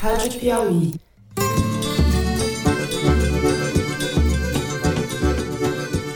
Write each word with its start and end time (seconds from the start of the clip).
Rádio 0.00 0.38
Piauí. 0.38 0.92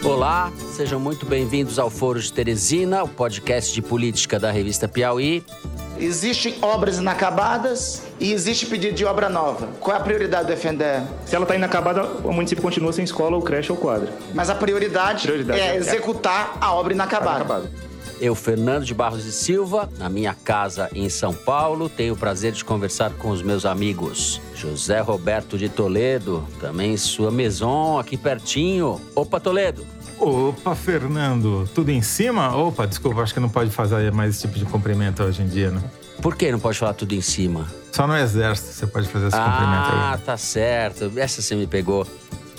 Olá, 0.05 0.53
sejam 0.75 0.99
muito 1.01 1.27
bem-vindos 1.27 1.79
ao 1.79 1.89
Foro 1.91 2.21
de 2.21 2.33
Teresina, 2.33 3.03
o 3.05 3.09
podcast 3.09 3.73
de 3.73 3.83
política 3.83 4.39
da 4.39 4.51
revista 4.51 4.89
Piauí. 4.89 5.45
Existem 5.99 6.57
obras 6.63 6.99
inacabadas 6.99 8.03
e 8.19 8.33
existe 8.33 8.67
pedido 8.67 8.95
de 8.95 9.05
obra 9.05 9.29
nova. 9.29 9.69
Qual 9.79 9.97
é 9.97 10.01
a 10.01 10.03
prioridade 10.03 10.49
do 10.49 10.57
FNDE? 10.57 11.03
Se 11.27 11.37
ela 11.37 11.45
está 11.45 11.55
inacabada, 11.55 12.05
o 12.25 12.33
município 12.33 12.63
continua 12.63 12.93
sem 12.93 13.05
escola, 13.05 13.37
ou 13.37 13.43
creche 13.43 13.71
ou 13.71 13.79
quadra. 13.79 14.13
Mas 14.35 14.51
a 14.51 14.55
prioridade, 14.55 15.23
Prioridade 15.27 15.61
é 15.61 15.69
é- 15.69 15.77
executar 15.77 16.57
a 16.61 16.73
obra 16.75 16.93
inacabada. 16.93 17.37
Inacabada. 17.45 17.92
Eu, 18.21 18.35
Fernando 18.35 18.85
de 18.85 18.95
Barros 18.95 19.25
e 19.25 19.33
Silva, 19.33 19.89
na 19.99 20.09
minha 20.09 20.35
casa 20.35 20.89
em 20.95 21.09
São 21.09 21.35
Paulo, 21.35 21.89
tenho 21.89 22.15
o 22.15 22.17
prazer 22.17 22.53
de 22.53 22.65
conversar 22.65 23.11
com 23.13 23.31
os 23.31 23.43
meus 23.43 23.67
amigos. 23.67 24.41
José 24.55 25.01
Roberto 25.01 25.59
de 25.59 25.69
Toledo, 25.69 26.47
também 26.61 26.97
sua 26.97 27.31
maison 27.31 27.99
aqui 27.99 28.17
pertinho. 28.17 29.01
Opa, 29.15 29.41
Toledo! 29.41 29.85
Opa, 30.19 30.75
Fernando, 30.77 31.69
tudo 31.75 31.91
em 31.91 32.01
cima? 32.01 32.57
Opa, 32.57 32.87
desculpa, 32.87 33.23
acho 33.23 33.35
que 33.35 33.41
não 33.41 33.49
pode 33.49 33.71
fazer 33.71 34.13
mais 34.13 34.37
esse 34.37 34.43
tipo 34.43 34.59
de 34.59 34.65
cumprimento 34.65 35.23
hoje 35.23 35.43
em 35.43 35.49
dia, 35.49 35.71
né? 35.71 35.83
Por 36.21 36.37
que 36.37 36.53
não 36.53 36.61
pode 36.61 36.79
falar 36.79 36.95
tudo 36.95 37.13
em 37.15 37.21
cima? 37.21 37.67
Só 37.91 38.07
no 38.07 38.17
exército 38.17 38.73
você 38.73 38.87
pode 38.87 39.09
fazer 39.09 39.27
esse 39.27 39.37
ah, 39.37 39.45
cumprimento 39.45 40.21
aí. 40.21 40.25
tá 40.25 40.37
certo. 40.37 41.13
Essa 41.17 41.43
você 41.43 41.57
me 41.57 41.67
pegou. 41.67 42.07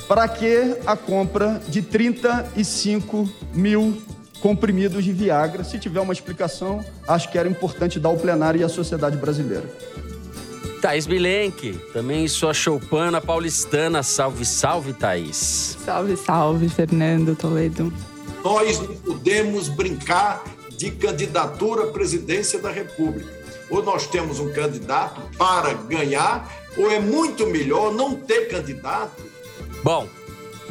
Para 0.07 0.27
que 0.27 0.75
a 0.85 0.97
compra 0.97 1.61
de 1.69 1.81
35 1.81 3.29
mil 3.53 4.01
comprimidos 4.43 5.05
de 5.05 5.13
Viagra? 5.13 5.63
Se 5.63 5.79
tiver 5.79 6.01
uma 6.01 6.11
explicação, 6.11 6.83
acho 7.07 7.31
que 7.31 7.37
era 7.37 7.47
importante 7.47 7.97
dar 7.97 8.09
ao 8.09 8.17
plenário 8.17 8.59
e 8.59 8.63
à 8.63 8.67
sociedade 8.67 9.15
brasileira. 9.15 9.63
Thaís 10.81 11.07
Bilenque, 11.07 11.79
também 11.93 12.27
sua 12.27 12.53
choupana 12.53 13.21
paulistana. 13.21 14.03
Salve, 14.03 14.43
salve, 14.43 14.91
Thaís. 14.91 15.77
Salve, 15.85 16.17
salve, 16.17 16.67
Fernando 16.67 17.37
Toledo. 17.37 17.93
Nós 18.43 18.81
não 18.81 18.93
podemos 18.97 19.69
brincar 19.69 20.43
de 20.77 20.91
candidatura 20.91 21.85
à 21.85 21.87
presidência 21.87 22.59
da 22.59 22.69
República. 22.69 23.31
Ou 23.69 23.81
nós 23.81 24.07
temos 24.07 24.41
um 24.41 24.51
candidato 24.51 25.21
para 25.37 25.73
ganhar, 25.73 26.51
ou 26.75 26.91
é 26.91 26.99
muito 26.99 27.47
melhor 27.47 27.93
não 27.93 28.13
ter 28.13 28.49
candidato 28.49 29.23
Bom, 29.83 30.07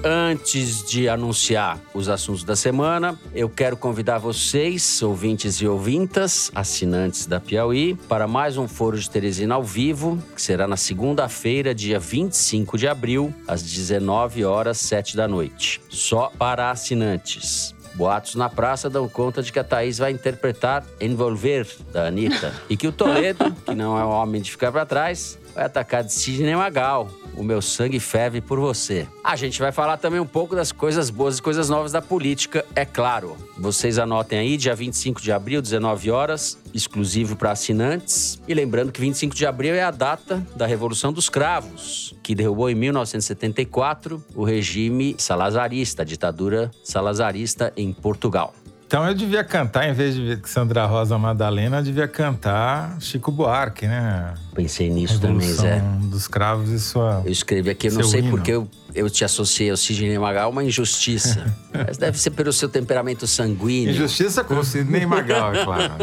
antes 0.04 0.84
de 0.84 1.08
anunciar 1.08 1.80
os 1.94 2.08
assuntos 2.08 2.44
da 2.44 2.56
semana, 2.56 3.18
eu 3.34 3.48
quero 3.48 3.76
convidar 3.76 4.18
vocês, 4.18 5.02
ouvintes 5.02 5.56
e 5.56 5.66
ouvintas, 5.66 6.50
assinantes 6.54 7.26
da 7.26 7.40
Piauí, 7.40 7.94
para 8.08 8.26
mais 8.26 8.56
um 8.56 8.66
Foro 8.66 8.98
de 8.98 9.08
Teresina 9.08 9.54
ao 9.54 9.62
vivo, 9.62 10.18
que 10.34 10.42
será 10.42 10.66
na 10.66 10.76
segunda-feira, 10.76 11.74
dia 11.74 11.98
25 11.98 12.76
de 12.76 12.88
abril, 12.88 13.32
às 13.46 13.62
19 13.62 14.44
horas 14.44 14.78
7 14.78 15.16
da 15.16 15.28
noite. 15.28 15.80
Só 15.88 16.32
para 16.36 16.70
assinantes. 16.70 17.74
Boatos 17.94 18.34
na 18.34 18.48
praça 18.48 18.88
dão 18.88 19.06
conta 19.08 19.42
de 19.42 19.52
que 19.52 19.58
a 19.58 19.64
Thaís 19.64 19.98
vai 19.98 20.10
interpretar 20.12 20.84
Envolver, 21.00 21.66
da 21.92 22.06
Anitta. 22.06 22.54
E 22.68 22.76
que 22.76 22.86
o 22.86 22.92
Toledo, 22.92 23.52
que 23.52 23.74
não 23.74 23.98
é 23.98 24.04
um 24.04 24.08
homem 24.08 24.40
de 24.40 24.50
ficar 24.50 24.72
para 24.72 24.86
trás, 24.86 25.38
vai 25.54 25.64
atacar 25.64 26.02
de 26.02 26.12
Sidney 26.12 26.54
Magal. 26.56 27.08
O 27.34 27.42
meu 27.42 27.62
sangue 27.62 27.98
ferve 27.98 28.40
por 28.40 28.60
você. 28.60 29.08
A 29.24 29.36
gente 29.36 29.58
vai 29.58 29.72
falar 29.72 29.96
também 29.96 30.20
um 30.20 30.26
pouco 30.26 30.54
das 30.54 30.70
coisas 30.70 31.08
boas 31.08 31.38
e 31.38 31.42
coisas 31.42 31.68
novas 31.68 31.92
da 31.92 32.02
política, 32.02 32.64
é 32.74 32.84
claro. 32.84 33.36
Vocês 33.56 33.98
anotem 33.98 34.38
aí, 34.38 34.56
dia 34.56 34.74
25 34.74 35.20
de 35.20 35.32
abril, 35.32 35.62
19 35.62 36.10
horas, 36.10 36.58
exclusivo 36.74 37.36
para 37.36 37.52
assinantes. 37.52 38.40
E 38.46 38.52
lembrando 38.52 38.92
que 38.92 39.00
25 39.00 39.34
de 39.34 39.46
abril 39.46 39.74
é 39.74 39.82
a 39.82 39.90
data 39.90 40.46
da 40.54 40.66
Revolução 40.66 41.12
dos 41.12 41.28
Cravos, 41.30 42.14
que 42.22 42.34
derrubou 42.34 42.68
em 42.68 42.74
1974 42.74 44.22
o 44.34 44.44
regime 44.44 45.14
salazarista, 45.18 46.02
a 46.02 46.04
ditadura 46.04 46.70
salazarista 46.84 47.72
em 47.76 47.92
Portugal. 47.92 48.54
Então 48.92 49.08
eu 49.08 49.14
devia 49.14 49.42
cantar, 49.42 49.88
em 49.88 49.94
vez 49.94 50.14
de 50.14 50.38
Sandra 50.44 50.84
Rosa 50.84 51.16
Madalena, 51.16 51.78
eu 51.78 51.82
devia 51.82 52.06
cantar 52.06 52.98
Chico 53.00 53.32
Buarque, 53.32 53.86
né? 53.86 54.34
Pensei 54.54 54.90
nisso 54.90 55.18
também, 55.18 55.48
Revolução 55.48 55.64
Zé. 55.64 56.08
dos 56.10 56.28
Cravos 56.28 56.68
e 56.68 56.78
sua... 56.78 57.22
Eu 57.24 57.32
escrevi 57.32 57.70
aqui, 57.70 57.86
eu 57.86 57.94
não 57.94 58.02
sei 58.02 58.20
hino. 58.20 58.30
porque 58.30 58.50
eu, 58.50 58.68
eu 58.94 59.08
te 59.08 59.24
associei 59.24 59.70
ao 59.70 59.78
Sidney 59.78 60.18
Magal, 60.18 60.50
uma 60.50 60.62
injustiça. 60.62 61.56
Mas 61.72 61.96
deve 61.96 62.18
ser 62.18 62.32
pelo 62.32 62.52
seu 62.52 62.68
temperamento 62.68 63.26
sanguíneo. 63.26 63.94
Injustiça 63.94 64.44
com 64.44 64.58
o 64.58 64.62
Sidney 64.62 65.06
Magal, 65.06 65.54
é 65.54 65.64
claro. 65.64 65.94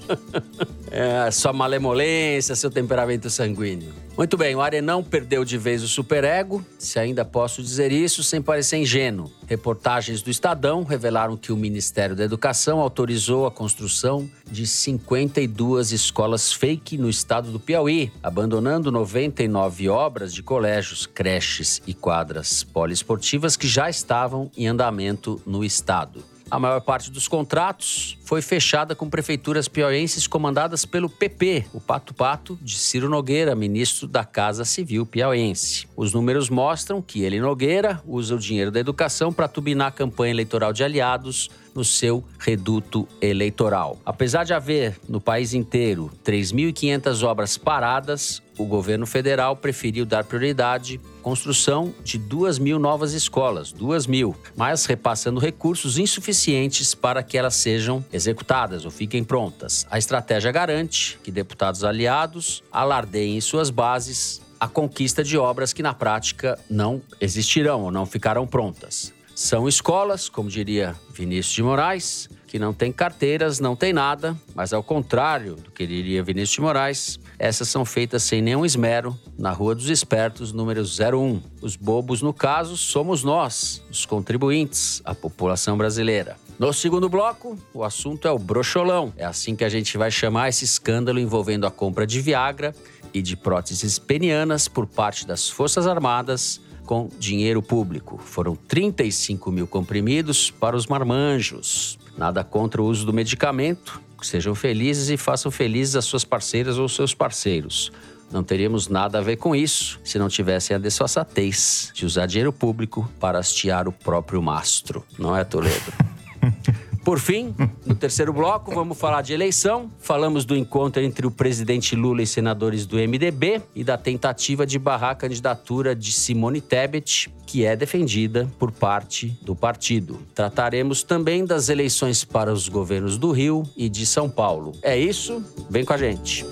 É, 0.90 1.30
sua 1.30 1.52
malemolência, 1.52 2.56
seu 2.56 2.70
temperamento 2.70 3.30
sanguíneo. 3.30 3.92
Muito 4.16 4.36
bem, 4.36 4.54
o 4.54 4.60
Arenão 4.60 5.02
perdeu 5.02 5.44
de 5.44 5.56
vez 5.56 5.82
o 5.82 5.88
superego, 5.88 6.64
se 6.78 6.98
ainda 6.98 7.24
posso 7.24 7.62
dizer 7.62 7.92
isso 7.92 8.22
sem 8.22 8.42
parecer 8.42 8.76
ingênuo. 8.76 9.30
Reportagens 9.46 10.20
do 10.20 10.30
Estadão 10.30 10.82
revelaram 10.82 11.36
que 11.36 11.52
o 11.52 11.56
Ministério 11.56 12.14
da 12.16 12.24
Educação 12.24 12.80
autorizou 12.80 13.46
a 13.46 13.50
construção 13.50 14.28
de 14.50 14.66
52 14.66 15.92
escolas 15.92 16.52
fake 16.52 16.98
no 16.98 17.08
estado 17.08 17.50
do 17.50 17.60
Piauí, 17.60 18.12
abandonando 18.22 18.90
99 18.90 19.88
obras 19.88 20.34
de 20.34 20.42
colégios, 20.42 21.06
creches 21.06 21.80
e 21.86 21.94
quadras 21.94 22.62
poliesportivas 22.64 23.56
que 23.56 23.68
já 23.68 23.88
estavam 23.88 24.50
em 24.56 24.66
andamento 24.66 25.40
no 25.46 25.64
estado. 25.64 26.29
A 26.50 26.58
maior 26.58 26.80
parte 26.80 27.12
dos 27.12 27.28
contratos 27.28 28.18
foi 28.24 28.42
fechada 28.42 28.94
com 28.96 29.08
prefeituras 29.08 29.68
piauienses 29.68 30.26
comandadas 30.26 30.84
pelo 30.84 31.08
PP, 31.08 31.66
o 31.72 31.80
Pato 31.80 32.12
Pato 32.12 32.58
de 32.60 32.76
Ciro 32.76 33.08
Nogueira, 33.08 33.54
ministro 33.54 34.08
da 34.08 34.24
Casa 34.24 34.64
Civil 34.64 35.06
piauiense. 35.06 35.86
Os 35.96 36.12
números 36.12 36.50
mostram 36.50 37.00
que 37.00 37.22
ele, 37.22 37.38
Nogueira, 37.38 38.02
usa 38.04 38.34
o 38.34 38.38
dinheiro 38.38 38.72
da 38.72 38.80
educação 38.80 39.32
para 39.32 39.46
tubinar 39.46 39.88
a 39.88 39.92
campanha 39.92 40.32
eleitoral 40.32 40.72
de 40.72 40.82
aliados 40.82 41.48
no 41.72 41.84
seu 41.84 42.24
reduto 42.38 43.06
eleitoral. 43.20 43.98
Apesar 44.04 44.42
de 44.42 44.52
haver 44.52 44.98
no 45.08 45.20
país 45.20 45.54
inteiro 45.54 46.10
3.500 46.24 47.22
obras 47.22 47.56
paradas, 47.56 48.42
o 48.60 48.66
governo 48.66 49.06
federal 49.06 49.56
preferiu 49.56 50.04
dar 50.04 50.22
prioridade 50.24 51.00
à 51.18 51.22
construção 51.22 51.94
de 52.04 52.18
2 52.18 52.58
mil 52.58 52.78
novas 52.78 53.14
escolas, 53.14 53.72
2 53.72 54.06
mil, 54.06 54.36
mas 54.54 54.84
repassando 54.84 55.40
recursos 55.40 55.98
insuficientes 55.98 56.94
para 56.94 57.22
que 57.22 57.38
elas 57.38 57.54
sejam 57.54 58.04
executadas 58.12 58.84
ou 58.84 58.90
fiquem 58.90 59.24
prontas. 59.24 59.86
A 59.90 59.98
estratégia 59.98 60.52
garante 60.52 61.18
que 61.22 61.30
deputados 61.30 61.84
aliados 61.84 62.62
alardeiem 62.70 63.38
em 63.38 63.40
suas 63.40 63.70
bases 63.70 64.42
a 64.58 64.68
conquista 64.68 65.24
de 65.24 65.38
obras 65.38 65.72
que 65.72 65.82
na 65.82 65.94
prática 65.94 66.58
não 66.68 67.00
existirão 67.18 67.82
ou 67.84 67.90
não 67.90 68.04
ficarão 68.04 68.46
prontas. 68.46 69.14
São 69.34 69.66
escolas, 69.66 70.28
como 70.28 70.50
diria 70.50 70.94
Vinícius 71.14 71.54
de 71.54 71.62
Moraes, 71.62 72.28
que 72.46 72.58
não 72.58 72.74
têm 72.74 72.92
carteiras, 72.92 73.58
não 73.58 73.74
tem 73.74 73.90
nada, 73.90 74.36
mas 74.54 74.74
ao 74.74 74.82
contrário 74.82 75.54
do 75.54 75.70
que 75.70 75.86
diria 75.86 76.22
Vinícius 76.22 76.56
de 76.56 76.60
Moraes, 76.60 77.18
essas 77.40 77.70
são 77.70 77.86
feitas 77.86 78.22
sem 78.22 78.42
nenhum 78.42 78.66
esmero 78.66 79.18
na 79.38 79.50
Rua 79.50 79.74
dos 79.74 79.88
Espertos, 79.88 80.52
número 80.52 80.82
01. 80.82 81.40
Os 81.62 81.74
bobos, 81.74 82.20
no 82.20 82.34
caso, 82.34 82.76
somos 82.76 83.24
nós, 83.24 83.82
os 83.90 84.04
contribuintes, 84.04 85.00
a 85.06 85.14
população 85.14 85.78
brasileira. 85.78 86.36
No 86.58 86.70
segundo 86.70 87.08
bloco, 87.08 87.56
o 87.72 87.82
assunto 87.82 88.28
é 88.28 88.30
o 88.30 88.38
brocholão. 88.38 89.10
É 89.16 89.24
assim 89.24 89.56
que 89.56 89.64
a 89.64 89.70
gente 89.70 89.96
vai 89.96 90.10
chamar 90.10 90.50
esse 90.50 90.66
escândalo 90.66 91.18
envolvendo 91.18 91.66
a 91.66 91.70
compra 91.70 92.06
de 92.06 92.20
Viagra 92.20 92.74
e 93.14 93.22
de 93.22 93.38
próteses 93.38 93.98
penianas 93.98 94.68
por 94.68 94.86
parte 94.86 95.26
das 95.26 95.48
Forças 95.48 95.86
Armadas 95.86 96.60
com 96.84 97.08
dinheiro 97.18 97.62
público. 97.62 98.18
Foram 98.18 98.54
35 98.54 99.50
mil 99.50 99.66
comprimidos 99.66 100.50
para 100.50 100.76
os 100.76 100.86
marmanjos. 100.86 101.98
Nada 102.18 102.44
contra 102.44 102.82
o 102.82 102.84
uso 102.84 103.06
do 103.06 103.14
medicamento. 103.14 103.98
Sejam 104.22 104.54
felizes 104.54 105.08
e 105.08 105.16
façam 105.16 105.50
felizes 105.50 105.96
as 105.96 106.04
suas 106.04 106.24
parceiras 106.24 106.78
ou 106.78 106.88
seus 106.88 107.14
parceiros. 107.14 107.90
Não 108.30 108.44
teríamos 108.44 108.86
nada 108.88 109.18
a 109.18 109.20
ver 109.20 109.36
com 109.36 109.56
isso 109.56 109.98
se 110.04 110.18
não 110.18 110.28
tivessem 110.28 110.76
a 110.76 110.78
desfaçatez 110.78 111.90
de 111.92 112.06
usar 112.06 112.26
dinheiro 112.26 112.52
público 112.52 113.10
para 113.18 113.38
hastear 113.38 113.88
o 113.88 113.92
próprio 113.92 114.40
mastro. 114.40 115.04
Não 115.18 115.36
é, 115.36 115.42
Toledo? 115.44 115.92
Por 117.10 117.18
fim, 117.18 117.52
no 117.84 117.96
terceiro 117.96 118.32
bloco, 118.32 118.72
vamos 118.72 118.96
falar 118.96 119.20
de 119.22 119.32
eleição. 119.32 119.90
Falamos 119.98 120.44
do 120.44 120.56
encontro 120.56 121.02
entre 121.02 121.26
o 121.26 121.30
presidente 121.32 121.96
Lula 121.96 122.22
e 122.22 122.26
senadores 122.26 122.86
do 122.86 122.98
MDB 122.98 123.60
e 123.74 123.82
da 123.82 123.98
tentativa 123.98 124.64
de 124.64 124.78
barrar 124.78 125.10
a 125.10 125.14
candidatura 125.16 125.92
de 125.92 126.12
Simone 126.12 126.60
Tebet, 126.60 127.28
que 127.44 127.64
é 127.64 127.74
defendida 127.74 128.48
por 128.60 128.70
parte 128.70 129.36
do 129.42 129.56
partido. 129.56 130.20
Trataremos 130.36 131.02
também 131.02 131.44
das 131.44 131.68
eleições 131.68 132.22
para 132.22 132.52
os 132.52 132.68
governos 132.68 133.18
do 133.18 133.32
Rio 133.32 133.64
e 133.76 133.88
de 133.88 134.06
São 134.06 134.30
Paulo. 134.30 134.70
É 134.80 134.96
isso? 134.96 135.44
Vem 135.68 135.84
com 135.84 135.92
a 135.92 135.98
gente. 135.98 136.46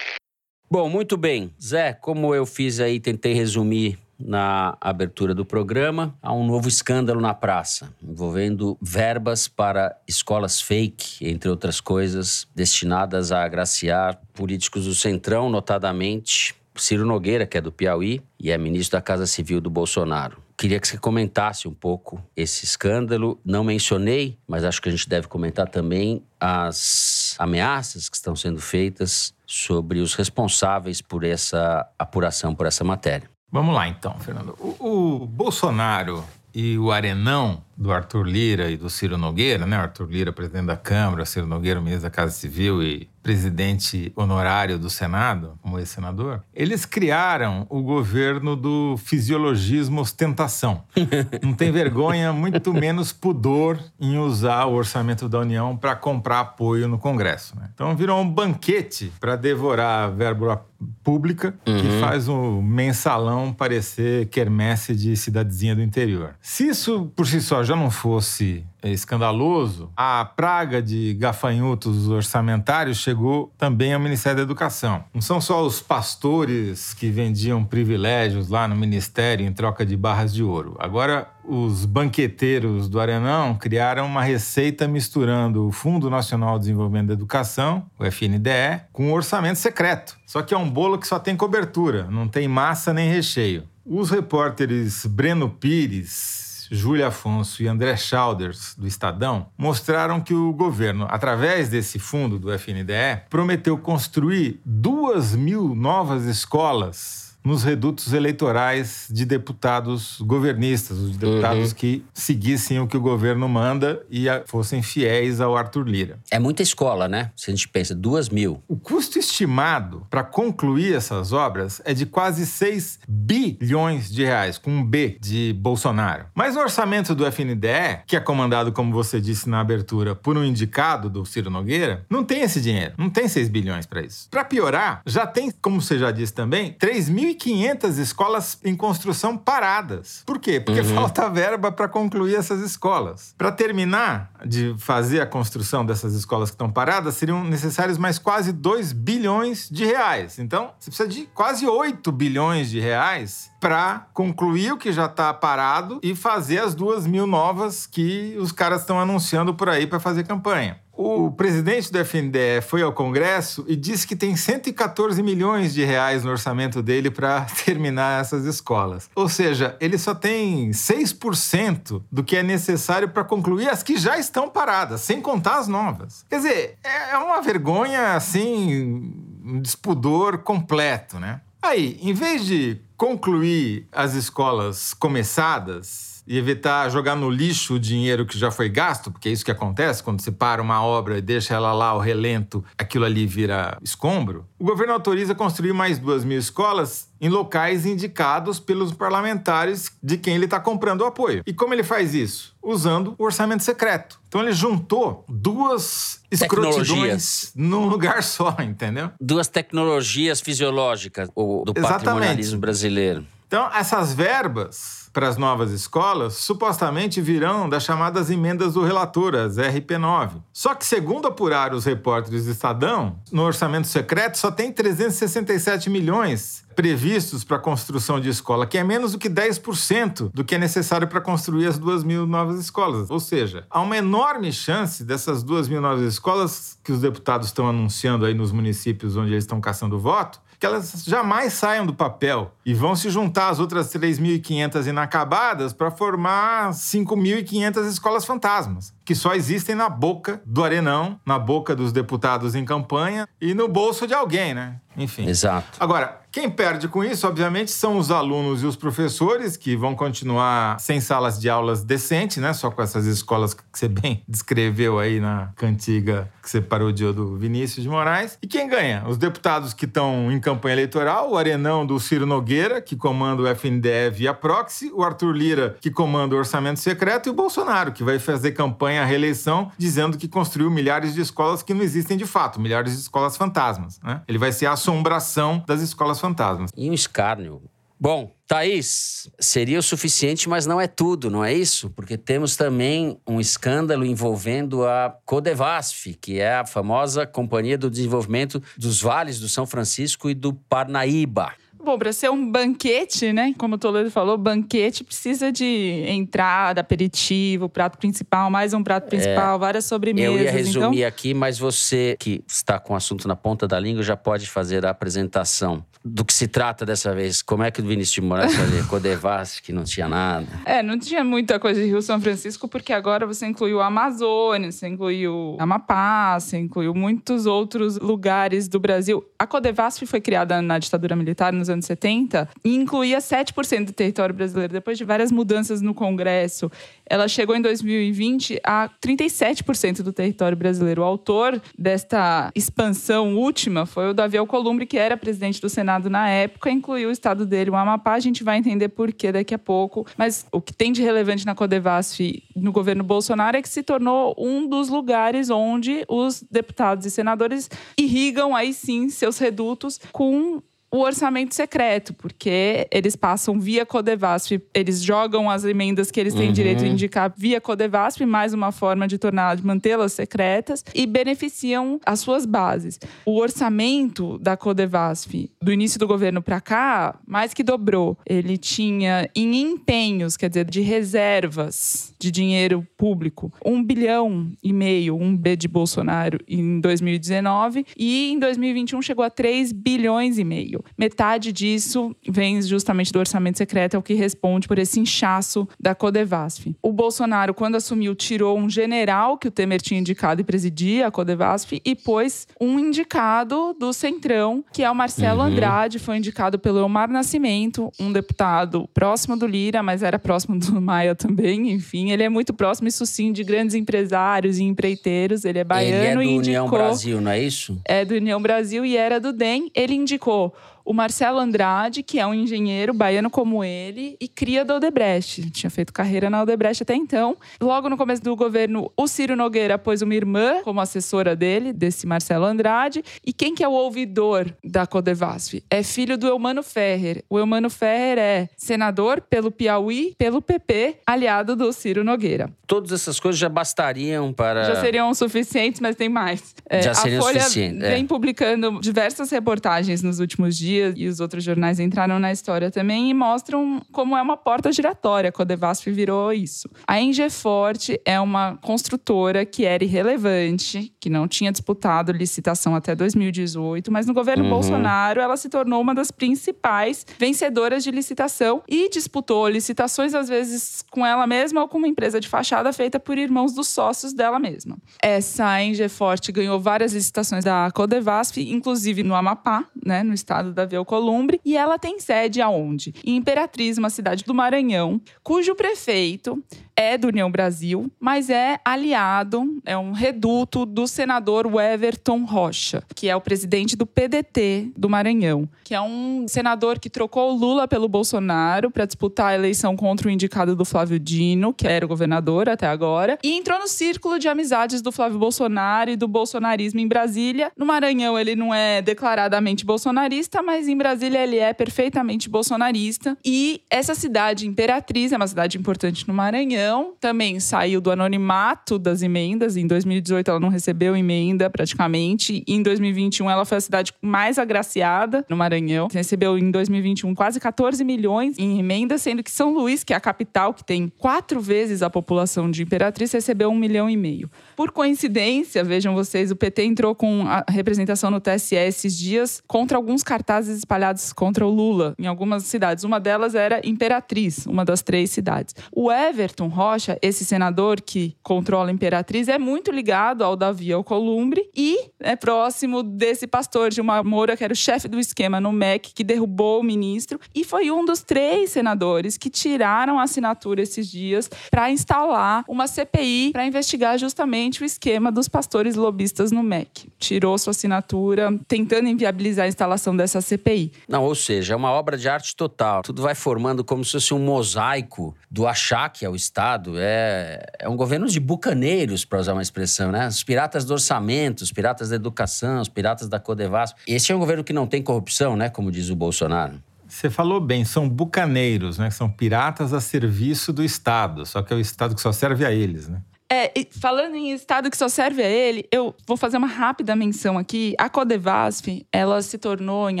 Bom, 0.76 0.90
muito 0.90 1.16
bem. 1.16 1.54
Zé, 1.58 1.94
como 1.94 2.34
eu 2.34 2.44
fiz 2.44 2.80
aí, 2.80 3.00
tentei 3.00 3.32
resumir 3.32 3.98
na 4.20 4.76
abertura 4.78 5.34
do 5.34 5.42
programa, 5.42 6.14
há 6.20 6.34
um 6.34 6.46
novo 6.46 6.68
escândalo 6.68 7.18
na 7.18 7.32
praça, 7.32 7.90
envolvendo 8.02 8.76
verbas 8.78 9.48
para 9.48 9.96
escolas 10.06 10.60
fake, 10.60 11.26
entre 11.26 11.48
outras 11.48 11.80
coisas, 11.80 12.46
destinadas 12.54 13.32
a 13.32 13.42
agraciar 13.42 14.20
políticos 14.34 14.84
do 14.84 14.94
Centrão, 14.94 15.48
notadamente 15.48 16.54
Ciro 16.74 17.06
Nogueira, 17.06 17.46
que 17.46 17.56
é 17.56 17.60
do 17.62 17.72
Piauí 17.72 18.20
e 18.38 18.50
é 18.50 18.58
ministro 18.58 18.98
da 18.98 19.02
Casa 19.02 19.26
Civil 19.26 19.62
do 19.62 19.70
Bolsonaro. 19.70 20.42
Queria 20.58 20.80
que 20.80 20.88
você 20.88 20.96
comentasse 20.96 21.68
um 21.68 21.74
pouco 21.74 22.22
esse 22.34 22.64
escândalo. 22.64 23.38
Não 23.44 23.62
mencionei, 23.62 24.38
mas 24.48 24.64
acho 24.64 24.80
que 24.80 24.88
a 24.88 24.92
gente 24.92 25.08
deve 25.08 25.26
comentar 25.26 25.68
também 25.68 26.22
as 26.40 27.34
ameaças 27.38 28.08
que 28.08 28.16
estão 28.16 28.34
sendo 28.34 28.60
feitas 28.60 29.34
sobre 29.46 30.00
os 30.00 30.14
responsáveis 30.14 31.00
por 31.00 31.24
essa 31.24 31.88
apuração, 31.98 32.54
por 32.54 32.66
essa 32.66 32.82
matéria. 32.82 33.30
Vamos 33.50 33.74
lá 33.74 33.86
então, 33.88 34.18
Fernando. 34.18 34.56
O, 34.58 35.20
o 35.22 35.26
Bolsonaro 35.26 36.24
e 36.54 36.76
o 36.76 36.90
Arenão 36.90 37.62
do 37.76 37.92
Arthur 37.92 38.26
Lira 38.26 38.70
e 38.70 38.76
do 38.76 38.88
Ciro 38.88 39.18
Nogueira, 39.18 39.66
né? 39.66 39.76
Arthur 39.76 40.08
Lira, 40.10 40.32
presidente 40.32 40.66
da 40.66 40.76
Câmara, 40.76 41.24
Ciro 41.24 41.46
Nogueira, 41.46 41.80
ministro 41.80 42.04
da 42.04 42.10
Casa 42.10 42.32
Civil 42.32 42.82
e 42.82 43.08
presidente 43.26 44.12
honorário 44.14 44.78
do 44.78 44.88
Senado, 44.88 45.58
como 45.60 45.80
ex-senador, 45.80 46.44
eles 46.54 46.84
criaram 46.84 47.66
o 47.68 47.82
governo 47.82 48.54
do 48.54 48.96
fisiologismo 48.98 50.00
ostentação. 50.00 50.84
Não 51.42 51.52
tem 51.52 51.72
vergonha, 51.72 52.32
muito 52.32 52.72
menos 52.72 53.12
pudor 53.12 53.80
em 53.98 54.16
usar 54.16 54.66
o 54.66 54.74
orçamento 54.74 55.28
da 55.28 55.40
União 55.40 55.76
para 55.76 55.96
comprar 55.96 56.38
apoio 56.38 56.86
no 56.86 56.98
Congresso. 56.98 57.56
Né? 57.56 57.68
Então 57.74 57.96
virou 57.96 58.20
um 58.20 58.30
banquete 58.30 59.12
para 59.18 59.34
devorar 59.34 60.04
a 60.04 60.08
verba 60.08 60.64
pública 61.02 61.54
uhum. 61.66 61.80
que 61.80 62.00
faz 62.00 62.28
o 62.28 62.62
mensalão 62.62 63.52
parecer 63.52 64.26
quermesse 64.26 64.94
de 64.94 65.16
cidadezinha 65.16 65.74
do 65.74 65.82
interior. 65.82 66.34
Se 66.40 66.68
isso 66.68 67.10
por 67.16 67.26
si 67.26 67.40
só 67.40 67.64
já 67.66 67.76
não 67.76 67.90
fosse 67.90 68.64
é, 68.82 68.90
escandaloso, 68.90 69.90
a 69.96 70.24
praga 70.24 70.80
de 70.80 71.12
gafanhotos 71.14 72.08
orçamentários 72.08 72.98
chegou 72.98 73.52
também 73.58 73.92
ao 73.92 74.00
Ministério 74.00 74.38
da 74.38 74.42
Educação. 74.42 75.04
Não 75.12 75.20
são 75.20 75.40
só 75.40 75.64
os 75.64 75.80
pastores 75.80 76.94
que 76.94 77.10
vendiam 77.10 77.64
privilégios 77.64 78.48
lá 78.48 78.68
no 78.68 78.76
Ministério 78.76 79.44
em 79.44 79.52
troca 79.52 79.84
de 79.84 79.96
barras 79.96 80.32
de 80.32 80.42
ouro. 80.42 80.76
Agora, 80.78 81.28
os 81.44 81.84
banqueteiros 81.84 82.88
do 82.88 83.00
Arenão 83.00 83.54
criaram 83.54 84.06
uma 84.06 84.22
receita 84.22 84.86
misturando 84.88 85.66
o 85.66 85.72
Fundo 85.72 86.08
Nacional 86.08 86.58
de 86.58 86.66
Desenvolvimento 86.66 87.08
da 87.08 87.14
Educação, 87.14 87.86
o 87.98 88.04
FNDE, 88.04 88.82
com 88.92 89.08
um 89.08 89.12
orçamento 89.12 89.58
secreto. 89.58 90.16
Só 90.26 90.42
que 90.42 90.54
é 90.54 90.58
um 90.58 90.68
bolo 90.68 90.98
que 90.98 91.06
só 91.06 91.18
tem 91.18 91.36
cobertura, 91.36 92.08
não 92.10 92.28
tem 92.28 92.46
massa 92.46 92.92
nem 92.92 93.10
recheio. 93.10 93.64
Os 93.84 94.10
repórteres 94.10 95.06
Breno 95.06 95.48
Pires 95.48 96.45
Júlia 96.70 97.08
Afonso 97.08 97.62
e 97.62 97.68
André 97.68 97.96
Schauders, 97.96 98.74
do 98.76 98.86
Estadão, 98.86 99.48
mostraram 99.56 100.20
que 100.20 100.34
o 100.34 100.52
governo, 100.52 101.06
através 101.08 101.68
desse 101.68 101.98
fundo 101.98 102.38
do 102.38 102.52
FNDE, 102.52 103.22
prometeu 103.30 103.76
construir 103.78 104.60
duas 104.64 105.34
mil 105.34 105.74
novas 105.74 106.24
escolas 106.24 107.25
nos 107.46 107.62
redutos 107.62 108.12
eleitorais 108.12 109.06
de 109.08 109.24
deputados 109.24 110.20
governistas, 110.20 110.98
os 110.98 111.16
deputados 111.16 111.68
uhum. 111.68 111.76
que 111.76 112.04
seguissem 112.12 112.80
o 112.80 112.88
que 112.88 112.96
o 112.96 113.00
governo 113.00 113.48
manda 113.48 114.04
e 114.10 114.26
fossem 114.46 114.82
fiéis 114.82 115.40
ao 115.40 115.56
Arthur 115.56 115.86
Lira. 115.86 116.18
É 116.28 116.40
muita 116.40 116.64
escola, 116.64 117.06
né? 117.06 117.30
Se 117.36 117.48
a 117.48 117.54
gente 117.54 117.68
pensa, 117.68 117.94
duas 117.94 118.28
mil. 118.28 118.60
O 118.66 118.76
custo 118.76 119.16
estimado 119.16 120.04
para 120.10 120.24
concluir 120.24 120.92
essas 120.94 121.32
obras 121.32 121.80
é 121.84 121.94
de 121.94 122.04
quase 122.04 122.44
6 122.44 122.98
bilhões 123.08 124.10
de 124.10 124.24
reais, 124.24 124.58
com 124.58 124.72
um 124.72 124.84
B 124.84 125.16
de 125.20 125.52
Bolsonaro. 125.52 126.26
Mas 126.34 126.56
o 126.56 126.58
orçamento 126.58 127.14
do 127.14 127.24
FNDE, 127.24 128.00
que 128.08 128.16
é 128.16 128.20
comandado, 128.20 128.72
como 128.72 128.92
você 128.92 129.20
disse 129.20 129.48
na 129.48 129.60
abertura, 129.60 130.16
por 130.16 130.36
um 130.36 130.44
indicado 130.44 131.08
do 131.08 131.24
Ciro 131.24 131.48
Nogueira, 131.48 132.04
não 132.10 132.24
tem 132.24 132.42
esse 132.42 132.60
dinheiro, 132.60 132.94
não 132.98 133.08
tem 133.08 133.28
6 133.28 133.48
bilhões 133.48 133.86
para 133.86 134.02
isso. 134.02 134.26
Para 134.32 134.44
piorar, 134.44 135.00
já 135.06 135.24
tem, 135.28 135.52
como 135.62 135.80
você 135.80 135.96
já 135.96 136.10
disse 136.10 136.34
também, 136.34 136.72
3.000 136.72 137.35
1.500 137.36 137.98
escolas 137.98 138.58
em 138.64 138.74
construção 138.74 139.36
paradas. 139.36 140.22
Por 140.26 140.38
quê? 140.38 140.60
Porque 140.60 140.80
uhum. 140.80 140.94
falta 140.94 141.28
verba 141.28 141.70
para 141.70 141.88
concluir 141.88 142.34
essas 142.34 142.60
escolas. 142.60 143.34
Para 143.36 143.52
terminar 143.52 144.30
de 144.44 144.74
fazer 144.78 145.20
a 145.20 145.26
construção 145.26 145.84
dessas 145.84 146.14
escolas 146.14 146.50
que 146.50 146.54
estão 146.54 146.70
paradas, 146.70 147.14
seriam 147.14 147.44
necessários 147.44 147.98
mais 147.98 148.18
quase 148.18 148.52
2 148.52 148.92
bilhões 148.92 149.68
de 149.70 149.84
reais. 149.84 150.38
Então, 150.38 150.72
você 150.78 150.90
precisa 150.90 151.08
de 151.08 151.26
quase 151.34 151.66
8 151.66 152.10
bilhões 152.12 152.70
de 152.70 152.80
reais 152.80 153.50
para 153.60 154.06
concluir 154.12 154.72
o 154.72 154.78
que 154.78 154.92
já 154.92 155.06
está 155.06 155.32
parado 155.32 155.98
e 156.02 156.14
fazer 156.14 156.58
as 156.58 156.74
duas 156.74 157.06
mil 157.06 157.26
novas 157.26 157.86
que 157.86 158.36
os 158.38 158.52
caras 158.52 158.82
estão 158.82 159.00
anunciando 159.00 159.54
por 159.54 159.68
aí 159.68 159.86
para 159.86 159.98
fazer 159.98 160.24
campanha. 160.24 160.80
O 160.96 161.30
presidente 161.30 161.92
do 161.92 161.98
FNDE 161.98 162.62
foi 162.62 162.80
ao 162.80 162.90
Congresso 162.90 163.66
e 163.68 163.76
disse 163.76 164.06
que 164.06 164.16
tem 164.16 164.34
114 164.34 165.22
milhões 165.22 165.74
de 165.74 165.84
reais 165.84 166.24
no 166.24 166.30
orçamento 166.30 166.82
dele 166.82 167.10
para 167.10 167.42
terminar 167.66 168.22
essas 168.22 168.46
escolas. 168.46 169.10
Ou 169.14 169.28
seja, 169.28 169.76
ele 169.78 169.98
só 169.98 170.14
tem 170.14 170.70
6% 170.70 172.02
do 172.10 172.24
que 172.24 172.36
é 172.36 172.42
necessário 172.42 173.10
para 173.10 173.24
concluir 173.24 173.68
as 173.68 173.82
que 173.82 173.98
já 173.98 174.18
estão 174.18 174.48
paradas, 174.48 175.02
sem 175.02 175.20
contar 175.20 175.58
as 175.58 175.68
novas. 175.68 176.24
Quer 176.30 176.36
dizer, 176.36 176.78
é 176.82 177.18
uma 177.18 177.42
vergonha 177.42 178.14
assim, 178.14 179.12
um 179.44 179.60
despudor 179.60 180.38
completo, 180.38 181.18
né? 181.18 181.42
Aí, 181.60 181.98
em 182.00 182.14
vez 182.14 182.46
de 182.46 182.80
concluir 182.96 183.86
as 183.92 184.14
escolas 184.14 184.94
começadas, 184.94 186.15
e 186.26 186.36
evitar 186.36 186.88
jogar 186.90 187.14
no 187.14 187.30
lixo 187.30 187.74
o 187.74 187.78
dinheiro 187.78 188.26
que 188.26 188.38
já 188.38 188.50
foi 188.50 188.68
gasto, 188.68 189.10
porque 189.10 189.28
é 189.28 189.32
isso 189.32 189.44
que 189.44 189.50
acontece 189.50 190.02
quando 190.02 190.20
você 190.20 190.32
para 190.32 190.60
uma 190.60 190.82
obra 190.82 191.18
e 191.18 191.22
deixa 191.22 191.54
ela 191.54 191.72
lá 191.72 191.88
ao 191.88 192.00
relento, 192.00 192.64
aquilo 192.76 193.04
ali 193.04 193.26
vira 193.26 193.78
escombro. 193.82 194.46
O 194.58 194.64
governo 194.64 194.92
autoriza 194.92 195.34
construir 195.34 195.72
mais 195.72 195.98
duas 195.98 196.24
mil 196.24 196.38
escolas 196.38 197.08
em 197.20 197.28
locais 197.28 197.86
indicados 197.86 198.60
pelos 198.60 198.92
parlamentares 198.92 199.90
de 200.02 200.18
quem 200.18 200.34
ele 200.34 200.44
está 200.44 200.60
comprando 200.60 201.02
o 201.02 201.06
apoio. 201.06 201.42
E 201.46 201.54
como 201.54 201.72
ele 201.72 201.82
faz 201.82 202.14
isso? 202.14 202.54
Usando 202.62 203.14
o 203.18 203.24
orçamento 203.24 203.62
secreto. 203.62 204.20
Então 204.28 204.42
ele 204.42 204.52
juntou 204.52 205.24
duas 205.28 206.20
escrotidões 206.30 207.52
num 207.54 207.86
lugar 207.86 208.22
só, 208.24 208.56
entendeu? 208.60 209.10
Duas 209.20 209.48
tecnologias 209.48 210.40
fisiológicas 210.40 211.28
do 211.28 211.62
Exatamente. 211.74 212.04
patrimonialismo 212.04 212.58
brasileiro. 212.58 213.24
Então, 213.46 213.70
essas 213.72 214.12
verbas 214.12 215.05
para 215.16 215.28
as 215.28 215.38
novas 215.38 215.72
escolas 215.72 216.34
supostamente 216.34 217.22
virão 217.22 217.70
das 217.70 217.84
chamadas 217.84 218.28
emendas 218.28 218.74
do 218.74 218.84
relator, 218.84 219.34
as 219.34 219.56
RP9. 219.56 220.42
Só 220.52 220.74
que, 220.74 220.84
segundo 220.84 221.26
apuraram 221.26 221.74
os 221.74 221.86
repórteres 221.86 222.44
do 222.44 222.50
Estadão, 222.50 223.18
no 223.32 223.40
orçamento 223.40 223.86
secreto 223.86 224.36
só 224.36 224.50
tem 224.50 224.70
367 224.70 225.88
milhões 225.88 226.66
previstos 226.76 227.42
para 227.42 227.56
a 227.56 227.60
construção 227.60 228.20
de 228.20 228.28
escola, 228.28 228.66
que 228.66 228.76
é 228.76 228.84
menos 228.84 229.12
do 229.12 229.18
que 229.18 229.30
10% 229.30 230.30
do 230.34 230.44
que 230.44 230.54
é 230.54 230.58
necessário 230.58 231.08
para 231.08 231.22
construir 231.22 231.66
as 231.66 231.78
duas 231.78 232.04
mil 232.04 232.26
novas 232.26 232.60
escolas. 232.60 233.10
Ou 233.10 233.18
seja, 233.18 233.64
há 233.70 233.80
uma 233.80 233.96
enorme 233.96 234.52
chance 234.52 235.02
dessas 235.02 235.42
duas 235.42 235.66
mil 235.66 235.80
novas 235.80 236.02
escolas 236.02 236.78
que 236.84 236.92
os 236.92 237.00
deputados 237.00 237.46
estão 237.46 237.66
anunciando 237.66 238.26
aí 238.26 238.34
nos 238.34 238.52
municípios 238.52 239.16
onde 239.16 239.32
eles 239.32 239.44
estão 239.44 239.58
caçando 239.58 239.98
voto, 239.98 240.38
que 240.58 240.66
elas 240.66 241.04
jamais 241.06 241.52
saiam 241.52 241.86
do 241.86 241.94
papel 241.94 242.52
e 242.64 242.74
vão 242.74 242.96
se 242.96 243.10
juntar 243.10 243.48
às 243.48 243.58
outras 243.58 243.92
3.500 243.92 244.86
inacabadas 244.86 245.72
para 245.72 245.90
formar 245.90 246.70
5.500 246.70 247.88
escolas 247.88 248.24
fantasmas, 248.24 248.92
que 249.04 249.14
só 249.14 249.34
existem 249.34 249.74
na 249.74 249.88
boca 249.88 250.40
do 250.44 250.64
Arenão, 250.64 251.20
na 251.24 251.38
boca 251.38 251.76
dos 251.76 251.92
deputados 251.92 252.54
em 252.54 252.64
campanha 252.64 253.28
e 253.40 253.54
no 253.54 253.68
bolso 253.68 254.06
de 254.06 254.14
alguém, 254.14 254.54
né? 254.54 254.80
Enfim. 254.96 255.28
Exato. 255.28 255.76
Agora, 255.78 256.22
quem 256.32 256.50
perde 256.50 256.88
com 256.88 257.04
isso, 257.04 257.26
obviamente, 257.26 257.70
são 257.70 257.98
os 257.98 258.10
alunos 258.10 258.62
e 258.62 258.66
os 258.66 258.76
professores, 258.76 259.56
que 259.56 259.76
vão 259.76 259.94
continuar 259.94 260.80
sem 260.80 261.00
salas 261.00 261.38
de 261.38 261.48
aulas 261.48 261.84
decentes, 261.84 262.38
né? 262.38 262.52
Só 262.52 262.70
com 262.70 262.82
essas 262.82 263.04
escolas 263.06 263.54
que 263.54 263.62
você 263.72 263.88
bem 263.88 264.22
descreveu 264.26 264.98
aí 264.98 265.20
na 265.20 265.50
cantiga 265.56 266.30
que 266.46 266.50
você 266.50 266.60
parodiou 266.60 267.12
do 267.12 267.36
Vinícius 267.36 267.82
de 267.82 267.88
Moraes. 267.88 268.38
E 268.40 268.46
quem 268.46 268.68
ganha? 268.68 269.04
Os 269.08 269.18
deputados 269.18 269.74
que 269.74 269.84
estão 269.84 270.30
em 270.30 270.38
campanha 270.38 270.74
eleitoral, 270.74 271.32
o 271.32 271.36
Arenão 271.36 271.84
do 271.84 271.98
Ciro 271.98 272.24
Nogueira, 272.24 272.80
que 272.80 272.94
comanda 272.94 273.42
o 273.42 273.48
FNDE 273.48 274.10
via 274.12 274.32
proxy, 274.32 274.92
o 274.94 275.02
Arthur 275.02 275.32
Lira, 275.32 275.76
que 275.80 275.90
comanda 275.90 276.36
o 276.36 276.38
orçamento 276.38 276.78
secreto, 276.78 277.28
e 277.28 277.30
o 277.30 277.34
Bolsonaro, 277.34 277.90
que 277.90 278.04
vai 278.04 278.20
fazer 278.20 278.52
campanha 278.52 279.02
à 279.02 279.04
reeleição, 279.04 279.72
dizendo 279.76 280.16
que 280.16 280.28
construiu 280.28 280.70
milhares 280.70 281.14
de 281.14 281.20
escolas 281.20 281.64
que 281.64 281.74
não 281.74 281.82
existem 281.82 282.16
de 282.16 282.24
fato, 282.24 282.60
milhares 282.60 282.92
de 282.92 283.00
escolas 283.00 283.36
fantasmas. 283.36 283.98
Né? 284.00 284.22
Ele 284.28 284.38
vai 284.38 284.52
ser 284.52 284.66
a 284.66 284.72
assombração 284.72 285.64
das 285.66 285.80
escolas 285.80 286.20
fantasmas. 286.20 286.70
E 286.76 286.88
um 286.88 286.94
escárnio. 286.94 287.60
Bom, 287.98 288.30
Thaís, 288.46 289.28
seria 289.40 289.78
o 289.78 289.82
suficiente, 289.82 290.48
mas 290.48 290.66
não 290.66 290.80
é 290.80 290.86
tudo, 290.86 291.30
não 291.30 291.42
é 291.42 291.52
isso? 291.52 291.88
Porque 291.90 292.18
temos 292.18 292.54
também 292.54 293.18
um 293.26 293.40
escândalo 293.40 294.04
envolvendo 294.04 294.86
a 294.86 295.16
Codevasf, 295.24 296.14
que 296.20 296.38
é 296.38 296.56
a 296.56 296.66
famosa 296.66 297.26
Companhia 297.26 297.78
do 297.78 297.90
Desenvolvimento 297.90 298.62
dos 298.76 299.00
Vales 299.00 299.40
do 299.40 299.48
São 299.48 299.66
Francisco 299.66 300.28
e 300.28 300.34
do 300.34 300.52
Parnaíba. 300.52 301.54
Bom, 301.86 301.96
para 301.96 302.12
ser 302.12 302.28
um 302.30 302.50
banquete, 302.50 303.32
né? 303.32 303.54
Como 303.56 303.76
o 303.76 303.78
Toledo 303.78 304.10
falou, 304.10 304.36
banquete 304.36 305.04
precisa 305.04 305.52
de 305.52 306.04
entrada, 306.08 306.80
aperitivo, 306.80 307.68
prato 307.68 307.96
principal, 307.96 308.50
mais 308.50 308.74
um 308.74 308.82
prato 308.82 309.08
principal, 309.08 309.56
várias 309.56 309.84
sobremesas. 309.84 310.34
Eu 310.34 310.42
ia 310.42 310.50
resumir 310.50 310.98
então, 310.98 311.08
aqui, 311.08 311.32
mas 311.32 311.60
você 311.60 312.16
que 312.18 312.42
está 312.48 312.80
com 312.80 312.92
o 312.92 312.96
assunto 312.96 313.28
na 313.28 313.36
ponta 313.36 313.68
da 313.68 313.78
língua 313.78 314.02
já 314.02 314.16
pode 314.16 314.50
fazer 314.50 314.84
a 314.84 314.90
apresentação. 314.90 315.84
Do 316.08 316.24
que 316.24 316.32
se 316.32 316.46
trata 316.46 316.86
dessa 316.86 317.12
vez? 317.12 317.42
Como 317.42 317.64
é 317.64 317.70
que 317.72 317.80
o 317.80 317.84
Vinícius 317.84 318.14
de 318.14 318.20
Moraes 318.20 318.54
fazia? 318.54 318.80
Codevas, 318.86 319.58
que 319.58 319.72
não 319.72 319.82
tinha 319.82 320.08
nada. 320.08 320.46
É, 320.64 320.80
não 320.80 320.96
tinha 320.96 321.24
muita 321.24 321.58
coisa 321.58 321.80
de 321.80 321.88
Rio 321.88 322.00
São 322.00 322.20
Francisco, 322.20 322.68
porque 322.68 322.92
agora 322.92 323.26
você 323.26 323.44
incluiu 323.44 323.80
a 323.80 323.86
Amazônia, 323.86 324.70
você 324.70 324.86
incluiu 324.86 325.56
Amapá, 325.58 326.38
você 326.38 326.58
incluiu 326.58 326.94
muitos 326.94 327.44
outros 327.44 327.98
lugares 327.98 328.68
do 328.68 328.78
Brasil. 328.78 329.24
A 329.36 329.48
Codevasf 329.48 330.06
foi 330.06 330.20
criada 330.20 330.62
na 330.62 330.78
ditadura 330.78 331.16
militar 331.16 331.52
nos 331.52 331.68
anos 331.68 331.84
70 331.86 332.48
e 332.64 332.76
incluía 332.76 333.18
7% 333.18 333.86
do 333.86 333.92
território 333.92 334.34
brasileiro. 334.34 334.72
Depois 334.74 334.96
de 334.96 335.04
várias 335.04 335.32
mudanças 335.32 335.82
no 335.82 335.92
Congresso, 335.92 336.70
ela 337.04 337.26
chegou 337.26 337.56
em 337.56 337.60
2020 337.60 338.60
a 338.62 338.88
37% 339.04 340.02
do 340.02 340.12
território 340.12 340.56
brasileiro. 340.56 341.02
O 341.02 341.04
autor 341.04 341.60
desta 341.76 342.52
expansão 342.54 343.34
última 343.36 343.86
foi 343.86 344.08
o 344.08 344.14
Davi 344.14 344.36
Alcolumbre, 344.36 344.86
que 344.86 344.96
era 344.96 345.16
presidente 345.16 345.60
do 345.60 345.68
Senado 345.68 345.95
na 346.04 346.28
época, 346.28 346.70
incluiu 346.70 347.08
o 347.08 347.12
estado 347.12 347.46
dele, 347.46 347.70
o 347.70 347.76
Amapá. 347.76 348.14
A 348.14 348.20
gente 348.20 348.44
vai 348.44 348.58
entender 348.58 348.88
por 348.88 349.12
que 349.12 349.32
daqui 349.32 349.54
a 349.54 349.58
pouco. 349.58 350.06
Mas 350.16 350.46
o 350.52 350.60
que 350.60 350.72
tem 350.72 350.92
de 350.92 351.02
relevante 351.02 351.46
na 351.46 351.54
Codevasf 351.54 352.20
no 352.54 352.72
governo 352.72 353.02
Bolsonaro 353.02 353.56
é 353.56 353.62
que 353.62 353.68
se 353.68 353.82
tornou 353.82 354.34
um 354.38 354.68
dos 354.68 354.88
lugares 354.88 355.50
onde 355.50 356.04
os 356.08 356.42
deputados 356.50 357.06
e 357.06 357.10
senadores 357.10 357.70
irrigam 357.98 358.54
aí 358.54 358.72
sim 358.72 359.08
seus 359.08 359.38
redutos 359.38 360.00
com 360.12 360.62
o 360.96 361.00
orçamento 361.02 361.54
secreto, 361.54 362.14
porque 362.14 362.86
eles 362.90 363.14
passam 363.14 363.60
via 363.60 363.84
Codevasf, 363.84 364.58
eles 364.74 365.02
jogam 365.02 365.50
as 365.50 365.64
emendas 365.64 366.10
que 366.10 366.18
eles 366.18 366.32
têm 366.34 366.46
Uhum. 366.48 366.52
direito 366.52 366.78
de 366.84 366.88
indicar 366.88 367.32
via 367.36 367.60
Codevasf, 367.60 368.24
mais 368.24 368.54
uma 368.54 368.72
forma 368.72 369.06
de 369.06 369.18
tornar, 369.18 369.56
de 369.56 369.66
mantê-las 369.66 370.12
secretas 370.14 370.84
e 370.94 371.06
beneficiam 371.06 372.00
as 372.04 372.20
suas 372.20 372.46
bases. 372.46 372.98
O 373.24 373.38
orçamento 373.38 374.38
da 374.38 374.56
Codevasf 374.56 375.50
do 375.60 375.72
início 375.72 375.98
do 375.98 376.06
governo 376.06 376.40
para 376.40 376.60
cá, 376.60 377.18
mais 377.26 377.52
que 377.52 377.62
dobrou. 377.62 378.16
Ele 378.24 378.56
tinha 378.56 379.28
em 379.34 379.54
empenhos, 379.60 380.36
quer 380.36 380.48
dizer, 380.48 380.64
de 380.64 380.80
reservas 380.80 382.14
de 382.18 382.30
dinheiro 382.30 382.86
público, 382.96 383.52
um 383.64 383.82
bilhão 383.82 384.50
e 384.62 384.72
meio, 384.72 385.16
um 385.16 385.36
B 385.36 385.56
de 385.56 385.68
Bolsonaro 385.68 386.38
em 386.48 386.80
2019 386.80 387.84
e 387.96 388.30
em 388.32 388.38
2021 388.38 389.02
chegou 389.02 389.24
a 389.24 389.30
3 389.30 389.72
bilhões 389.72 390.38
e 390.38 390.44
meio. 390.44 390.82
Metade 390.96 391.52
disso 391.52 392.14
vem 392.28 392.60
justamente 392.62 393.12
do 393.12 393.18
orçamento 393.18 393.58
secreto, 393.58 393.94
é 393.94 393.98
o 393.98 394.02
que 394.02 394.14
responde 394.14 394.66
por 394.68 394.78
esse 394.78 394.98
inchaço 395.00 395.68
da 395.80 395.94
Codevasf. 395.94 396.74
O 396.82 396.92
Bolsonaro, 396.92 397.54
quando 397.54 397.76
assumiu, 397.76 398.14
tirou 398.14 398.58
um 398.58 398.68
general 398.68 399.38
que 399.38 399.48
o 399.48 399.50
Temer 399.50 399.80
tinha 399.80 400.00
indicado 400.00 400.40
e 400.40 400.44
presidia 400.44 401.06
a 401.06 401.10
Codevasf 401.10 401.80
e 401.84 401.94
pôs 401.94 402.46
um 402.60 402.78
indicado 402.78 403.74
do 403.78 403.92
Centrão, 403.92 404.64
que 404.72 404.82
é 404.82 404.90
o 404.90 404.94
Marcelo 404.94 405.40
Andrade, 405.42 405.98
foi 405.98 406.16
indicado 406.16 406.58
pelo 406.58 406.78
Elmar 406.78 407.10
Nascimento, 407.10 407.90
um 408.00 408.12
deputado 408.12 408.88
próximo 408.92 409.36
do 409.36 409.46
Lira, 409.46 409.82
mas 409.82 410.02
era 410.02 410.18
próximo 410.18 410.58
do 410.58 410.80
Maia 410.80 411.14
também, 411.14 411.70
enfim. 411.72 412.10
Ele 412.10 412.22
é 412.22 412.28
muito 412.28 412.52
próximo, 412.54 412.88
isso 412.88 413.04
sim, 413.06 413.32
de 413.32 413.44
grandes 413.44 413.74
empresários 413.74 414.58
e 414.58 414.64
empreiteiros. 414.64 415.44
Ele 415.44 415.58
é 415.58 415.60
Ele 415.60 415.68
baiano 415.68 416.22
é 416.22 416.24
e 416.24 416.28
do 416.28 416.32
indicou 416.32 416.38
União 416.38 416.70
Brasil, 416.70 417.20
não 417.20 417.30
é 417.30 417.40
isso? 417.40 417.78
é 417.84 418.04
do 418.04 418.14
União 418.14 418.40
Brasil 418.40 418.84
e 418.84 418.96
era 418.96 419.20
do 419.20 419.32
DEM. 419.32 419.70
Ele 419.74 419.94
indicou 419.94 420.54
o 420.86 420.94
Marcelo 420.94 421.40
Andrade, 421.40 422.02
que 422.02 422.20
é 422.20 422.26
um 422.26 422.32
engenheiro 422.32 422.94
baiano 422.94 423.28
como 423.28 423.64
ele, 423.64 424.16
e 424.20 424.28
cria 424.28 424.64
da 424.64 424.76
Odebrecht. 424.76 425.50
Tinha 425.50 425.68
feito 425.68 425.92
carreira 425.92 426.30
na 426.30 426.42
Odebrecht 426.42 426.84
até 426.84 426.94
então. 426.94 427.36
Logo 427.60 427.90
no 427.90 427.96
começo 427.96 428.22
do 428.22 428.36
governo, 428.36 428.90
o 428.96 429.08
Ciro 429.08 429.34
Nogueira 429.34 429.76
pôs 429.76 430.00
uma 430.00 430.14
irmã 430.14 430.62
como 430.62 430.80
assessora 430.80 431.34
dele, 431.34 431.72
desse 431.72 432.06
Marcelo 432.06 432.44
Andrade. 432.44 433.02
E 433.26 433.32
quem 433.32 433.52
que 433.52 433.64
é 433.64 433.68
o 433.68 433.72
ouvidor 433.72 434.54
da 434.62 434.86
Codevasf? 434.86 435.64
É 435.68 435.82
filho 435.82 436.16
do 436.16 436.28
Eumano 436.28 436.62
Ferrer. 436.62 437.24
O 437.28 437.36
Eumano 437.36 437.68
Ferrer 437.68 438.18
é 438.18 438.48
senador 438.56 439.20
pelo 439.20 439.50
Piauí, 439.50 440.14
pelo 440.16 440.40
PP, 440.40 440.98
aliado 441.04 441.56
do 441.56 441.72
Ciro 441.72 442.04
Nogueira. 442.04 442.48
Todas 442.64 442.92
essas 442.92 443.18
coisas 443.18 443.38
já 443.40 443.48
bastariam 443.48 444.32
para. 444.32 444.64
Já 444.64 444.80
seriam 444.80 445.12
suficientes, 445.14 445.80
mas 445.80 445.96
tem 445.96 446.08
mais. 446.08 446.54
É, 446.68 446.80
Já 446.80 446.94
seriam 446.94 447.20
a 447.20 447.24
Folha 447.24 447.40
suficientes, 447.40 447.82
é. 447.82 447.90
vem 447.90 448.06
publicando 448.06 448.80
diversas 448.80 449.30
reportagens 449.30 450.02
nos 450.02 450.20
últimos 450.20 450.56
dias 450.56 450.75
e 450.96 451.08
os 451.08 451.20
outros 451.20 451.44
jornais 451.44 451.78
entraram 451.78 452.18
na 452.18 452.32
história 452.32 452.70
também 452.70 453.10
e 453.10 453.14
mostram 453.14 453.82
como 453.92 454.16
é 454.16 454.22
uma 454.22 454.36
porta 454.36 454.72
giratória. 454.72 455.30
A 455.30 455.32
Codevasf 455.32 455.90
virou 455.90 456.32
isso. 456.32 456.68
A 456.86 457.00
Engefort 457.00 457.90
é 458.04 458.20
uma 458.20 458.56
construtora 458.56 459.44
que 459.44 459.64
era 459.64 459.84
irrelevante, 459.84 460.92
que 461.00 461.10
não 461.10 461.28
tinha 461.28 461.52
disputado 461.52 462.12
licitação 462.12 462.74
até 462.74 462.94
2018, 462.94 463.92
mas 463.92 464.06
no 464.06 464.14
governo 464.14 464.44
Uhum. 464.44 464.50
Bolsonaro 464.50 465.20
ela 465.20 465.36
se 465.36 465.48
tornou 465.48 465.80
uma 465.80 465.94
das 465.94 466.10
principais 466.10 467.04
vencedoras 467.18 467.82
de 467.82 467.90
licitação 467.90 468.62
e 468.68 468.88
disputou 468.88 469.48
licitações 469.48 470.14
às 470.14 470.28
vezes 470.28 470.82
com 470.90 471.04
ela 471.04 471.26
mesma 471.26 471.62
ou 471.62 471.68
com 471.68 471.78
uma 471.78 471.88
empresa 471.88 472.20
de 472.20 472.28
fachada 472.28 472.72
feita 472.72 472.98
por 473.00 473.18
irmãos 473.18 473.54
dos 473.54 473.68
sócios 473.68 474.12
dela 474.12 474.38
mesma. 474.38 474.76
Essa 475.02 475.62
Engefort 475.62 476.30
ganhou 476.32 476.60
várias 476.60 476.92
licitações 476.92 477.44
da 477.44 477.70
Codevasf, 477.72 478.38
inclusive 478.38 479.02
no 479.02 479.14
Amapá, 479.14 479.64
né, 479.84 480.02
no 480.02 480.14
estado 480.14 480.52
da 480.52 480.64
Alcolumbre, 480.74 481.40
e 481.44 481.56
ela 481.56 481.78
tem 481.78 482.00
sede 482.00 482.40
aonde? 482.40 482.92
Em 483.04 483.16
Imperatriz, 483.16 483.78
uma 483.78 483.90
cidade 483.90 484.24
do 484.24 484.34
Maranhão, 484.34 485.00
cujo 485.22 485.54
prefeito 485.54 486.42
é 486.76 486.98
do 486.98 487.08
União 487.08 487.30
Brasil, 487.30 487.90
mas 487.98 488.28
é 488.28 488.60
aliado, 488.64 489.60
é 489.64 489.76
um 489.76 489.92
reduto 489.92 490.66
do 490.66 490.86
senador 490.86 491.46
Everton 491.46 492.24
Rocha, 492.24 492.82
que 492.94 493.08
é 493.08 493.16
o 493.16 493.20
presidente 493.20 493.74
do 493.74 493.86
PDT 493.86 494.72
do 494.76 494.88
Maranhão, 494.88 495.48
que 495.64 495.74
é 495.74 495.80
um 495.80 496.26
senador 496.28 496.78
que 496.78 496.90
trocou 496.90 497.32
o 497.32 497.36
Lula 497.36 497.66
pelo 497.66 497.88
Bolsonaro 497.88 498.70
para 498.70 498.84
disputar 498.84 499.28
a 499.28 499.34
eleição 499.34 499.76
contra 499.76 500.08
o 500.08 500.10
indicado 500.10 500.54
do 500.54 500.64
Flávio 500.64 500.98
Dino, 500.98 501.54
que 501.54 501.66
era 501.66 501.84
o 501.84 501.88
governador 501.88 502.48
até 502.48 502.66
agora, 502.66 503.18
e 503.22 503.32
entrou 503.32 503.58
no 503.58 503.68
círculo 503.68 504.18
de 504.18 504.28
amizades 504.28 504.82
do 504.82 504.92
Flávio 504.92 505.18
Bolsonaro 505.18 505.90
e 505.90 505.96
do 505.96 506.06
bolsonarismo 506.06 506.80
em 506.80 506.86
Brasília. 506.86 507.50
No 507.56 507.64
Maranhão 507.64 508.18
ele 508.18 508.36
não 508.36 508.54
é 508.54 508.82
declaradamente 508.82 509.64
bolsonarista, 509.64 510.42
mas 510.42 510.68
em 510.68 510.76
Brasília 510.76 511.22
ele 511.22 511.38
é 511.38 511.52
perfeitamente 511.54 512.28
bolsonarista. 512.28 513.16
E 513.24 513.62
essa 513.70 513.94
cidade, 513.94 514.46
Imperatriz, 514.46 515.12
é 515.12 515.16
uma 515.16 515.26
cidade 515.26 515.56
importante 515.56 516.06
no 516.06 516.14
Maranhão, 516.14 516.65
também 517.00 517.40
saiu 517.40 517.80
do 517.80 517.90
anonimato 517.90 518.78
das 518.78 519.02
emendas. 519.02 519.56
Em 519.56 519.66
2018 519.66 520.30
ela 520.30 520.40
não 520.40 520.48
recebeu 520.48 520.96
emenda 520.96 521.48
praticamente. 521.50 522.42
E 522.46 522.54
em 522.54 522.62
2021 522.62 523.30
ela 523.30 523.44
foi 523.44 523.58
a 523.58 523.60
cidade 523.60 523.92
mais 524.00 524.38
agraciada 524.38 525.24
no 525.28 525.36
Maranhão. 525.36 525.88
Recebeu 525.92 526.38
em 526.38 526.50
2021 526.50 527.14
quase 527.14 527.38
14 527.40 527.84
milhões 527.84 528.38
em 528.38 528.58
emendas, 528.58 529.02
sendo 529.02 529.22
que 529.22 529.30
São 529.30 529.52
Luís, 529.52 529.84
que 529.84 529.92
é 529.92 529.96
a 529.96 530.00
capital, 530.00 530.54
que 530.54 530.64
tem 530.64 530.92
quatro 530.98 531.40
vezes 531.40 531.82
a 531.82 531.90
população 531.90 532.50
de 532.50 532.62
Imperatriz, 532.62 533.12
recebeu 533.12 533.50
um 533.50 533.56
milhão 533.56 533.88
e 533.88 533.96
meio. 533.96 534.30
Por 534.56 534.70
coincidência, 534.70 535.62
vejam 535.62 535.94
vocês, 535.94 536.30
o 536.30 536.36
PT 536.36 536.64
entrou 536.64 536.94
com 536.94 537.28
a 537.28 537.44
representação 537.46 538.10
no 538.10 538.18
TSE 538.18 538.56
esses 538.56 538.96
dias 538.96 539.42
contra 539.46 539.76
alguns 539.76 540.02
cartazes 540.02 540.56
espalhados 540.56 541.12
contra 541.12 541.46
o 541.46 541.50
Lula 541.50 541.94
em 541.98 542.06
algumas 542.06 542.44
cidades. 542.44 542.82
Uma 542.82 542.98
delas 542.98 543.34
era 543.34 543.60
Imperatriz, 543.62 544.46
uma 544.46 544.64
das 544.64 544.80
três 544.80 545.10
cidades. 545.10 545.54
O 545.70 545.92
Everton 545.92 546.48
Rocha, 546.48 546.98
esse 547.02 547.22
senador 547.22 547.82
que 547.82 548.16
controla 548.22 548.72
Imperatriz, 548.72 549.28
é 549.28 549.38
muito 549.38 549.70
ligado 549.70 550.24
ao 550.24 550.34
Davi 550.34 550.72
Alcolumbre 550.72 551.50
e 551.54 551.90
é 552.00 552.16
próximo 552.16 552.82
desse 552.82 553.26
pastor 553.26 553.70
Gilmar 553.70 554.02
Moura, 554.06 554.38
que 554.38 554.44
era 554.44 554.54
o 554.54 554.56
chefe 554.56 554.88
do 554.88 554.98
esquema 554.98 555.38
no 555.38 555.52
MEC, 555.52 555.92
que 555.92 556.02
derrubou 556.02 556.60
o 556.60 556.64
ministro, 556.64 557.20
e 557.34 557.44
foi 557.44 557.70
um 557.70 557.84
dos 557.84 558.00
três 558.02 558.52
senadores 558.52 559.18
que 559.18 559.28
tiraram 559.28 559.98
a 559.98 560.04
assinatura 560.04 560.62
esses 560.62 560.90
dias 560.90 561.28
para 561.50 561.70
instalar 561.70 562.42
uma 562.48 562.66
CPI 562.66 563.32
para 563.32 563.44
investigar 563.44 563.98
justamente 563.98 564.45
o 564.62 564.64
esquema 564.64 565.10
dos 565.12 565.28
pastores 565.28 565.76
lobistas 565.76 566.32
no 566.32 566.42
MEC. 566.42 566.88
Tirou 566.98 567.36
sua 567.38 567.50
assinatura, 567.50 568.38
tentando 568.48 568.88
inviabilizar 568.88 569.46
a 569.46 569.48
instalação 569.48 569.96
dessa 569.96 570.20
CPI. 570.20 570.72
Não, 570.88 571.04
ou 571.04 571.14
seja, 571.14 571.54
é 571.54 571.56
uma 571.56 571.70
obra 571.70 571.96
de 571.96 572.08
arte 572.08 572.34
total. 572.34 572.82
Tudo 572.82 573.02
vai 573.02 573.14
formando 573.14 573.64
como 573.64 573.84
se 573.84 573.92
fosse 573.92 574.14
um 574.14 574.18
mosaico 574.18 575.14
do 575.30 575.46
achaque 575.46 576.04
ao 576.04 576.14
Estado. 576.14 576.74
É, 576.76 577.44
é 577.58 577.68
um 577.68 577.76
governo 577.76 578.06
de 578.06 578.20
bucaneiros, 578.20 579.04
para 579.04 579.20
usar 579.20 579.32
uma 579.32 579.42
expressão, 579.42 579.90
né? 579.90 580.08
Os 580.08 580.22
piratas 580.22 580.64
do 580.64 580.72
orçamento, 580.72 581.42
os 581.42 581.52
piratas 581.52 581.90
da 581.90 581.96
educação, 581.96 582.60
os 582.60 582.68
piratas 582.68 583.08
da 583.08 583.18
Codevasf. 583.18 583.76
Esse 583.86 584.12
é 584.12 584.16
um 584.16 584.18
governo 584.18 584.44
que 584.44 584.52
não 584.52 584.66
tem 584.66 584.82
corrupção, 584.82 585.36
né? 585.36 585.48
Como 585.48 585.70
diz 585.70 585.90
o 585.90 585.96
Bolsonaro. 585.96 586.60
Você 586.88 587.10
falou 587.10 587.40
bem, 587.40 587.64
são 587.64 587.88
bucaneiros, 587.88 588.78
né? 588.78 588.90
São 588.90 589.10
piratas 589.10 589.72
a 589.72 589.80
serviço 589.80 590.52
do 590.52 590.62
Estado, 590.62 591.26
só 591.26 591.42
que 591.42 591.52
é 591.52 591.56
o 591.56 591.60
Estado 591.60 591.94
que 591.94 592.00
só 592.00 592.12
serve 592.12 592.44
a 592.44 592.52
eles, 592.52 592.88
né? 592.88 593.02
É, 593.30 593.50
falando 593.80 594.14
em 594.14 594.32
estado 594.32 594.70
que 594.70 594.76
só 594.76 594.88
serve 594.88 595.22
a 595.22 595.28
ele, 595.28 595.66
eu 595.72 595.94
vou 596.06 596.16
fazer 596.16 596.36
uma 596.36 596.46
rápida 596.46 596.94
menção 596.94 597.36
aqui. 597.36 597.74
A 597.78 597.88
Codevasf, 597.88 598.86
ela 598.92 599.20
se 599.20 599.36
tornou 599.36 599.90
em 599.90 600.00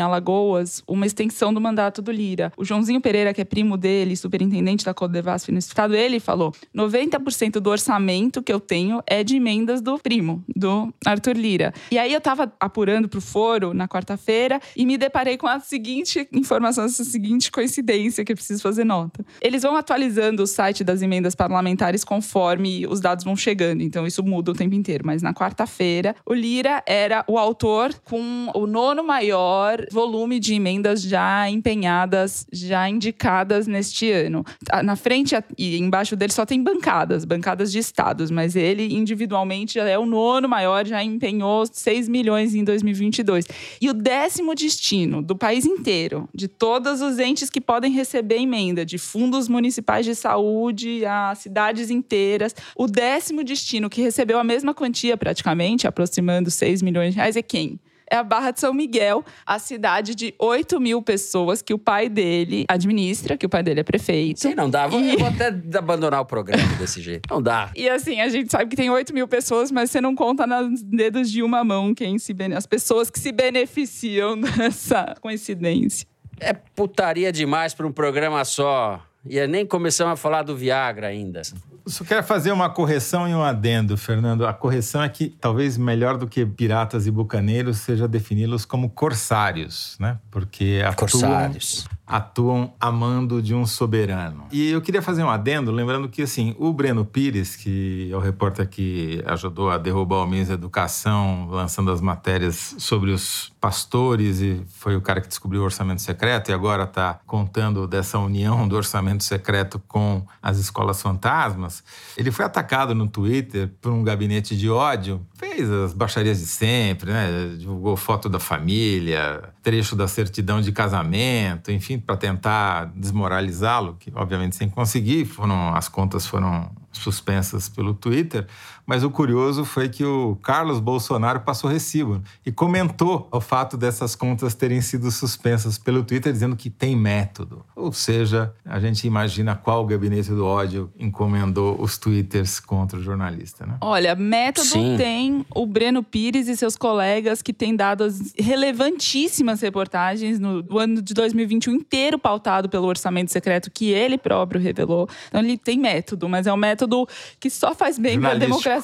Alagoas 0.00 0.82
uma 0.86 1.06
extensão 1.06 1.52
do 1.52 1.60
mandato 1.60 2.00
do 2.00 2.12
Lira. 2.12 2.52
O 2.56 2.64
Joãozinho 2.64 3.00
Pereira, 3.00 3.34
que 3.34 3.40
é 3.40 3.44
primo 3.44 3.76
dele, 3.76 4.16
superintendente 4.16 4.84
da 4.84 4.94
Codevasf 4.94 5.50
no 5.50 5.58
estado, 5.58 5.94
ele 5.94 6.20
falou: 6.20 6.52
90% 6.74 7.58
do 7.58 7.68
orçamento 7.68 8.42
que 8.42 8.52
eu 8.52 8.60
tenho 8.60 9.02
é 9.06 9.24
de 9.24 9.36
emendas 9.36 9.80
do 9.80 9.98
primo, 9.98 10.44
do 10.54 10.92
Arthur 11.04 11.36
Lira. 11.36 11.74
E 11.90 11.98
aí 11.98 12.12
eu 12.12 12.20
tava 12.20 12.52
apurando 12.60 13.08
pro 13.08 13.20
foro 13.20 13.74
na 13.74 13.88
quarta-feira 13.88 14.60
e 14.76 14.86
me 14.86 14.96
deparei 14.96 15.36
com 15.36 15.48
a 15.48 15.58
seguinte 15.58 16.28
informação, 16.32 16.84
essa 16.84 17.04
seguinte 17.04 17.50
coincidência 17.50 18.24
que 18.24 18.32
eu 18.32 18.36
preciso 18.36 18.62
fazer 18.62 18.84
nota. 18.84 19.24
Eles 19.40 19.62
vão 19.62 19.74
atualizando 19.74 20.42
o 20.42 20.46
site 20.46 20.84
das 20.84 21.02
emendas 21.02 21.34
parlamentares 21.34 22.04
conforme 22.04 22.86
os 22.86 23.00
dados 23.00 23.15
vão 23.24 23.36
chegando, 23.36 23.82
então 23.82 24.06
isso 24.06 24.22
muda 24.22 24.50
o 24.50 24.54
tempo 24.54 24.74
inteiro. 24.74 25.04
Mas 25.06 25.22
na 25.22 25.32
quarta-feira, 25.32 26.14
o 26.24 26.34
Lira 26.34 26.82
era 26.86 27.24
o 27.26 27.38
autor 27.38 27.94
com 28.04 28.50
o 28.54 28.66
nono 28.66 29.02
maior 29.02 29.84
volume 29.90 30.38
de 30.38 30.54
emendas 30.54 31.02
já 31.02 31.48
empenhadas, 31.48 32.46
já 32.52 32.88
indicadas 32.88 33.66
neste 33.66 34.10
ano. 34.10 34.44
Na 34.84 34.96
frente 34.96 35.34
e 35.56 35.78
embaixo 35.78 36.16
dele 36.16 36.32
só 36.32 36.44
tem 36.44 36.62
bancadas, 36.62 37.24
bancadas 37.24 37.72
de 37.72 37.78
estados, 37.78 38.30
mas 38.30 38.56
ele 38.56 38.94
individualmente 38.94 39.74
já 39.74 39.84
é 39.84 39.98
o 39.98 40.06
nono 40.06 40.48
maior, 40.48 40.86
já 40.86 41.02
empenhou 41.02 41.64
6 41.70 42.08
milhões 42.08 42.54
em 42.54 42.64
2022. 42.64 43.46
E 43.80 43.88
o 43.88 43.94
décimo 43.94 44.54
destino 44.54 45.22
do 45.22 45.36
país 45.36 45.64
inteiro, 45.64 46.28
de 46.34 46.48
todos 46.48 47.00
os 47.00 47.18
entes 47.18 47.50
que 47.50 47.60
podem 47.60 47.92
receber 47.92 48.36
emenda, 48.36 48.84
de 48.84 48.98
fundos 48.98 49.48
municipais 49.48 50.04
de 50.04 50.14
saúde 50.14 51.04
a 51.04 51.34
cidades 51.34 51.90
inteiras, 51.90 52.54
o 52.76 52.86
décimo 52.86 53.05
destino 53.44 53.88
que 53.88 54.00
recebeu 54.00 54.38
a 54.38 54.44
mesma 54.44 54.74
quantia 54.74 55.16
praticamente, 55.16 55.86
aproximando 55.86 56.50
6 56.50 56.82
milhões 56.82 57.14
de 57.14 57.16
reais, 57.16 57.36
é 57.36 57.42
quem? 57.42 57.78
é 58.10 58.16
a 58.16 58.22
Barra 58.22 58.50
de 58.52 58.60
São 58.60 58.72
Miguel, 58.72 59.24
a 59.44 59.58
cidade 59.58 60.14
de 60.14 60.34
8 60.38 60.80
mil 60.80 61.02
pessoas 61.02 61.60
que 61.60 61.74
o 61.74 61.78
pai 61.78 62.08
dele 62.08 62.64
administra, 62.68 63.36
que 63.36 63.46
o 63.46 63.48
pai 63.48 63.62
dele 63.62 63.80
é 63.80 63.82
prefeito. 63.82 64.40
Sim, 64.40 64.54
não 64.54 64.70
dá. 64.70 64.88
E... 64.88 65.14
Eu 65.14 65.18
vou 65.18 65.28
até 65.28 65.48
abandonar 65.76 66.20
o 66.20 66.24
programa 66.24 66.74
desse 66.78 67.00
jeito. 67.00 67.28
Não 67.28 67.42
dá. 67.42 67.70
E 67.74 67.88
assim, 67.88 68.20
a 68.20 68.28
gente 68.28 68.50
sabe 68.50 68.66
que 68.70 68.76
tem 68.76 68.90
8 68.90 69.12
mil 69.12 69.26
pessoas, 69.26 69.70
mas 69.70 69.90
você 69.90 70.00
não 70.00 70.14
conta 70.14 70.46
nos 70.46 70.82
dedos 70.82 71.30
de 71.30 71.42
uma 71.42 71.64
mão 71.64 71.94
quem 71.94 72.18
se 72.18 72.32
bene... 72.32 72.54
as 72.54 72.66
pessoas 72.66 73.10
que 73.10 73.18
se 73.18 73.32
beneficiam 73.32 74.38
dessa 74.40 75.14
coincidência. 75.20 76.06
É 76.38 76.52
putaria 76.52 77.32
demais 77.32 77.74
para 77.74 77.86
um 77.86 77.92
programa 77.92 78.44
só. 78.44 79.02
E 79.28 79.44
nem 79.46 79.66
começamos 79.66 80.12
a 80.12 80.16
falar 80.16 80.42
do 80.42 80.56
Viagra 80.56 81.08
ainda. 81.08 81.42
Só 81.86 82.04
quero 82.04 82.22
fazer 82.24 82.50
uma 82.50 82.68
correção 82.68 83.28
e 83.28 83.34
um 83.34 83.42
adendo, 83.42 83.96
Fernando. 83.96 84.44
A 84.44 84.52
correção 84.52 85.02
é 85.02 85.08
que 85.08 85.28
talvez 85.28 85.78
melhor 85.78 86.18
do 86.18 86.26
que 86.26 86.44
piratas 86.44 87.06
e 87.06 87.10
bucaneiros 87.12 87.78
seja 87.78 88.08
defini-los 88.08 88.64
como 88.64 88.90
corsários, 88.90 89.96
né? 90.00 90.18
Porque 90.30 90.82
atuam, 90.84 91.08
corsários. 91.08 91.86
Atuam 92.06 92.72
amando 92.80 93.42
de 93.42 93.54
um 93.54 93.66
soberano. 93.66 94.46
E 94.52 94.70
eu 94.70 94.80
queria 94.80 95.02
fazer 95.02 95.22
um 95.22 95.30
adendo, 95.30 95.70
lembrando 95.70 96.08
que 96.08 96.22
assim, 96.22 96.54
o 96.58 96.72
Breno 96.72 97.04
Pires, 97.04 97.56
que 97.56 98.10
é 98.12 98.16
o 98.16 98.20
repórter 98.20 98.68
que 98.68 99.22
ajudou 99.26 99.70
a 99.70 99.78
derrubar 99.78 100.24
o 100.24 100.30
da 100.30 100.54
Educação, 100.54 101.48
lançando 101.50 101.90
as 101.90 102.00
matérias 102.00 102.76
sobre 102.78 103.10
os 103.10 103.52
pastores 103.60 104.40
e 104.40 104.62
foi 104.68 104.96
o 104.96 105.00
cara 105.00 105.20
que 105.20 105.28
descobriu 105.28 105.62
o 105.62 105.64
orçamento 105.64 106.02
secreto 106.02 106.50
e 106.50 106.54
agora 106.54 106.84
está 106.84 107.20
contando 107.26 107.86
dessa 107.86 108.18
união 108.18 108.68
do 108.68 108.76
orçamento 108.76 109.24
secreto 109.24 109.80
com 109.88 110.24
as 110.42 110.58
escolas 110.58 111.00
fantasmas 111.02 111.82
ele 112.16 112.30
foi 112.30 112.44
atacado 112.44 112.94
no 112.94 113.06
Twitter 113.06 113.70
por 113.80 113.92
um 113.92 114.02
gabinete 114.02 114.56
de 114.56 114.70
ódio, 114.70 115.24
fez 115.34 115.70
as 115.70 115.92
baixarias 115.92 116.38
de 116.38 116.46
sempre, 116.46 117.12
né? 117.12 117.54
Divulgou 117.58 117.96
foto 117.96 118.28
da 118.28 118.40
família, 118.40 119.42
trecho 119.66 119.96
da 119.96 120.06
certidão 120.06 120.60
de 120.60 120.70
casamento, 120.70 121.72
enfim, 121.72 121.98
para 121.98 122.16
tentar 122.16 122.84
desmoralizá-lo, 122.94 123.96
que 123.98 124.12
obviamente 124.14 124.54
sem 124.54 124.68
conseguir, 124.70 125.24
foram 125.24 125.74
as 125.74 125.88
contas 125.88 126.24
foram 126.24 126.70
suspensas 126.92 127.68
pelo 127.68 127.92
Twitter, 127.92 128.46
mas 128.86 129.02
o 129.02 129.10
curioso 129.10 129.64
foi 129.64 129.88
que 129.88 130.04
o 130.04 130.36
Carlos 130.36 130.80
Bolsonaro 130.80 131.40
passou 131.40 131.68
recibo 131.68 132.22
e 132.44 132.52
comentou 132.52 133.28
o 133.30 133.40
fato 133.40 133.76
dessas 133.76 134.14
contas 134.14 134.54
terem 134.54 134.80
sido 134.80 135.10
suspensas 135.10 135.76
pelo 135.76 136.02
Twitter, 136.04 136.32
dizendo 136.32 136.56
que 136.56 136.70
tem 136.70 136.96
método. 136.96 137.64
Ou 137.74 137.92
seja, 137.92 138.54
a 138.64 138.78
gente 138.78 139.06
imagina 139.06 139.54
qual 139.54 139.84
gabinete 139.84 140.30
do 140.30 140.46
ódio 140.46 140.90
encomendou 140.98 141.80
os 141.80 141.98
twitters 141.98 142.60
contra 142.60 142.98
o 142.98 143.02
jornalista, 143.02 143.66
né? 143.66 143.76
Olha, 143.80 144.14
método 144.14 144.66
Sim. 144.66 144.94
tem 144.96 145.46
o 145.54 145.66
Breno 145.66 146.02
Pires 146.02 146.48
e 146.48 146.56
seus 146.56 146.76
colegas 146.76 147.42
que 147.42 147.52
têm 147.52 147.74
dado 147.74 148.04
as 148.04 148.32
relevantíssimas 148.38 149.60
reportagens 149.60 150.38
no 150.38 150.78
ano 150.78 151.02
de 151.02 151.12
2021 151.12 151.74
inteiro 151.74 152.18
pautado 152.18 152.68
pelo 152.68 152.86
orçamento 152.86 153.32
secreto 153.32 153.70
que 153.70 153.90
ele 153.90 154.16
próprio 154.16 154.60
revelou. 154.60 155.08
Então 155.28 155.40
ele 155.40 155.58
tem 155.58 155.78
método, 155.78 156.28
mas 156.28 156.46
é 156.46 156.52
um 156.52 156.56
método 156.56 156.76
método 156.76 157.08
que 157.40 157.50
só 157.50 157.74
faz 157.74 157.98
bem 157.98 158.20
para 158.20 158.32
a 158.32 158.34
democracia. 158.34 158.75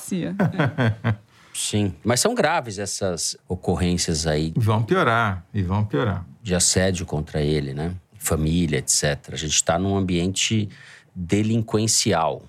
Sim, 1.55 1.95
mas 2.03 2.21
são 2.21 2.35
graves 2.35 2.79
essas 2.79 3.37
ocorrências 3.47 4.27
aí. 4.27 4.53
Vão 4.57 4.83
piorar, 4.83 5.45
e 5.53 5.63
vão 5.63 5.85
piorar. 5.85 6.25
De 6.43 6.55
assédio 6.55 7.05
contra 7.05 7.43
ele, 7.43 7.75
né? 7.75 7.95
Família, 8.19 8.79
etc. 8.79 9.31
A 9.33 9.37
gente 9.37 9.55
está 9.55 9.79
num 9.79 9.97
ambiente 9.97 10.69
delinquencial. 11.15 12.43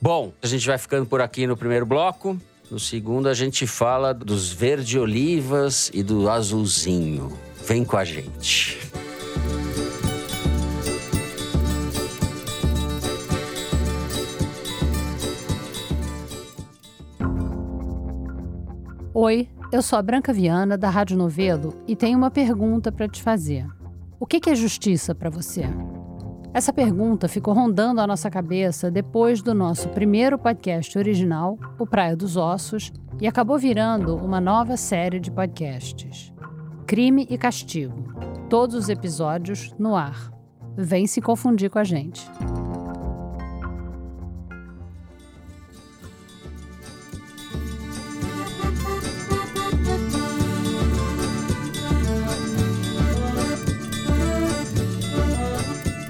Bom, 0.00 0.32
a 0.40 0.46
gente 0.46 0.66
vai 0.66 0.78
ficando 0.78 1.06
por 1.06 1.20
aqui 1.20 1.46
no 1.46 1.56
primeiro 1.56 1.84
bloco. 1.84 2.40
No 2.70 2.78
segundo, 2.78 3.28
a 3.28 3.34
gente 3.34 3.66
fala 3.66 4.12
dos 4.12 4.52
verde-olivas 4.52 5.90
e 5.92 6.02
do 6.02 6.28
azulzinho. 6.30 7.36
Vem 7.66 7.84
com 7.84 7.96
a 7.96 8.04
gente. 8.04 8.78
Oi, 19.20 19.48
eu 19.72 19.82
sou 19.82 19.98
a 19.98 20.02
Branca 20.02 20.32
Viana, 20.32 20.78
da 20.78 20.88
Rádio 20.88 21.18
Novelo, 21.18 21.74
e 21.88 21.96
tenho 21.96 22.16
uma 22.16 22.30
pergunta 22.30 22.92
para 22.92 23.08
te 23.08 23.20
fazer. 23.20 23.66
O 24.20 24.24
que 24.24 24.48
é 24.48 24.54
justiça 24.54 25.12
para 25.12 25.28
você? 25.28 25.64
Essa 26.54 26.72
pergunta 26.72 27.26
ficou 27.26 27.52
rondando 27.52 28.00
a 28.00 28.06
nossa 28.06 28.30
cabeça 28.30 28.92
depois 28.92 29.42
do 29.42 29.52
nosso 29.52 29.88
primeiro 29.88 30.38
podcast 30.38 30.96
original, 30.96 31.58
O 31.80 31.84
Praia 31.84 32.14
dos 32.14 32.36
Ossos, 32.36 32.92
e 33.20 33.26
acabou 33.26 33.58
virando 33.58 34.14
uma 34.14 34.40
nova 34.40 34.76
série 34.76 35.18
de 35.18 35.32
podcasts. 35.32 36.32
Crime 36.86 37.26
e 37.28 37.36
Castigo. 37.36 38.14
Todos 38.48 38.76
os 38.76 38.88
episódios 38.88 39.74
no 39.80 39.96
ar. 39.96 40.32
Vem 40.76 41.08
se 41.08 41.20
confundir 41.20 41.70
com 41.70 41.80
a 41.80 41.84
gente. 41.84 42.24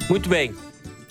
Muito 0.09 0.27
bem. 0.27 0.55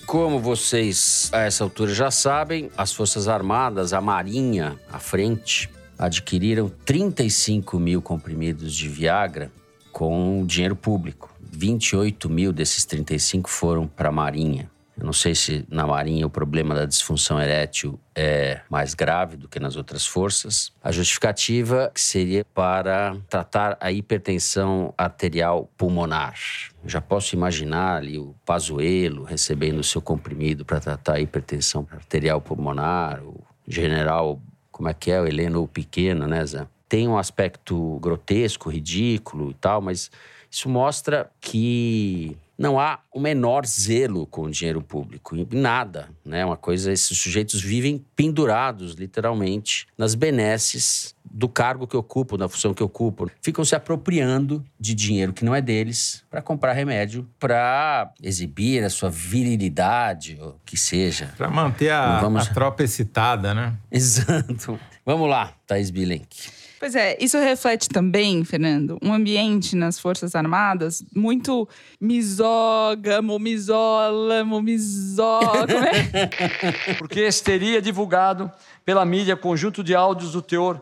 Como 0.07 0.39
vocês 0.39 1.29
a 1.31 1.41
essa 1.41 1.63
altura 1.63 1.93
já 1.93 2.09
sabem, 2.09 2.71
as 2.75 2.91
Forças 2.91 3.27
Armadas, 3.27 3.93
a 3.93 4.01
Marinha, 4.01 4.75
à 4.91 4.97
frente, 4.97 5.69
adquiriram 5.99 6.67
35 6.83 7.77
mil 7.77 8.01
comprimidos 8.01 8.73
de 8.73 8.89
Viagra 8.89 9.51
com 9.91 10.43
dinheiro 10.47 10.75
público. 10.75 11.31
28 11.39 12.27
mil 12.27 12.51
desses 12.51 12.85
35 12.85 13.47
foram 13.49 13.87
para 13.87 14.09
a 14.09 14.11
Marinha. 14.11 14.67
Eu 14.99 15.05
não 15.05 15.13
sei 15.13 15.35
se 15.35 15.63
na 15.69 15.85
Marinha 15.85 16.25
o 16.25 16.29
problema 16.29 16.73
da 16.73 16.85
disfunção 16.85 17.39
erétil 17.39 17.99
é 18.15 18.61
mais 18.67 18.95
grave 18.95 19.37
do 19.37 19.47
que 19.47 19.59
nas 19.59 19.75
outras 19.75 20.07
forças. 20.07 20.71
A 20.83 20.91
justificativa 20.91 21.91
seria 21.93 22.43
para 22.43 23.15
tratar 23.29 23.77
a 23.79 23.91
hipertensão 23.91 24.93
arterial 24.97 25.69
pulmonar. 25.77 26.35
Eu 26.83 26.89
já 26.89 26.99
posso 26.99 27.35
imaginar 27.35 27.97
ali 27.97 28.17
o 28.17 28.33
Pazuello 28.43 29.23
recebendo 29.23 29.79
o 29.79 29.83
seu 29.83 30.01
comprimido 30.01 30.65
para 30.65 30.79
tratar 30.79 31.13
a 31.13 31.21
hipertensão 31.21 31.87
arterial 31.91 32.41
pulmonar, 32.41 33.21
o 33.23 33.39
general, 33.67 34.41
como 34.71 34.89
é 34.89 34.93
que 34.95 35.11
é, 35.11 35.21
o 35.21 35.27
Heleno 35.27 35.67
Pequeno, 35.67 36.25
né, 36.27 36.43
Zé? 36.43 36.65
Tem 36.89 37.07
um 37.07 37.17
aspecto 37.17 37.99
grotesco, 37.99 38.69
ridículo 38.69 39.51
e 39.51 39.53
tal, 39.55 39.79
mas 39.81 40.09
isso 40.49 40.69
mostra 40.69 41.29
que 41.39 42.35
não 42.57 42.79
há 42.79 42.99
o 43.13 43.19
menor 43.19 43.65
zelo 43.65 44.25
com 44.25 44.43
o 44.43 44.51
dinheiro 44.51 44.81
público, 44.81 45.35
nada, 45.51 46.09
né? 46.25 46.43
Uma 46.43 46.57
coisa, 46.57 46.91
esses 46.91 47.17
sujeitos 47.17 47.61
vivem 47.61 48.03
pendurados, 48.15 48.93
literalmente, 48.93 49.87
nas 49.97 50.15
benesses 50.15 51.15
do 51.23 51.47
cargo 51.47 51.85
que 51.85 51.95
ocupam, 51.95 52.37
da 52.37 52.49
função 52.49 52.73
que 52.73 52.81
ocupam, 52.81 53.27
ficam 53.41 53.63
se 53.63 53.75
apropriando 53.75 54.63
de 54.79 54.95
dinheiro 54.95 55.33
que 55.33 55.45
não 55.45 55.53
é 55.53 55.61
deles 55.61 56.23
para 56.29 56.41
comprar 56.41 56.73
remédio, 56.73 57.29
para 57.39 58.11
exibir 58.23 58.83
a 58.83 58.89
sua 58.89 59.09
virilidade, 59.09 60.37
ou 60.41 60.59
que 60.65 60.77
seja. 60.77 61.33
Para 61.37 61.49
manter 61.49 61.91
a, 61.91 62.21
Vamos... 62.21 62.47
a 62.47 62.53
tropa 62.53 62.83
excitada, 62.83 63.53
né? 63.53 63.75
Exato. 63.91 64.79
Vamos 65.05 65.29
lá, 65.29 65.53
Thaís 65.67 65.91
Bilenque. 65.91 66.49
Pois 66.79 66.95
é, 66.95 67.17
isso 67.19 67.37
reflete 67.39 67.89
também, 67.89 68.43
Fernando, 68.43 68.97
um 69.01 69.11
ambiente 69.13 69.75
nas 69.75 69.99
Forças 69.99 70.35
Armadas 70.35 71.03
muito 71.15 71.67
misógamo, 71.99 73.39
misólamo, 73.39 74.61
misó... 74.61 75.39
É? 75.67 76.93
Porque 76.99 77.27
teria 77.43 77.81
divulgado 77.81 78.51
pela 78.85 79.03
mídia 79.05 79.35
conjunto 79.35 79.83
de 79.83 79.95
áudios 79.95 80.33
do 80.33 80.41
teor 80.41 80.81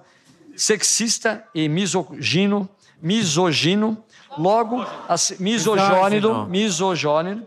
sexista 0.55 1.45
e 1.53 1.67
misogino, 1.69 2.69
misogino 3.01 4.03
Logo, 4.37 4.81
a, 4.81 5.15
misogônido, 5.39 6.45
misogônido. 6.47 7.45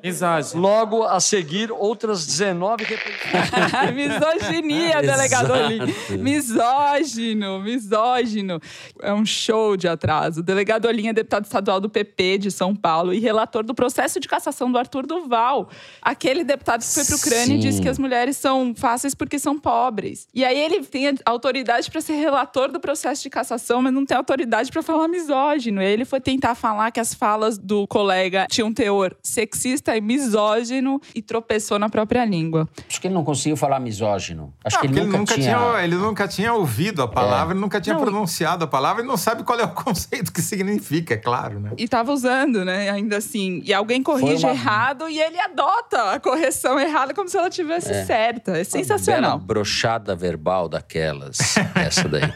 Logo 0.59 1.05
a 1.05 1.21
seguir, 1.21 1.71
outras 1.71 2.27
19 2.27 2.85
Misoginia, 3.95 5.03
delegado 5.03 5.53
ali. 5.53 5.81
Misógino, 6.19 7.61
misógino. 7.61 8.61
É 9.03 9.13
um 9.13 9.27
show 9.27 9.77
de 9.77 9.87
atraso. 9.89 10.41
O 10.41 10.43
delegado 10.43 10.87
Olinha 10.87 11.11
é 11.11 11.13
deputado 11.13 11.45
estadual 11.45 11.81
do 11.81 11.89
PP 11.89 12.39
de 12.39 12.51
São 12.51 12.75
Paulo 12.75 13.13
e 13.13 13.19
relator 13.19 13.65
do 13.65 13.75
processo 13.75 14.19
de 14.19 14.29
cassação 14.29 14.71
do 14.71 14.79
Arthur 14.79 15.07
Duval. 15.07 15.69
Aquele 16.01 16.45
deputado 16.45 16.81
que 16.81 16.89
foi 16.89 17.05
para 17.05 17.17
Ucrânia 17.17 17.55
e 17.57 17.59
disse 17.59 17.83
que 17.83 17.89
as 17.89 17.99
mulheres 17.99 18.37
são 18.37 18.75
fáceis 18.75 19.15
porque 19.15 19.39
são 19.39 19.59
pobres. 19.59 20.29
E 20.35 20.45
aí 20.45 20.59
ele 20.59 20.83
tem 20.85 21.15
autoridade 21.25 21.91
para 21.91 22.01
ser 22.01 22.15
relator 22.15 22.71
do 22.71 22.81
processo 22.81 23.23
de 23.23 23.31
cassação, 23.31 23.83
mas 23.83 23.93
não 23.93 24.07
tem 24.07 24.17
autoridade 24.17 24.71
para 24.71 24.83
falar 24.83 25.09
misógino. 25.09 25.83
E 25.83 25.87
aí 25.87 25.93
ele 25.93 26.05
foi 26.05 26.21
tentar 26.21 26.55
falar 26.55 26.78
falar 26.79 26.91
que 26.93 27.01
as 27.01 27.13
falas 27.13 27.59
do 27.59 27.87
colega 27.89 28.47
tinham 28.49 28.69
um 28.69 28.73
teor 28.73 29.17
sexista 29.21 29.97
e 29.97 30.01
misógino 30.01 31.01
e 31.13 31.21
tropeçou 31.21 31.77
na 31.77 31.89
própria 31.89 32.25
língua. 32.25 32.69
Acho 32.89 33.01
que 33.01 33.09
ele 33.09 33.15
não 33.15 33.25
conseguiu 33.25 33.57
falar 33.57 33.81
misógino. 33.81 34.55
Acho 34.65 34.77
não, 34.77 34.81
que 34.83 34.87
ele 34.87 35.01
nunca, 35.01 35.09
ele 35.09 35.19
nunca 35.19 35.35
tinha... 35.35 35.57
tinha... 35.57 35.85
Ele 35.85 35.97
nunca 35.97 36.29
tinha 36.29 36.55
ouvido 36.55 37.03
a 37.03 37.09
palavra, 37.09 37.53
é. 37.53 37.55
ele 37.55 37.61
nunca 37.61 37.81
tinha 37.81 37.95
não, 37.95 38.03
pronunciado 38.03 38.65
a 38.65 38.67
palavra, 38.69 39.03
ele 39.03 39.09
não 39.09 39.17
sabe 39.17 39.43
qual 39.43 39.59
é 39.59 39.65
o 39.65 39.71
conceito 39.75 40.33
que 40.33 40.41
significa, 40.41 41.15
é 41.15 41.17
claro, 41.17 41.59
né? 41.59 41.73
E 41.77 41.89
tava 41.89 42.13
usando, 42.13 42.65
né? 42.65 42.91
Ainda 42.91 43.17
assim. 43.17 43.61
E 43.65 43.75
alguém 43.75 44.03
corrige 44.03 44.45
uma... 44.45 44.53
errado 44.53 45.09
e 45.09 45.19
ele 45.19 45.39
adota 45.41 46.13
a 46.13 46.21
correção 46.21 46.79
errada 46.79 47.13
como 47.13 47.29
se 47.29 47.37
ela 47.37 47.51
tivesse 47.51 47.91
é. 47.91 48.05
certa. 48.05 48.57
É 48.57 48.63
sensacional. 48.63 49.33
Uma 49.33 49.45
brochada 49.45 50.15
verbal 50.15 50.69
daquelas. 50.69 51.57
essa 51.75 52.09
daí. 52.09 52.33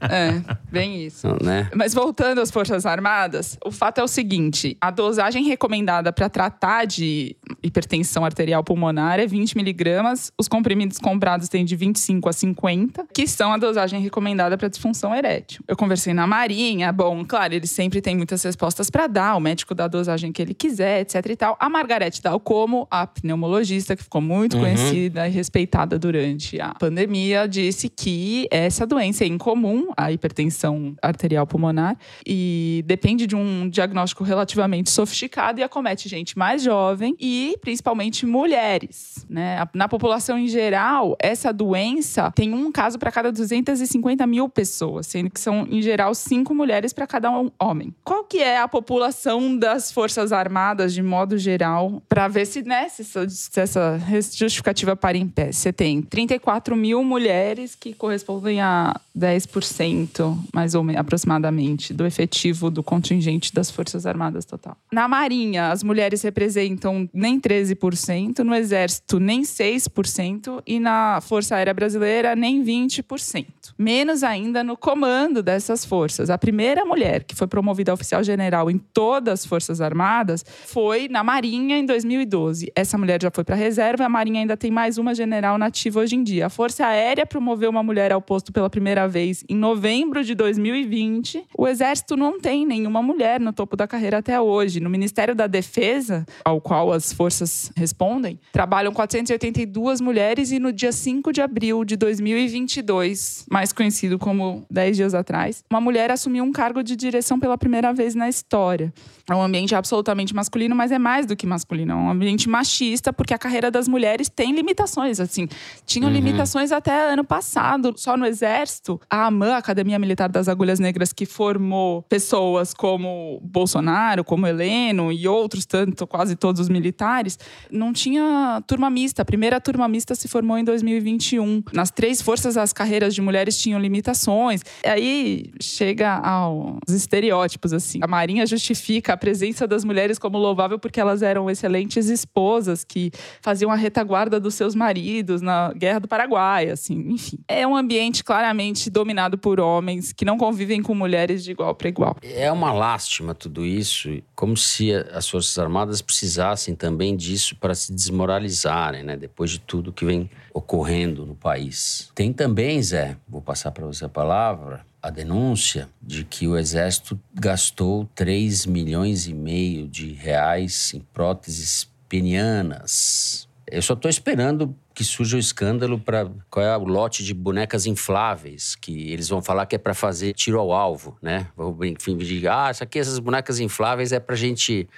É, 0.00 0.42
bem 0.70 1.06
isso. 1.06 1.28
Né? 1.42 1.70
Mas 1.74 1.94
voltando 1.94 2.40
às 2.40 2.50
Forças 2.50 2.84
Armadas, 2.84 3.56
o 3.64 3.70
fato 3.70 3.98
é 3.98 4.04
o 4.04 4.08
seguinte: 4.08 4.76
a 4.80 4.90
dosagem 4.90 5.44
recomendada 5.44 6.12
para 6.12 6.28
tratar 6.28 6.84
de 6.84 7.36
hipertensão 7.62 8.24
arterial 8.24 8.62
pulmonar 8.64 9.18
é 9.18 9.26
20 9.26 9.56
miligramas. 9.56 10.32
Os 10.38 10.48
comprimidos 10.48 10.98
comprados 10.98 11.48
têm 11.48 11.64
de 11.64 11.76
25 11.76 12.28
a 12.28 12.32
50, 12.32 13.06
que 13.14 13.26
são 13.26 13.52
a 13.52 13.56
dosagem 13.56 14.00
recomendada 14.00 14.56
para 14.58 14.68
disfunção 14.68 15.14
erétil. 15.14 15.62
Eu 15.66 15.76
conversei 15.76 16.12
na 16.12 16.26
Marinha, 16.26 16.92
bom, 16.92 17.24
claro, 17.24 17.54
eles 17.54 17.70
sempre 17.70 18.00
têm 18.00 18.16
muitas 18.16 18.42
respostas 18.42 18.90
para 18.90 19.06
dar, 19.06 19.36
o 19.36 19.40
médico 19.40 19.74
dá 19.74 19.84
a 19.84 19.88
dosagem 19.88 20.32
que 20.32 20.42
ele 20.42 20.54
quiser, 20.54 21.00
etc 21.00 21.26
e 21.26 21.36
tal. 21.36 21.56
A 21.60 21.68
Margarete 21.68 22.20
Dalcomo, 22.20 22.86
a 22.90 23.06
pneumologista 23.06 23.96
que 23.96 24.02
ficou 24.02 24.20
muito 24.20 24.56
uhum. 24.56 24.62
conhecida 24.62 25.28
e 25.28 25.30
respeitada 25.30 25.98
durante 25.98 26.60
a 26.60 26.74
pandemia, 26.74 27.46
disse 27.46 27.88
que 27.88 28.46
essa 28.50 28.86
doença 28.86 29.24
é 29.24 29.26
incomum, 29.26 29.88
a 29.96 30.10
hipertensão 30.10 30.94
arterial 31.02 31.46
pulmonar, 31.46 31.96
e 32.26 32.82
depende 32.86 33.26
de 33.26 33.36
um 33.36 33.51
um 33.52 33.68
diagnóstico 33.68 34.24
relativamente 34.24 34.90
sofisticado 34.90 35.60
e 35.60 35.62
acomete 35.62 36.08
gente 36.08 36.38
mais 36.38 36.62
jovem 36.62 37.14
e 37.20 37.56
principalmente 37.60 38.24
mulheres. 38.26 39.26
Né? 39.28 39.66
Na 39.74 39.88
população 39.88 40.38
em 40.38 40.48
geral, 40.48 41.16
essa 41.18 41.52
doença 41.52 42.30
tem 42.34 42.52
um 42.52 42.70
caso 42.70 42.98
para 42.98 43.12
cada 43.12 43.30
250 43.30 44.26
mil 44.26 44.48
pessoas, 44.48 45.06
sendo 45.06 45.30
que 45.30 45.40
são, 45.40 45.66
em 45.70 45.82
geral, 45.82 46.14
cinco 46.14 46.54
mulheres 46.54 46.92
para 46.92 47.06
cada 47.06 47.30
um 47.30 47.50
homem. 47.60 47.94
Qual 48.04 48.24
que 48.24 48.38
é 48.38 48.58
a 48.58 48.68
população 48.68 49.56
das 49.56 49.92
Forças 49.92 50.32
Armadas, 50.32 50.94
de 50.94 51.02
modo 51.02 51.38
geral, 51.38 52.02
para 52.08 52.28
ver 52.28 52.46
se, 52.46 52.62
né, 52.62 52.88
se, 52.88 53.04
se 53.04 53.60
essa 53.60 53.98
justificativa 54.34 54.96
para 54.96 55.16
em 55.16 55.28
pé? 55.28 55.52
Você 55.52 55.72
tem 55.72 56.02
34 56.02 56.76
mil 56.76 57.02
mulheres 57.04 57.74
que 57.74 57.92
correspondem 57.92 58.60
a 58.60 58.94
10%, 59.16 60.38
mais 60.52 60.74
ou 60.74 60.82
menos, 60.82 61.00
aproximadamente, 61.00 61.92
do 61.92 62.06
efetivo 62.06 62.70
do 62.70 62.82
contingente 62.82 63.41
das 63.50 63.70
Forças 63.70 64.06
Armadas 64.06 64.44
total. 64.44 64.76
Na 64.92 65.08
Marinha, 65.08 65.70
as 65.70 65.82
mulheres 65.82 66.22
representam 66.22 67.08
nem 67.12 67.40
13%, 67.40 68.40
no 68.40 68.54
Exército, 68.54 69.18
nem 69.18 69.42
6%, 69.42 70.62
e 70.66 70.78
na 70.78 71.20
Força 71.20 71.56
Aérea 71.56 71.74
Brasileira, 71.74 72.36
nem 72.36 72.62
20%. 72.62 73.46
Menos 73.78 74.22
ainda 74.22 74.62
no 74.62 74.76
comando 74.76 75.42
dessas 75.42 75.84
forças. 75.84 76.30
A 76.30 76.38
primeira 76.38 76.84
mulher 76.84 77.24
que 77.24 77.34
foi 77.34 77.46
promovida 77.46 77.90
a 77.90 77.94
oficial 77.94 78.22
general 78.22 78.70
em 78.70 78.78
todas 78.78 79.40
as 79.40 79.46
Forças 79.46 79.80
Armadas 79.80 80.44
foi 80.66 81.08
na 81.08 81.24
Marinha 81.24 81.78
em 81.78 81.86
2012. 81.86 82.70
Essa 82.74 82.98
mulher 82.98 83.20
já 83.22 83.30
foi 83.30 83.44
para 83.44 83.54
a 83.54 83.58
reserva, 83.58 84.04
a 84.04 84.08
Marinha 84.08 84.40
ainda 84.40 84.56
tem 84.56 84.70
mais 84.70 84.98
uma 84.98 85.14
general 85.14 85.56
nativa 85.56 86.00
hoje 86.00 86.16
em 86.16 86.22
dia. 86.22 86.46
A 86.46 86.50
Força 86.50 86.86
Aérea 86.86 87.24
promoveu 87.24 87.70
uma 87.70 87.82
mulher 87.82 88.12
ao 88.12 88.20
posto 88.20 88.52
pela 88.52 88.68
primeira 88.68 89.08
vez 89.08 89.44
em 89.48 89.56
novembro 89.56 90.22
de 90.24 90.34
2020. 90.34 91.46
O 91.56 91.66
Exército 91.66 92.16
não 92.16 92.38
tem 92.38 92.66
nenhuma 92.66 93.02
mulher 93.02 93.31
mulher 93.32 93.40
no 93.40 93.52
topo 93.52 93.76
da 93.76 93.86
carreira 93.86 94.18
até 94.18 94.40
hoje. 94.40 94.80
No 94.80 94.90
Ministério 94.90 95.34
da 95.34 95.46
Defesa, 95.46 96.26
ao 96.44 96.60
qual 96.60 96.92
as 96.92 97.12
forças 97.12 97.70
respondem, 97.76 98.38
trabalham 98.52 98.92
482 98.92 100.00
mulheres 100.00 100.52
e 100.52 100.58
no 100.58 100.72
dia 100.72 100.92
5 100.92 101.32
de 101.32 101.40
abril 101.40 101.84
de 101.84 101.96
2022, 101.96 103.46
mais 103.50 103.72
conhecido 103.72 104.18
como 104.18 104.64
10 104.70 104.96
dias 104.96 105.14
atrás, 105.14 105.64
uma 105.70 105.80
mulher 105.80 106.10
assumiu 106.10 106.44
um 106.44 106.52
cargo 106.52 106.82
de 106.82 106.96
direção 106.96 107.38
pela 107.38 107.56
primeira 107.56 107.92
vez 107.92 108.14
na 108.14 108.28
história. 108.28 108.92
É 109.30 109.34
um 109.34 109.42
ambiente 109.42 109.74
absolutamente 109.74 110.34
masculino, 110.34 110.74
mas 110.74 110.90
é 110.90 110.98
mais 110.98 111.26
do 111.26 111.36
que 111.36 111.46
masculino, 111.46 111.92
é 111.92 111.96
um 111.96 112.10
ambiente 112.10 112.48
machista, 112.48 113.12
porque 113.12 113.32
a 113.32 113.38
carreira 113.38 113.70
das 113.70 113.86
mulheres 113.86 114.28
tem 114.28 114.52
limitações, 114.52 115.20
assim. 115.20 115.48
Tinham 115.86 116.08
uhum. 116.08 116.14
limitações 116.14 116.72
até 116.72 117.12
ano 117.12 117.24
passado, 117.24 117.94
só 117.96 118.16
no 118.16 118.26
exército. 118.26 119.00
A 119.08 119.26
AMAN, 119.26 119.54
a 119.54 119.58
Academia 119.58 119.98
Militar 119.98 120.28
das 120.28 120.48
Agulhas 120.48 120.80
Negras, 120.80 121.12
que 121.12 121.24
formou 121.24 122.02
pessoas 122.02 122.74
como 122.74 123.11
Bolsonaro, 123.42 124.24
como 124.24 124.46
Heleno 124.46 125.12
e 125.12 125.26
outros, 125.26 125.66
tanto 125.66 126.06
quase 126.06 126.36
todos 126.36 126.60
os 126.60 126.68
militares, 126.68 127.38
não 127.70 127.92
tinha 127.92 128.62
turma 128.66 128.90
mista. 128.90 129.22
A 129.22 129.24
primeira 129.24 129.60
turma 129.60 129.88
mista 129.88 130.14
se 130.14 130.28
formou 130.28 130.58
em 130.58 130.64
2021. 130.64 131.62
Nas 131.72 131.90
três 131.90 132.20
forças, 132.22 132.56
as 132.56 132.72
carreiras 132.72 133.14
de 133.14 133.20
mulheres 133.20 133.58
tinham 133.60 133.80
limitações. 133.80 134.62
Aí 134.84 135.52
chega 135.60 136.16
aos 136.18 136.88
estereótipos, 136.88 137.72
assim. 137.72 138.00
A 138.02 138.06
Marinha 138.06 138.46
justifica 138.46 139.12
a 139.12 139.16
presença 139.16 139.66
das 139.66 139.84
mulheres 139.84 140.18
como 140.18 140.38
louvável 140.38 140.78
porque 140.78 141.00
elas 141.00 141.22
eram 141.22 141.48
excelentes 141.50 142.08
esposas 142.08 142.84
que 142.84 143.10
faziam 143.40 143.70
a 143.70 143.76
retaguarda 143.76 144.40
dos 144.40 144.54
seus 144.54 144.74
maridos 144.74 145.40
na 145.40 145.72
Guerra 145.72 146.00
do 146.00 146.08
Paraguai, 146.08 146.70
assim, 146.70 146.94
enfim. 147.10 147.38
É 147.48 147.66
um 147.66 147.76
ambiente 147.76 148.24
claramente 148.24 148.90
dominado 148.90 149.38
por 149.38 149.60
homens 149.60 150.12
que 150.12 150.24
não 150.24 150.36
convivem 150.36 150.82
com 150.82 150.94
mulheres 150.94 151.44
de 151.44 151.52
igual 151.52 151.74
para 151.74 151.88
igual. 151.88 152.16
É 152.22 152.50
uma 152.50 152.72
lástima 152.72 153.01
lástima 153.02 153.34
tudo 153.34 153.66
isso, 153.66 154.22
como 154.34 154.56
se 154.56 154.94
as 154.94 155.28
Forças 155.28 155.58
Armadas 155.58 156.00
precisassem 156.00 156.72
também 156.74 157.16
disso 157.16 157.56
para 157.56 157.74
se 157.74 157.92
desmoralizarem, 157.92 159.02
né? 159.02 159.16
Depois 159.16 159.50
de 159.50 159.58
tudo 159.58 159.92
que 159.92 160.04
vem 160.04 160.30
ocorrendo 160.54 161.26
no 161.26 161.34
país. 161.34 162.10
Tem 162.14 162.32
também, 162.32 162.80
Zé, 162.80 163.16
vou 163.28 163.42
passar 163.42 163.72
para 163.72 163.84
você 163.84 164.04
a 164.04 164.08
palavra, 164.08 164.86
a 165.02 165.10
denúncia 165.10 165.88
de 166.00 166.22
que 166.22 166.46
o 166.46 166.56
Exército 166.56 167.18
gastou 167.34 168.08
3 168.14 168.66
milhões 168.66 169.26
e 169.26 169.34
meio 169.34 169.88
de 169.88 170.12
reais 170.12 170.94
em 170.94 171.00
próteses 171.00 171.90
penianas. 172.08 173.48
Eu 173.66 173.82
só 173.82 173.94
estou 173.94 174.08
esperando 174.08 174.76
que 174.94 175.04
surja 175.04 175.36
o 175.36 175.40
escândalo 175.40 175.98
para 175.98 176.30
qual 176.50 176.64
é 176.64 176.76
o 176.76 176.84
lote 176.84 177.24
de 177.24 177.32
bonecas 177.34 177.86
infláveis 177.86 178.74
que 178.74 179.10
eles 179.10 179.28
vão 179.28 179.42
falar 179.42 179.66
que 179.66 179.76
é 179.76 179.78
para 179.78 179.94
fazer 179.94 180.32
tiro 180.34 180.58
ao 180.58 180.72
alvo, 180.72 181.16
né? 181.20 181.48
Vão 181.56 181.76
enfim 181.84 182.16
dizer, 182.16 182.48
ah, 182.48 182.70
isso 182.70 182.82
aqui 182.82 182.98
essas 182.98 183.18
bonecas 183.18 183.58
infláveis 183.58 184.12
é 184.12 184.20
para 184.20 184.36
gente 184.36 184.88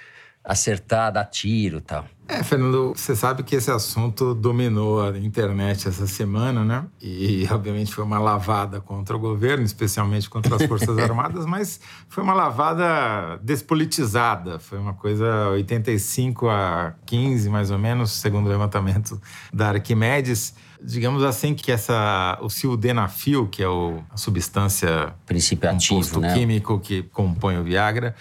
acertar, 0.43 1.11
dar 1.11 1.25
tiro 1.25 1.81
tal. 1.81 2.05
É, 2.27 2.41
Fernando, 2.41 2.93
você 2.95 3.15
sabe 3.15 3.43
que 3.43 3.55
esse 3.55 3.69
assunto 3.69 4.33
dominou 4.33 5.01
a 5.01 5.17
internet 5.17 5.87
essa 5.87 6.07
semana, 6.07 6.65
né? 6.65 6.85
E, 6.99 7.47
obviamente, 7.51 7.93
foi 7.93 8.03
uma 8.03 8.17
lavada 8.17 8.81
contra 8.81 9.15
o 9.15 9.19
governo, 9.19 9.63
especialmente 9.63 10.27
contra 10.27 10.55
as 10.55 10.63
Forças 10.63 10.97
Armadas, 10.99 11.45
mas 11.45 11.79
foi 12.09 12.23
uma 12.23 12.33
lavada 12.33 13.39
despolitizada. 13.43 14.57
Foi 14.57 14.79
uma 14.79 14.93
coisa 14.93 15.49
85 15.49 16.49
a 16.49 16.95
15, 17.05 17.49
mais 17.49 17.69
ou 17.69 17.77
menos, 17.77 18.11
segundo 18.11 18.47
o 18.47 18.49
levantamento 18.49 19.21
da 19.53 19.69
Arquimedes. 19.69 20.55
Digamos 20.81 21.23
assim 21.23 21.53
que 21.53 21.71
essa, 21.71 22.37
o 22.41 22.49
sildenafil, 22.49 23.47
que 23.47 23.61
é 23.63 23.67
o, 23.67 24.03
a 24.09 24.17
substância 24.17 25.13
Princípio 25.25 25.69
ativo, 25.69 26.19
né? 26.19 26.33
químico 26.33 26.79
que 26.79 27.03
compõe 27.03 27.57
o 27.57 27.63
Viagra, 27.63 28.15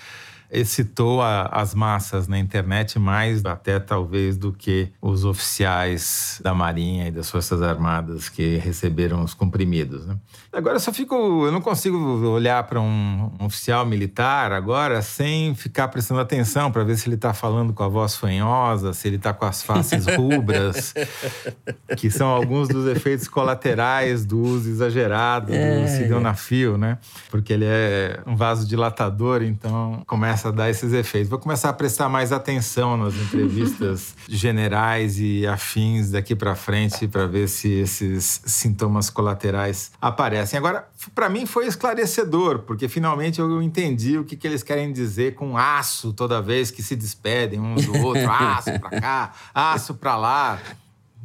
excitou 0.54 1.20
a, 1.20 1.46
as 1.46 1.74
massas 1.74 2.28
na 2.28 2.38
internet 2.38 2.98
mais 2.98 3.44
até 3.44 3.78
talvez 3.78 4.36
do 4.36 4.52
que 4.52 4.88
os 5.00 5.24
oficiais 5.24 6.40
da 6.42 6.54
Marinha 6.54 7.08
e 7.08 7.10
das 7.10 7.30
Forças 7.30 7.60
Armadas 7.60 8.28
que 8.28 8.56
receberam 8.56 9.22
os 9.22 9.34
comprimidos. 9.34 10.06
Né? 10.06 10.16
Agora 10.52 10.76
eu 10.76 10.80
só 10.80 10.92
fico, 10.92 11.14
eu 11.46 11.52
não 11.52 11.60
consigo 11.60 11.96
olhar 12.28 12.62
para 12.64 12.80
um, 12.80 13.30
um, 13.40 13.46
oficial 13.46 13.84
militar 13.84 14.52
agora 14.52 15.02
sem 15.02 15.54
ficar 15.54 15.88
prestando 15.88 16.20
atenção 16.20 16.70
para 16.70 16.84
ver 16.84 16.96
se 16.96 17.08
ele 17.08 17.16
está 17.16 17.34
falando 17.34 17.72
com 17.72 17.82
a 17.82 17.88
voz 17.88 18.16
fanhosa, 18.16 18.92
se 18.92 19.08
ele 19.08 19.16
está 19.16 19.32
com 19.32 19.44
as 19.44 19.62
faces 19.62 20.06
rubras, 20.16 20.94
que 21.96 22.10
são 22.10 22.28
alguns 22.28 22.68
dos 22.68 22.86
efeitos 22.86 23.28
colaterais 23.28 24.24
do 24.24 24.38
uso 24.40 24.70
exagerado 24.70 25.52
é. 25.52 25.80
do 25.80 25.88
sildenafil, 25.88 26.78
né? 26.78 26.98
Porque 27.30 27.52
ele 27.52 27.64
é 27.66 28.20
um 28.26 28.36
vasodilatador, 28.36 29.42
então 29.42 30.02
começa 30.06 30.43
começa 30.44 30.48
a 30.48 30.50
dar 30.50 30.70
esses 30.70 30.92
efeitos. 30.92 31.30
Vou 31.30 31.38
começar 31.38 31.70
a 31.70 31.72
prestar 31.72 32.09
mais 32.09 32.33
atenção 32.33 32.96
nas 32.96 33.14
entrevistas 33.14 34.14
generais 34.28 35.18
e 35.18 35.46
afins 35.46 36.11
daqui 36.11 36.35
para 36.35 36.54
frente 36.54 37.07
para 37.09 37.26
ver 37.26 37.48
se 37.48 37.70
esses 37.70 38.42
sintomas 38.44 39.09
colaterais 39.09 39.92
aparecem. 40.00 40.59
Agora, 40.59 40.87
para 41.14 41.28
mim 41.28 41.46
foi 41.46 41.66
esclarecedor, 41.66 42.61
porque 42.61 42.88
finalmente 42.88 43.40
eu 43.40 43.62
entendi 43.62 44.18
o 44.18 44.24
que, 44.24 44.37
que 44.37 44.46
eles 44.46 44.62
querem 44.62 44.92
dizer 44.92 45.35
com 45.35 45.57
aço 45.57 46.12
toda 46.12 46.42
vez 46.42 46.70
que 46.70 46.83
se 46.83 46.96
despedem 46.96 47.61
um 47.61 47.74
do 47.76 47.98
outro, 47.98 48.28
aço 48.30 48.78
para 48.78 49.00
cá, 49.00 49.33
aço 49.54 49.94
para 49.94 50.16
lá. 50.16 50.59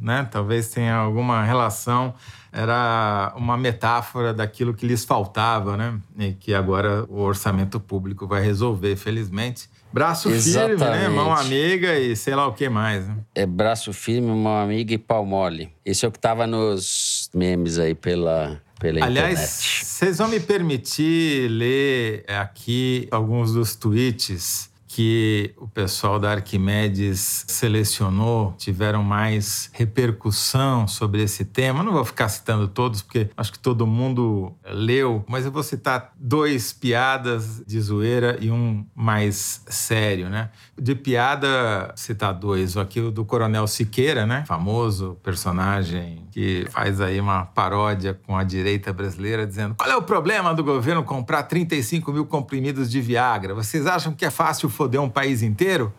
Né? 0.00 0.26
Talvez 0.30 0.68
tenha 0.68 0.94
alguma 0.94 1.44
relação 1.44 2.14
era 2.52 3.32
uma 3.36 3.56
metáfora 3.56 4.34
daquilo 4.34 4.74
que 4.74 4.86
lhes 4.86 5.04
faltava, 5.04 5.76
né? 5.76 5.98
E 6.18 6.32
que 6.32 6.52
agora 6.52 7.04
o 7.08 7.20
orçamento 7.20 7.78
público 7.78 8.26
vai 8.26 8.42
resolver, 8.42 8.96
felizmente. 8.96 9.68
Braço 9.92 10.28
Exatamente. 10.28 10.78
firme, 10.78 10.98
né? 10.98 11.08
Mão 11.08 11.32
amiga 11.32 11.98
e 11.98 12.16
sei 12.16 12.34
lá 12.34 12.46
o 12.46 12.52
que 12.52 12.68
mais. 12.68 13.06
Né? 13.06 13.16
É 13.34 13.46
braço 13.46 13.92
firme, 13.92 14.28
mão 14.28 14.60
amiga 14.60 14.92
e 14.92 14.98
pau 14.98 15.24
mole. 15.24 15.72
Esse 15.84 16.04
é 16.04 16.08
o 16.08 16.12
que 16.12 16.18
estava 16.18 16.46
nos 16.46 17.30
memes 17.34 17.78
aí 17.78 17.94
pela, 17.94 18.60
pela 18.78 19.04
Aliás, 19.04 19.32
internet. 19.32 19.84
vocês 19.84 20.18
vão 20.18 20.28
me 20.28 20.40
permitir 20.40 21.48
ler 21.48 22.24
aqui 22.28 23.08
alguns 23.10 23.52
dos 23.52 23.76
tweets 23.76 24.69
que 24.92 25.54
o 25.56 25.68
pessoal 25.68 26.18
da 26.18 26.32
Arquimedes 26.32 27.44
selecionou, 27.46 28.56
tiveram 28.58 29.04
mais 29.04 29.70
repercussão 29.72 30.88
sobre 30.88 31.22
esse 31.22 31.44
tema. 31.44 31.84
Não 31.84 31.92
vou 31.92 32.04
ficar 32.04 32.28
citando 32.28 32.66
todos, 32.66 33.00
porque 33.00 33.30
acho 33.36 33.52
que 33.52 33.58
todo 33.60 33.86
mundo 33.86 34.52
leu, 34.66 35.24
mas 35.28 35.44
eu 35.44 35.52
vou 35.52 35.62
citar 35.62 36.12
dois 36.18 36.72
piadas 36.72 37.62
de 37.64 37.80
zoeira 37.80 38.36
e 38.40 38.50
um 38.50 38.84
mais 38.92 39.62
sério, 39.68 40.28
né? 40.28 40.50
De 40.80 40.94
piada, 40.94 41.92
citar 41.94 42.32
dois. 42.32 42.74
Aqui 42.74 43.02
do 43.10 43.22
Coronel 43.22 43.66
Siqueira, 43.66 44.24
né? 44.24 44.44
Famoso 44.46 45.18
personagem 45.22 46.24
que 46.32 46.66
faz 46.70 47.02
aí 47.02 47.20
uma 47.20 47.44
paródia 47.44 48.18
com 48.26 48.34
a 48.34 48.42
direita 48.42 48.90
brasileira, 48.90 49.46
dizendo: 49.46 49.74
qual 49.74 49.90
é 49.90 49.96
o 49.96 50.00
problema 50.00 50.54
do 50.54 50.64
governo 50.64 51.04
comprar 51.04 51.42
35 51.42 52.10
mil 52.12 52.24
comprimidos 52.24 52.90
de 52.90 52.98
Viagra? 52.98 53.54
Vocês 53.54 53.86
acham 53.86 54.14
que 54.14 54.24
é 54.24 54.30
fácil 54.30 54.70
foder 54.70 55.02
um 55.02 55.10
país 55.10 55.42
inteiro? 55.42 55.92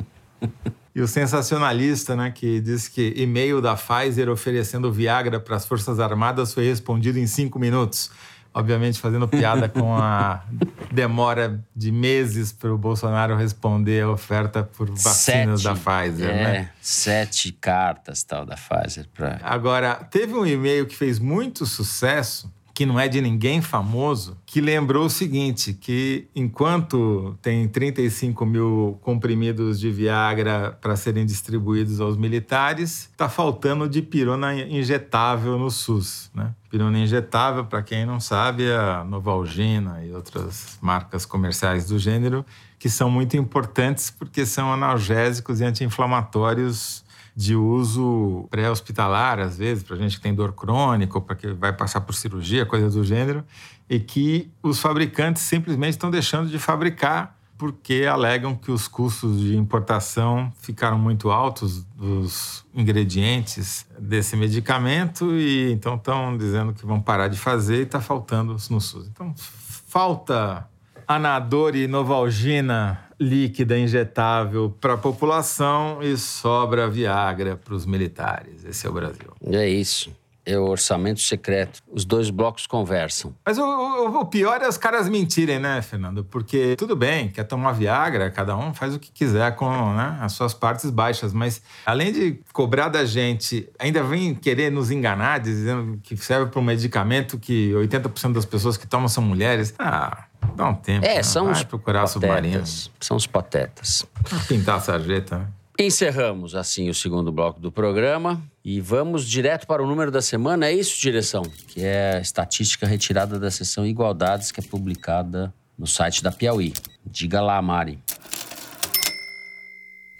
e 0.94 1.00
o 1.02 1.06
sensacionalista, 1.06 2.16
né, 2.16 2.30
que 2.30 2.62
diz 2.62 2.88
que 2.88 3.12
e-mail 3.14 3.60
da 3.60 3.76
Pfizer 3.76 4.30
oferecendo 4.30 4.90
Viagra 4.90 5.38
para 5.38 5.56
as 5.56 5.66
Forças 5.66 6.00
Armadas 6.00 6.54
foi 6.54 6.64
respondido 6.64 7.18
em 7.18 7.26
cinco 7.26 7.58
minutos. 7.58 8.10
Obviamente 8.56 8.98
fazendo 8.98 9.28
piada 9.28 9.68
com 9.68 9.94
a 9.94 10.42
demora 10.90 11.62
de 11.76 11.92
meses 11.92 12.52
para 12.52 12.72
o 12.72 12.78
Bolsonaro 12.78 13.36
responder 13.36 14.02
a 14.02 14.08
oferta 14.08 14.62
por 14.62 14.88
vacinas 14.88 15.60
sete, 15.60 15.74
da 15.74 15.74
Pfizer, 15.74 16.30
é, 16.30 16.42
né? 16.42 16.70
Sete 16.80 17.52
cartas 17.52 18.22
tal 18.22 18.46
da 18.46 18.56
Pfizer. 18.56 19.06
Pra... 19.12 19.38
Agora, 19.42 19.96
teve 19.96 20.32
um 20.32 20.46
e-mail 20.46 20.86
que 20.86 20.96
fez 20.96 21.18
muito 21.18 21.66
sucesso, 21.66 22.50
que 22.76 22.84
não 22.84 23.00
é 23.00 23.08
de 23.08 23.22
ninguém 23.22 23.62
famoso, 23.62 24.36
que 24.44 24.60
lembrou 24.60 25.06
o 25.06 25.10
seguinte: 25.10 25.72
que 25.72 26.28
enquanto 26.36 27.34
tem 27.40 27.66
35 27.66 28.44
mil 28.44 28.98
comprimidos 29.00 29.80
de 29.80 29.90
Viagra 29.90 30.76
para 30.78 30.94
serem 30.94 31.24
distribuídos 31.24 32.02
aos 32.02 32.18
militares, 32.18 33.08
está 33.10 33.30
faltando 33.30 33.88
de 33.88 34.02
pirona 34.02 34.54
injetável 34.54 35.58
no 35.58 35.70
SUS. 35.70 36.30
Né? 36.34 36.52
Pirona 36.68 36.98
injetável, 36.98 37.64
para 37.64 37.82
quem 37.82 38.04
não 38.04 38.20
sabe, 38.20 38.64
é 38.64 38.76
a 38.76 39.02
Novalgina 39.02 40.04
e 40.04 40.12
outras 40.12 40.76
marcas 40.82 41.24
comerciais 41.24 41.86
do 41.86 41.98
gênero, 41.98 42.44
que 42.78 42.90
são 42.90 43.08
muito 43.08 43.38
importantes 43.38 44.10
porque 44.10 44.44
são 44.44 44.70
analgésicos 44.70 45.62
e 45.62 45.64
anti-inflamatórios 45.64 47.05
de 47.36 47.54
uso 47.54 48.46
pré-hospitalar, 48.50 49.38
às 49.38 49.58
vezes, 49.58 49.84
para 49.84 49.94
gente 49.96 50.16
que 50.16 50.22
tem 50.22 50.34
dor 50.34 50.54
crônica 50.54 51.20
para 51.20 51.36
que 51.36 51.48
vai 51.48 51.70
passar 51.70 52.00
por 52.00 52.14
cirurgia, 52.14 52.64
coisa 52.64 52.88
do 52.88 53.04
gênero, 53.04 53.44
e 53.90 54.00
que 54.00 54.50
os 54.62 54.80
fabricantes 54.80 55.42
simplesmente 55.42 55.90
estão 55.90 56.10
deixando 56.10 56.48
de 56.48 56.58
fabricar 56.58 57.36
porque 57.58 58.04
alegam 58.10 58.54
que 58.54 58.70
os 58.70 58.86
custos 58.86 59.40
de 59.40 59.56
importação 59.56 60.52
ficaram 60.60 60.98
muito 60.98 61.30
altos 61.30 61.84
dos 61.94 62.64
ingredientes 62.74 63.86
desse 63.98 64.36
medicamento 64.36 65.32
e 65.34 65.72
então 65.72 65.96
estão 65.96 66.36
dizendo 66.36 66.74
que 66.74 66.84
vão 66.84 67.00
parar 67.00 67.28
de 67.28 67.38
fazer 67.38 67.78
e 67.78 67.82
está 67.82 68.00
faltando 68.00 68.56
no 68.70 68.80
SUS. 68.80 69.08
Então, 69.08 69.34
falta 69.36 70.68
Anador 71.08 71.74
e 71.76 71.86
Novalgina 71.86 73.05
líquida 73.18 73.78
injetável 73.78 74.74
para 74.80 74.94
a 74.94 74.98
população 74.98 76.02
e 76.02 76.16
sobra 76.16 76.88
Viagra 76.88 77.56
para 77.56 77.74
os 77.74 77.86
militares. 77.86 78.64
Esse 78.64 78.86
é 78.86 78.90
o 78.90 78.92
Brasil. 78.92 79.32
É 79.42 79.68
isso. 79.68 80.10
É 80.48 80.56
o 80.56 80.62
orçamento 80.62 81.20
secreto. 81.20 81.82
Os 81.90 82.04
dois 82.04 82.30
blocos 82.30 82.68
conversam. 82.68 83.34
Mas 83.44 83.58
o, 83.58 83.64
o, 83.64 84.20
o, 84.20 84.26
pior 84.26 84.62
é 84.62 84.68
os 84.68 84.78
caras 84.78 85.08
mentirem, 85.08 85.58
né, 85.58 85.82
Fernando? 85.82 86.22
Porque 86.22 86.76
tudo 86.76 86.94
bem, 86.94 87.28
quer 87.28 87.42
tomar 87.42 87.72
Viagra, 87.72 88.30
cada 88.30 88.56
um 88.56 88.72
faz 88.72 88.94
o 88.94 89.00
que 89.00 89.10
quiser 89.10 89.56
com 89.56 89.68
né, 89.92 90.18
as 90.20 90.34
suas 90.34 90.54
partes 90.54 90.88
baixas. 90.88 91.32
Mas 91.32 91.60
além 91.84 92.12
de 92.12 92.40
cobrar 92.52 92.88
da 92.88 93.04
gente, 93.04 93.68
ainda 93.76 94.04
vem 94.04 94.36
querer 94.36 94.70
nos 94.70 94.92
enganar, 94.92 95.40
dizendo 95.40 95.98
que 96.00 96.16
serve 96.16 96.48
para 96.48 96.60
um 96.60 96.64
medicamento 96.64 97.40
que 97.40 97.72
80% 97.72 98.32
das 98.32 98.44
pessoas 98.44 98.76
que 98.76 98.86
tomam 98.86 99.08
são 99.08 99.24
mulheres. 99.24 99.74
Ah, 99.76 100.25
Dá 100.54 100.68
um 100.68 100.74
tempo. 100.74 101.04
É, 101.04 101.16
né? 101.16 101.22
são 101.22 101.46
Vai 101.46 101.54
os 101.54 101.64
procurar 101.64 102.00
patetas. 102.00 102.12
submarinos. 102.12 102.90
São 103.00 103.16
os 103.16 103.26
patetas. 103.26 104.06
Pintar 104.48 104.76
a 104.76 104.80
sarjeta, 104.80 105.38
né? 105.38 105.46
Encerramos 105.78 106.54
assim 106.54 106.88
o 106.88 106.94
segundo 106.94 107.30
bloco 107.30 107.60
do 107.60 107.70
programa 107.70 108.42
e 108.64 108.80
vamos 108.80 109.26
direto 109.26 109.66
para 109.66 109.82
o 109.82 109.86
número 109.86 110.10
da 110.10 110.22
semana. 110.22 110.66
É 110.66 110.72
isso, 110.72 110.98
direção? 110.98 111.42
Que 111.68 111.84
é 111.84 112.16
a 112.16 112.20
estatística 112.20 112.86
retirada 112.86 113.38
da 113.38 113.50
seção 113.50 113.86
Igualdades, 113.86 114.50
que 114.50 114.58
é 114.60 114.62
publicada 114.62 115.52
no 115.78 115.86
site 115.86 116.22
da 116.22 116.32
Piauí. 116.32 116.72
Diga 117.04 117.42
lá, 117.42 117.60
Mari. 117.60 117.98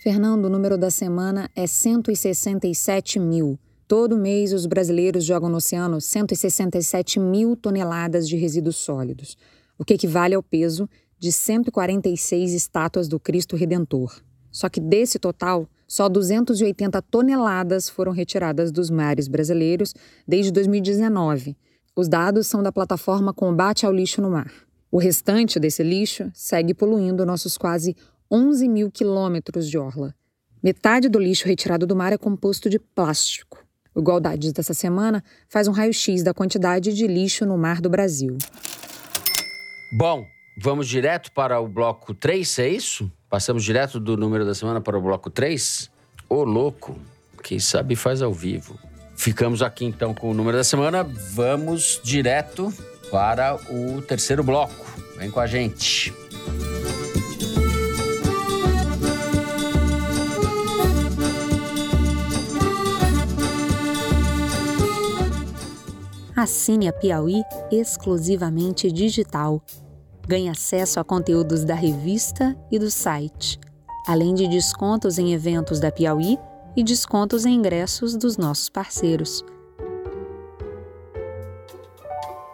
Fernando, 0.03 0.45
o 0.45 0.51
número 0.51 0.77
da 0.77 0.91
semana 0.91 1.51
é 1.57 1.67
167 1.67 3.19
mil. 3.19 3.59
Todo 3.89 4.17
mês, 4.17 4.53
os 4.53 4.67
brasileiros 4.67 5.25
jogam 5.25 5.49
no 5.49 5.57
oceano 5.57 6.01
167 6.01 7.19
mil 7.19 7.57
toneladas 7.57 8.29
de 8.29 8.37
resíduos 8.37 8.77
sólidos, 8.77 9.39
o 9.79 9.85
que 9.85 9.95
equivale 9.95 10.35
ao 10.35 10.43
peso 10.43 10.89
de 11.19 11.33
146 11.33 12.53
estátuas 12.53 13.09
do 13.09 13.19
Cristo 13.19 13.57
Redentor. 13.57 14.21
Só 14.51 14.69
que 14.69 14.81
desse 14.81 15.19
total, 15.19 15.69
só 15.87 16.09
280 16.09 17.01
toneladas 17.03 17.89
foram 17.89 18.13
retiradas 18.13 18.73
dos 18.73 18.91
mares 18.91 19.29
brasileiros 19.29 19.95
desde 20.27 20.51
2019. 20.51 21.57
Os 21.95 22.09
dados 22.09 22.47
são 22.47 22.63
da 22.63 22.73
plataforma 22.73 23.33
Combate 23.33 23.87
ao 23.87 23.93
Lixo 23.93 24.21
no 24.21 24.31
Mar. 24.31 24.53
O 24.91 24.99
restante 24.99 25.59
desse 25.59 25.83
lixo 25.83 26.31
segue 26.33 26.75
poluindo 26.75 27.27
nossos 27.27 27.59
quase 27.59 27.97
11 28.31 28.69
mil 28.69 28.91
quilômetros 28.91 29.69
de 29.69 29.79
orla. 29.79 30.15
Metade 30.63 31.09
do 31.09 31.19
lixo 31.19 31.47
retirado 31.47 31.87
do 31.87 31.95
mar 31.95 32.13
é 32.13 32.19
composto 32.19 32.69
de 32.69 32.79
plástico. 32.79 33.65
O 33.95 34.01
Igualdades 34.01 34.53
dessa 34.53 34.75
semana 34.75 35.23
faz 35.49 35.69
um 35.69 35.73
raio-x 35.73 36.23
da 36.23 36.35
quantidade 36.35 36.93
de 36.93 37.07
lixo 37.07 37.47
no 37.47 37.57
mar 37.57 37.81
do 37.81 37.89
Brasil. 37.89 38.37
Bom, 39.93 40.27
vamos 40.57 40.89
direto 40.89 41.31
para 41.33 41.61
o 41.61 41.69
bloco 41.69 42.13
3, 42.13 42.59
é 42.59 42.69
isso? 42.69 43.11
Passamos 43.31 43.65
direto 43.65 44.01
do 44.01 44.17
número 44.17 44.45
da 44.45 44.55
semana 44.55 44.81
para 44.81 44.99
o 44.99 45.01
bloco 45.01 45.31
3? 45.31 45.91
Ô, 46.29 46.43
louco! 46.43 46.99
Quem 47.43 47.61
sabe 47.61 47.95
faz 47.95 48.23
ao 48.23 48.33
vivo. 48.33 48.79
Ficamos 49.17 49.63
aqui 49.63 49.85
então 49.85 50.13
com 50.13 50.31
o 50.31 50.35
número 50.35 50.57
da 50.57 50.65
semana. 50.65 51.05
Vamos 51.05 52.01
direto 52.03 52.73
para 53.11 53.57
o 53.71 54.03
terceiro 54.03 54.43
bloco. 54.43 54.85
Vem 55.17 55.31
com 55.31 55.41
a 55.41 55.47
gente. 55.47 56.13
Assine 66.37 66.87
a 66.87 66.93
Piauí 66.93 67.43
exclusivamente 67.71 68.93
digital. 68.93 69.63
Ganhe 70.29 70.51
acesso 70.51 71.01
a 71.01 71.05
conteúdos 71.05 71.65
da 71.65 71.75
revista 71.75 72.55
e 72.71 72.79
do 72.79 72.91
site, 72.91 73.59
além 74.07 74.35
de 74.35 74.47
descontos 74.47 75.19
em 75.19 75.33
eventos 75.33 75.81
da 75.81 75.91
Piauí 75.91 76.39
e 76.77 76.85
descontos 76.85 77.47
em 77.47 77.55
ingressos 77.55 78.15
dos 78.15 78.37
nossos 78.37 78.69
parceiros. 78.69 79.43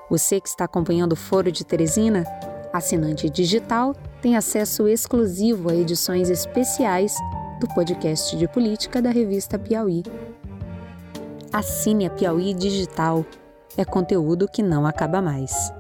Você 0.09 0.41
que 0.41 0.49
está 0.49 0.67
acompanhando 0.67 1.15
o 1.15 1.17
Foro 1.17 1.51
de 1.51 1.65
Teresina, 1.65 2.25
assinante 2.73 3.29
digital, 3.29 3.97
tem 4.21 4.37
acesso 4.37 4.87
exclusivo 4.87 5.71
a 5.71 5.75
edições 5.75 6.31
especiais 6.31 7.17
do 7.59 7.67
podcast 7.75 8.37
de 8.37 8.47
política 8.47 9.03
da 9.03 9.11
revista 9.11 9.59
Piauí. 9.59 10.05
Assine 11.53 12.07
a 12.07 12.11
Piauí 12.11 12.55
Digital 12.55 13.27
é 13.77 13.85
conteúdo 13.85 14.49
que 14.49 14.63
não 14.63 14.87
acaba 14.87 15.21
mais. 15.23 15.73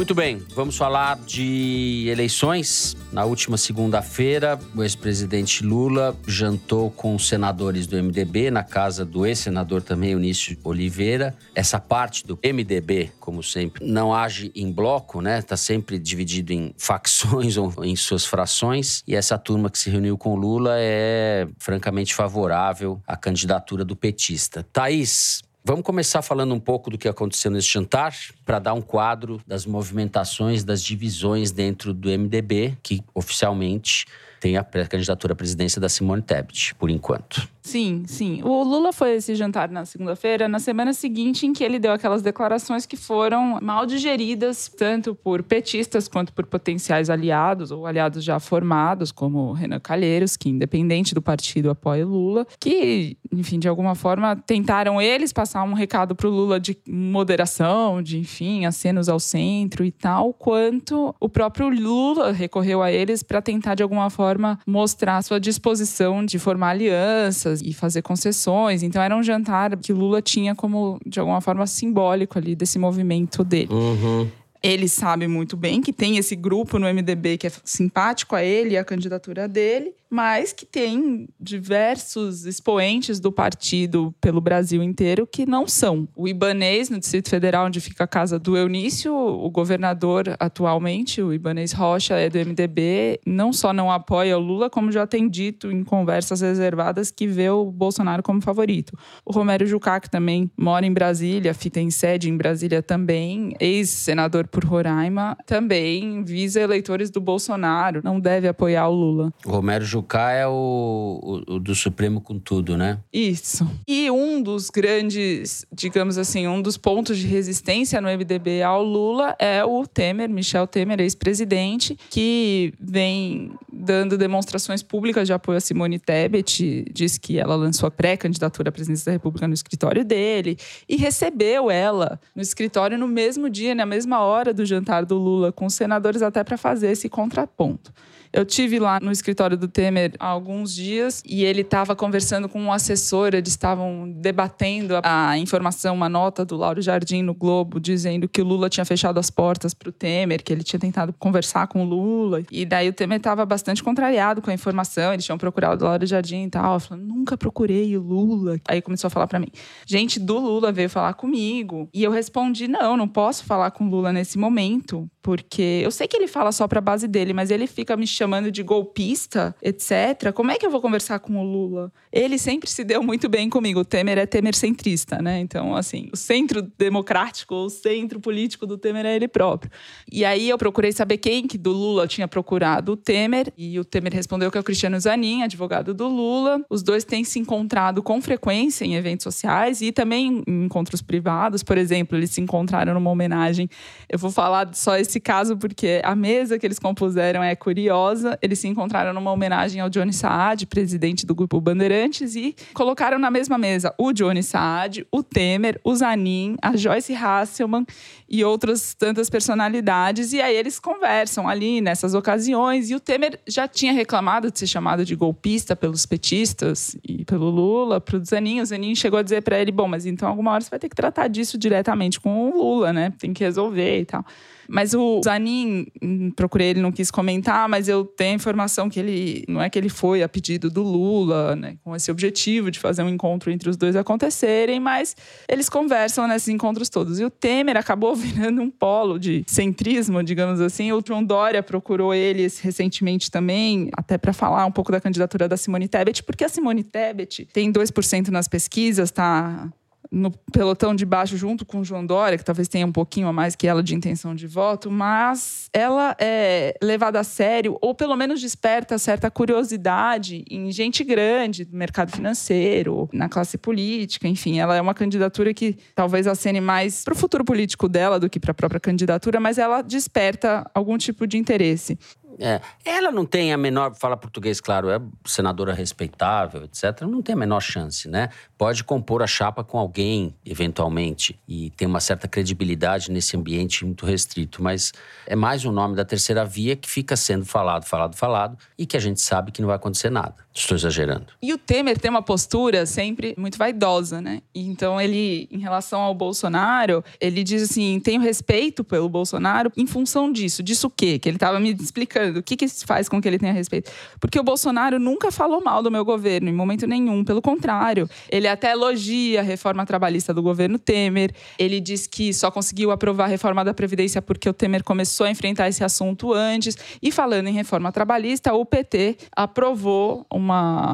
Muito 0.00 0.14
bem, 0.14 0.38
vamos 0.54 0.78
falar 0.78 1.18
de 1.26 2.06
eleições. 2.08 2.96
Na 3.12 3.26
última 3.26 3.58
segunda-feira, 3.58 4.58
o 4.74 4.82
ex-presidente 4.82 5.62
Lula 5.62 6.16
jantou 6.26 6.90
com 6.90 7.18
senadores 7.18 7.86
do 7.86 8.02
MDB 8.02 8.50
na 8.50 8.64
casa 8.64 9.04
do 9.04 9.26
ex-senador 9.26 9.82
também, 9.82 10.12
Eunício 10.12 10.56
Oliveira. 10.64 11.34
Essa 11.54 11.78
parte 11.78 12.26
do 12.26 12.38
MDB, 12.42 13.12
como 13.20 13.42
sempre, 13.42 13.84
não 13.84 14.14
age 14.14 14.50
em 14.54 14.72
bloco, 14.72 15.20
né? 15.20 15.38
Está 15.38 15.54
sempre 15.54 15.98
dividido 15.98 16.54
em 16.54 16.74
facções 16.78 17.58
ou 17.60 17.70
em 17.84 17.94
suas 17.94 18.24
frações. 18.24 19.02
E 19.06 19.14
essa 19.14 19.36
turma 19.36 19.68
que 19.68 19.78
se 19.78 19.90
reuniu 19.90 20.16
com 20.16 20.34
Lula 20.34 20.76
é 20.78 21.46
francamente 21.58 22.14
favorável 22.14 23.02
à 23.06 23.18
candidatura 23.18 23.84
do 23.84 23.94
petista. 23.94 24.66
Thaís, 24.72 25.42
Vamos 25.62 25.84
começar 25.84 26.22
falando 26.22 26.54
um 26.54 26.58
pouco 26.58 26.88
do 26.88 26.96
que 26.96 27.06
aconteceu 27.06 27.50
nesse 27.50 27.68
jantar, 27.68 28.16
para 28.46 28.58
dar 28.58 28.72
um 28.72 28.80
quadro 28.80 29.42
das 29.46 29.66
movimentações, 29.66 30.64
das 30.64 30.82
divisões 30.82 31.50
dentro 31.50 31.92
do 31.92 32.08
MDB, 32.08 32.78
que 32.82 33.02
oficialmente 33.14 34.06
tem 34.40 34.56
a 34.56 34.64
pré-candidatura 34.64 35.34
à 35.34 35.36
presidência 35.36 35.78
da 35.78 35.88
Simone 35.88 36.22
Tebet, 36.22 36.74
por 36.76 36.88
enquanto. 36.88 37.46
Sim, 37.70 38.02
sim. 38.04 38.42
O 38.42 38.64
Lula 38.64 38.92
foi 38.92 39.14
esse 39.14 39.36
jantar 39.36 39.70
na 39.70 39.84
segunda-feira, 39.84 40.48
na 40.48 40.58
semana 40.58 40.92
seguinte 40.92 41.46
em 41.46 41.52
que 41.52 41.62
ele 41.62 41.78
deu 41.78 41.92
aquelas 41.92 42.20
declarações 42.20 42.84
que 42.84 42.96
foram 42.96 43.60
mal 43.62 43.86
digeridas, 43.86 44.68
tanto 44.76 45.14
por 45.14 45.44
petistas 45.44 46.08
quanto 46.08 46.32
por 46.32 46.46
potenciais 46.46 47.08
aliados 47.08 47.70
ou 47.70 47.86
aliados 47.86 48.24
já 48.24 48.40
formados, 48.40 49.12
como 49.12 49.52
Renan 49.52 49.78
Calheiros, 49.78 50.36
que 50.36 50.48
independente 50.48 51.14
do 51.14 51.22
partido 51.22 51.70
apoia 51.70 52.04
Lula, 52.04 52.44
que, 52.58 53.16
enfim, 53.32 53.60
de 53.60 53.68
alguma 53.68 53.94
forma 53.94 54.34
tentaram 54.34 55.00
eles 55.00 55.32
passar 55.32 55.62
um 55.62 55.72
recado 55.72 56.16
para 56.16 56.26
o 56.26 56.30
Lula 56.30 56.58
de 56.58 56.76
moderação, 56.88 58.02
de, 58.02 58.18
enfim, 58.18 58.64
acenos 58.64 59.08
ao 59.08 59.20
centro 59.20 59.84
e 59.84 59.92
tal, 59.92 60.32
quanto 60.32 61.14
o 61.20 61.28
próprio 61.28 61.68
Lula 61.68 62.32
recorreu 62.32 62.82
a 62.82 62.90
eles 62.90 63.22
para 63.22 63.40
tentar 63.40 63.76
de 63.76 63.82
alguma 63.84 64.10
forma 64.10 64.58
mostrar 64.66 65.22
sua 65.22 65.38
disposição 65.38 66.24
de 66.24 66.36
formar 66.36 66.70
alianças 66.70 67.59
e 67.62 67.72
fazer 67.72 68.02
concessões. 68.02 68.82
Então 68.82 69.02
era 69.02 69.16
um 69.16 69.22
jantar 69.22 69.76
que 69.76 69.92
Lula 69.92 70.20
tinha 70.22 70.54
como, 70.54 70.98
de 71.06 71.20
alguma 71.20 71.40
forma, 71.40 71.66
simbólico 71.66 72.38
ali 72.38 72.54
desse 72.54 72.78
movimento 72.78 73.42
dele. 73.44 73.72
Uhum. 73.72 74.28
Ele 74.62 74.88
sabe 74.88 75.26
muito 75.26 75.56
bem 75.56 75.80
que 75.80 75.92
tem 75.92 76.16
esse 76.16 76.36
grupo 76.36 76.78
no 76.78 76.86
MDB 76.86 77.38
que 77.38 77.46
é 77.46 77.52
simpático 77.64 78.36
a 78.36 78.44
ele 78.44 78.74
e 78.74 78.78
a 78.78 78.84
candidatura 78.84 79.48
dele 79.48 79.94
mas 80.10 80.52
que 80.52 80.66
tem 80.66 81.28
diversos 81.38 82.44
expoentes 82.44 83.20
do 83.20 83.30
partido 83.30 84.12
pelo 84.20 84.40
Brasil 84.40 84.82
inteiro 84.82 85.24
que 85.24 85.46
não 85.46 85.68
são. 85.68 86.08
O 86.16 86.26
Ibanês, 86.26 86.90
no 86.90 86.98
Distrito 86.98 87.30
Federal, 87.30 87.66
onde 87.66 87.80
fica 87.80 88.02
a 88.02 88.08
casa 88.08 88.36
do 88.36 88.56
Eunício, 88.56 89.14
o 89.14 89.48
governador 89.48 90.34
atualmente, 90.40 91.22
o 91.22 91.32
Ibanês 91.32 91.70
Rocha, 91.70 92.16
é 92.16 92.28
do 92.28 92.38
MDB, 92.38 93.20
não 93.24 93.52
só 93.52 93.72
não 93.72 93.90
apoia 93.90 94.36
o 94.36 94.40
Lula, 94.40 94.68
como 94.68 94.90
já 94.90 95.06
tem 95.06 95.28
dito 95.28 95.70
em 95.70 95.84
conversas 95.84 96.40
reservadas 96.40 97.12
que 97.12 97.28
vê 97.28 97.48
o 97.48 97.66
Bolsonaro 97.66 98.22
como 98.22 98.42
favorito. 98.42 98.98
O 99.24 99.32
Romero 99.32 99.64
Jucá, 99.64 100.00
que 100.00 100.10
também 100.10 100.50
mora 100.56 100.84
em 100.84 100.92
Brasília, 100.92 101.54
tem 101.70 101.88
sede 101.88 102.28
em 102.28 102.36
Brasília 102.36 102.82
também, 102.82 103.54
ex-senador 103.60 104.48
por 104.50 104.64
Roraima, 104.64 105.36
também 105.46 106.22
visa 106.24 106.60
eleitores 106.60 107.10
do 107.10 107.20
Bolsonaro, 107.20 108.00
não 108.02 108.18
deve 108.18 108.48
apoiar 108.48 108.88
o 108.88 108.94
Lula. 108.94 109.32
O 109.44 109.50
Romero 109.50 109.84
Jucá 109.84 110.32
é 110.32 110.46
o, 110.46 111.20
o, 111.22 111.54
o, 111.54 111.58
do 111.58 111.74
Supremo 111.74 112.20
com 112.20 112.38
tudo, 112.38 112.76
né? 112.76 112.98
Isso. 113.12 113.68
E 113.86 114.10
um 114.10 114.42
dos 114.42 114.70
grandes, 114.70 115.64
digamos 115.72 116.18
assim, 116.18 116.46
um 116.46 116.60
dos 116.60 116.76
pontos 116.76 117.18
de 117.18 117.26
resistência 117.26 118.00
no 118.00 118.08
MDB 118.08 118.62
ao 118.62 118.82
Lula 118.82 119.34
é 119.38 119.64
o 119.64 119.86
Temer, 119.86 120.28
Michel 120.28 120.66
Temer, 120.66 121.00
ex-presidente, 121.00 121.96
que 122.10 122.74
vem 122.80 123.52
dando 123.80 124.18
demonstrações 124.18 124.82
públicas 124.82 125.26
de 125.26 125.32
apoio 125.32 125.58
a 125.58 125.60
Simone 125.60 125.98
Tebet, 125.98 126.84
diz 126.92 127.18
que 127.18 127.38
ela 127.38 127.56
lançou 127.56 127.86
a 127.86 127.90
pré-candidatura 127.90 128.68
à 128.68 128.72
presidência 128.72 129.06
da 129.06 129.12
República 129.12 129.48
no 129.48 129.54
escritório 129.54 130.04
dele 130.04 130.56
e 130.88 130.96
recebeu 130.96 131.70
ela 131.70 132.20
no 132.34 132.42
escritório 132.42 132.98
no 132.98 133.08
mesmo 133.08 133.48
dia, 133.48 133.74
na 133.74 133.86
mesma 133.86 134.20
hora 134.20 134.52
do 134.52 134.64
jantar 134.64 135.04
do 135.04 135.16
Lula, 135.16 135.50
com 135.50 135.66
os 135.66 135.74
senadores 135.74 136.22
até 136.22 136.44
para 136.44 136.56
fazer 136.56 136.90
esse 136.90 137.08
contraponto. 137.08 137.92
Eu 138.32 138.44
tive 138.44 138.78
lá 138.78 139.00
no 139.00 139.10
escritório 139.10 139.56
do 139.56 139.66
Temer 139.66 140.12
há 140.20 140.26
alguns 140.26 140.72
dias 140.72 141.20
e 141.26 141.42
ele 141.44 141.62
estava 141.62 141.96
conversando 141.96 142.48
com 142.48 142.60
um 142.60 142.72
assessor, 142.72 143.34
eles 143.34 143.48
estavam 143.48 144.08
debatendo 144.08 144.94
a 145.02 145.36
informação, 145.36 145.96
uma 145.96 146.08
nota 146.08 146.44
do 146.44 146.56
Lauro 146.56 146.80
Jardim 146.80 147.22
no 147.22 147.34
Globo, 147.34 147.80
dizendo 147.80 148.28
que 148.28 148.40
o 148.40 148.44
Lula 148.44 148.68
tinha 148.68 148.84
fechado 148.84 149.18
as 149.18 149.30
portas 149.30 149.74
para 149.74 149.88
o 149.88 149.92
Temer, 149.92 150.44
que 150.44 150.52
ele 150.52 150.62
tinha 150.62 150.78
tentado 150.78 151.12
conversar 151.18 151.66
com 151.66 151.82
o 151.82 151.84
Lula. 151.84 152.44
E 152.52 152.64
daí 152.64 152.88
o 152.88 152.92
Temer 152.92 153.16
estava 153.16 153.44
bastante 153.44 153.82
contrariado 153.82 154.40
com 154.40 154.50
a 154.50 154.54
informação, 154.54 155.12
eles 155.12 155.24
tinham 155.24 155.36
procurado 155.36 155.84
o 155.84 155.88
Lauro 155.88 156.06
Jardim 156.06 156.44
e 156.44 156.50
tal. 156.50 156.78
Falando, 156.78 157.04
nunca 157.04 157.36
procurei 157.36 157.96
o 157.96 158.00
Lula. 158.00 158.60
Aí 158.68 158.80
começou 158.80 159.08
a 159.08 159.10
falar 159.10 159.26
para 159.26 159.40
mim: 159.40 159.48
gente 159.84 160.20
do 160.20 160.38
Lula 160.38 160.70
veio 160.70 160.88
falar 160.88 161.14
comigo. 161.14 161.88
E 161.92 162.04
eu 162.04 162.12
respondi: 162.12 162.68
não, 162.68 162.96
não 162.96 163.08
posso 163.08 163.44
falar 163.44 163.72
com 163.72 163.86
o 163.86 163.90
Lula 163.90 164.12
nesse 164.12 164.38
momento, 164.38 165.10
porque 165.22 165.80
eu 165.84 165.90
sei 165.90 166.08
que 166.08 166.16
ele 166.16 166.26
fala 166.26 166.52
só 166.52 166.66
para 166.66 166.78
a 166.78 166.82
base 166.82 167.06
dele, 167.06 167.32
mas 167.32 167.50
ele 167.50 167.66
fica 167.66 167.96
me 167.96 168.06
chamando 168.06 168.50
de 168.50 168.62
golpista, 168.62 169.54
etc. 169.62 170.32
Como 170.34 170.50
é 170.50 170.58
que 170.58 170.64
eu 170.64 170.70
vou 170.70 170.80
conversar 170.80 171.18
com 171.18 171.38
o 171.38 171.42
Lula? 171.42 171.92
Ele 172.12 172.38
sempre 172.38 172.70
se 172.70 172.84
deu 172.84 173.02
muito 173.02 173.28
bem 173.28 173.50
comigo. 173.50 173.80
O 173.80 173.84
Temer 173.84 174.18
é 174.18 174.26
Temer 174.26 174.54
centrista, 174.54 175.20
né? 175.20 175.38
Então, 175.40 175.76
assim, 175.76 176.08
o 176.12 176.16
centro 176.16 176.62
democrático, 176.78 177.54
o 177.54 177.68
centro 177.68 178.20
político 178.20 178.66
do 178.66 178.78
Temer 178.78 179.06
é 179.06 179.16
ele 179.16 179.28
próprio. 179.28 179.70
E 180.10 180.24
aí 180.24 180.48
eu 180.48 180.56
procurei 180.56 180.92
saber 180.92 181.18
quem 181.18 181.46
que 181.46 181.58
do 181.58 181.72
Lula 181.72 182.06
tinha 182.06 182.26
procurado 182.26 182.92
o 182.92 182.96
Temer, 182.96 183.52
e 183.56 183.78
o 183.78 183.84
Temer 183.84 184.14
respondeu 184.14 184.50
que 184.50 184.56
é 184.56 184.60
o 184.60 184.64
Cristiano 184.64 184.98
Zanin, 184.98 185.42
advogado 185.42 185.92
do 185.92 186.08
Lula. 186.08 186.64
Os 186.70 186.82
dois 186.82 187.04
têm 187.04 187.24
se 187.24 187.38
encontrado 187.38 188.02
com 188.02 188.20
frequência 188.22 188.84
em 188.84 188.94
eventos 188.94 189.24
sociais 189.24 189.80
e 189.80 189.92
também 189.92 190.42
em 190.46 190.64
encontros 190.64 191.02
privados. 191.02 191.62
Por 191.62 191.76
exemplo, 191.76 192.16
eles 192.16 192.30
se 192.30 192.40
encontraram 192.40 192.94
numa 192.94 193.10
homenagem. 193.10 193.68
Eu 194.08 194.18
vou 194.18 194.30
falar 194.30 194.74
só 194.74 194.96
esse 194.96 195.09
caso 195.18 195.56
porque 195.56 196.00
a 196.04 196.14
mesa 196.14 196.58
que 196.58 196.66
eles 196.66 196.78
compuseram 196.78 197.42
é 197.42 197.56
curiosa. 197.56 198.38
Eles 198.42 198.58
se 198.58 198.68
encontraram 198.68 199.12
numa 199.12 199.32
homenagem 199.32 199.80
ao 199.80 199.88
Johnny 199.88 200.12
Saad, 200.12 200.66
presidente 200.66 201.24
do 201.26 201.34
grupo 201.34 201.60
Bandeirantes, 201.60 202.36
e 202.36 202.54
colocaram 202.74 203.18
na 203.18 203.30
mesma 203.30 203.56
mesa 203.56 203.94
o 203.98 204.12
Johnny 204.12 204.42
Saad, 204.42 205.06
o 205.10 205.22
Temer, 205.22 205.80
o 205.82 205.94
Zanin, 205.94 206.56
a 206.62 206.76
Joyce 206.76 207.14
Hasselman 207.14 207.86
e 208.28 208.44
outras 208.44 208.94
tantas 208.94 209.28
personalidades. 209.28 210.32
E 210.32 210.40
aí 210.40 210.54
eles 210.54 210.78
conversam 210.78 211.48
ali 211.48 211.80
nessas 211.80 212.14
ocasiões. 212.14 212.90
E 212.90 212.94
o 212.94 213.00
Temer 213.00 213.40
já 213.48 213.66
tinha 213.66 213.92
reclamado 213.92 214.50
de 214.50 214.58
ser 214.58 214.66
chamado 214.66 215.04
de 215.04 215.16
golpista 215.16 215.74
pelos 215.74 216.06
petistas 216.06 216.96
e 217.02 217.24
pelo 217.24 217.50
Lula, 217.50 218.00
pro 218.00 218.24
Zanin. 218.24 218.60
O 218.60 218.66
Zanin 218.66 218.94
chegou 218.94 219.18
a 219.18 219.22
dizer 219.22 219.42
para 219.42 219.58
ele: 219.58 219.72
bom, 219.72 219.88
mas 219.88 220.06
então 220.06 220.28
alguma 220.28 220.52
hora 220.52 220.60
você 220.60 220.70
vai 220.70 220.78
ter 220.78 220.88
que 220.88 220.96
tratar 220.96 221.28
disso 221.28 221.58
diretamente 221.58 222.20
com 222.20 222.50
o 222.50 222.56
Lula, 222.56 222.92
né? 222.92 223.12
Tem 223.18 223.32
que 223.32 223.42
resolver 223.42 224.00
e 224.00 224.04
tal. 224.04 224.24
Mas 224.70 224.94
o 224.94 225.20
Zanin, 225.24 225.86
hum, 226.00 226.30
procurei, 226.30 226.68
ele 226.68 226.80
não 226.80 226.92
quis 226.92 227.10
comentar, 227.10 227.68
mas 227.68 227.88
eu 227.88 228.04
tenho 228.04 228.32
a 228.32 228.34
informação 228.36 228.88
que 228.88 229.00
ele, 229.00 229.44
não 229.48 229.60
é 229.60 229.68
que 229.68 229.76
ele 229.76 229.88
foi 229.88 230.22
a 230.22 230.28
pedido 230.28 230.70
do 230.70 230.82
Lula, 230.82 231.56
né, 231.56 231.76
com 231.82 231.96
esse 231.96 232.08
objetivo 232.08 232.70
de 232.70 232.78
fazer 232.78 233.02
um 233.02 233.08
encontro 233.08 233.50
entre 233.50 233.68
os 233.68 233.76
dois 233.76 233.96
acontecerem, 233.96 234.78
mas 234.78 235.16
eles 235.48 235.68
conversam 235.68 236.28
nesses 236.28 236.48
encontros 236.48 236.88
todos. 236.88 237.18
E 237.18 237.24
o 237.24 237.30
Temer 237.30 237.76
acabou 237.76 238.14
virando 238.16 238.62
um 238.62 238.70
polo 238.70 239.18
de 239.18 239.42
centrismo, 239.46 240.22
digamos 240.22 240.60
assim. 240.60 240.92
O 240.92 241.02
João 241.04 241.24
Dória 241.24 241.62
procurou 241.62 242.14
ele 242.14 242.42
recentemente 242.62 243.28
também, 243.28 243.90
até 243.96 244.16
para 244.16 244.32
falar 244.32 244.64
um 244.66 244.72
pouco 244.72 244.92
da 244.92 245.00
candidatura 245.00 245.48
da 245.48 245.56
Simone 245.56 245.88
Tebet, 245.88 246.22
porque 246.22 246.44
a 246.44 246.48
Simone 246.48 246.84
Tebet 246.84 247.48
tem 247.52 247.72
2% 247.72 248.28
nas 248.28 248.46
pesquisas, 248.46 249.10
tá 249.10 249.68
no 250.10 250.30
pelotão 250.52 250.94
de 250.94 251.06
baixo 251.06 251.36
junto 251.36 251.64
com 251.64 251.84
João 251.84 252.04
Dória, 252.04 252.36
que 252.36 252.44
talvez 252.44 252.68
tenha 252.68 252.86
um 252.86 252.92
pouquinho 252.92 253.28
a 253.28 253.32
mais 253.32 253.54
que 253.54 253.66
ela 253.66 253.82
de 253.82 253.94
intenção 253.94 254.34
de 254.34 254.46
voto, 254.46 254.90
mas 254.90 255.68
ela 255.72 256.16
é 256.18 256.74
levada 256.82 257.20
a 257.20 257.24
sério, 257.24 257.78
ou 257.80 257.94
pelo 257.94 258.16
menos 258.16 258.40
desperta 258.40 258.98
certa 258.98 259.30
curiosidade 259.30 260.44
em 260.50 260.70
gente 260.72 261.04
grande 261.04 261.64
do 261.64 261.76
mercado 261.76 262.10
financeiro, 262.10 263.08
na 263.12 263.28
classe 263.28 263.56
política, 263.56 264.26
enfim, 264.26 264.58
ela 264.58 264.76
é 264.76 264.80
uma 264.80 264.94
candidatura 264.94 265.54
que 265.54 265.76
talvez 265.94 266.26
acene 266.26 266.60
mais 266.60 267.04
para 267.04 267.14
o 267.14 267.16
futuro 267.16 267.44
político 267.44 267.88
dela 267.88 268.18
do 268.18 268.28
que 268.28 268.40
para 268.40 268.50
a 268.50 268.54
própria 268.54 268.80
candidatura, 268.80 269.38
mas 269.38 269.58
ela 269.58 269.82
desperta 269.82 270.68
algum 270.74 270.98
tipo 270.98 271.26
de 271.26 271.38
interesse. 271.38 271.98
É, 272.42 272.58
ela 272.86 273.12
não 273.12 273.26
tem 273.26 273.52
a 273.52 273.58
menor, 273.58 273.94
fala 273.94 274.16
português, 274.16 274.62
claro, 274.62 274.88
é 274.88 274.98
senadora 275.26 275.74
respeitável, 275.74 276.64
etc. 276.64 277.02
Não 277.02 277.20
tem 277.20 277.34
a 277.34 277.38
menor 277.38 277.60
chance, 277.60 278.08
né? 278.08 278.30
Pode 278.56 278.82
compor 278.82 279.22
a 279.22 279.26
chapa 279.26 279.62
com 279.62 279.78
alguém, 279.78 280.34
eventualmente, 280.44 281.38
e 281.46 281.68
tem 281.70 281.86
uma 281.86 282.00
certa 282.00 282.26
credibilidade 282.26 283.10
nesse 283.10 283.36
ambiente 283.36 283.84
muito 283.84 284.06
restrito, 284.06 284.62
mas 284.62 284.90
é 285.26 285.36
mais 285.36 285.66
um 285.66 285.70
nome 285.70 285.94
da 285.94 286.04
terceira 286.04 286.42
via 286.42 286.74
que 286.74 286.88
fica 286.88 287.14
sendo 287.14 287.44
falado, 287.44 287.84
falado, 287.84 288.16
falado, 288.16 288.56
e 288.78 288.86
que 288.86 288.96
a 288.96 289.00
gente 289.00 289.20
sabe 289.20 289.52
que 289.52 289.60
não 289.60 289.66
vai 289.66 289.76
acontecer 289.76 290.08
nada. 290.08 290.36
Estou 290.52 290.76
exagerando. 290.76 291.26
E 291.40 291.52
o 291.52 291.58
Temer 291.58 291.96
tem 291.96 292.10
uma 292.10 292.22
postura 292.22 292.84
sempre 292.84 293.34
muito 293.38 293.56
vaidosa, 293.56 294.20
né? 294.20 294.42
Então 294.52 295.00
ele, 295.00 295.48
em 295.48 295.58
relação 295.58 296.00
ao 296.00 296.12
Bolsonaro, 296.12 297.04
ele 297.20 297.44
diz 297.44 297.62
assim: 297.62 298.00
tenho 298.00 298.20
respeito 298.20 298.82
pelo 298.82 299.08
Bolsonaro 299.08 299.70
em 299.76 299.86
função 299.86 300.32
disso. 300.32 300.60
Disso 300.60 300.88
o 300.88 300.90
quê? 300.90 301.20
Que 301.20 301.28
ele 301.28 301.36
estava 301.36 301.60
me 301.60 301.72
explicando. 301.72 302.40
O 302.40 302.42
que, 302.42 302.56
que 302.56 302.68
faz 302.84 303.08
com 303.08 303.22
que 303.22 303.28
ele 303.28 303.38
tenha 303.38 303.52
respeito? 303.52 303.92
Porque 304.18 304.40
o 304.40 304.42
Bolsonaro 304.42 304.98
nunca 304.98 305.30
falou 305.30 305.62
mal 305.62 305.84
do 305.84 305.90
meu 305.90 306.04
governo, 306.04 306.48
em 306.48 306.52
momento 306.52 306.84
nenhum. 306.84 307.24
Pelo 307.24 307.40
contrário, 307.40 308.10
ele 308.28 308.48
até 308.48 308.72
elogia 308.72 309.40
a 309.40 309.44
reforma 309.44 309.86
trabalhista 309.86 310.34
do 310.34 310.42
governo 310.42 310.80
Temer. 310.80 311.32
Ele 311.60 311.80
diz 311.80 312.08
que 312.08 312.34
só 312.34 312.50
conseguiu 312.50 312.90
aprovar 312.90 313.26
a 313.26 313.28
reforma 313.28 313.64
da 313.64 313.72
Previdência 313.72 314.20
porque 314.20 314.48
o 314.48 314.52
Temer 314.52 314.82
começou 314.82 315.26
a 315.26 315.30
enfrentar 315.30 315.68
esse 315.68 315.84
assunto 315.84 316.34
antes. 316.34 316.76
E 317.00 317.12
falando 317.12 317.46
em 317.46 317.52
reforma 317.52 317.92
trabalhista, 317.92 318.52
o 318.52 318.66
PT 318.66 319.16
aprovou 319.36 320.26
uma 320.28 320.49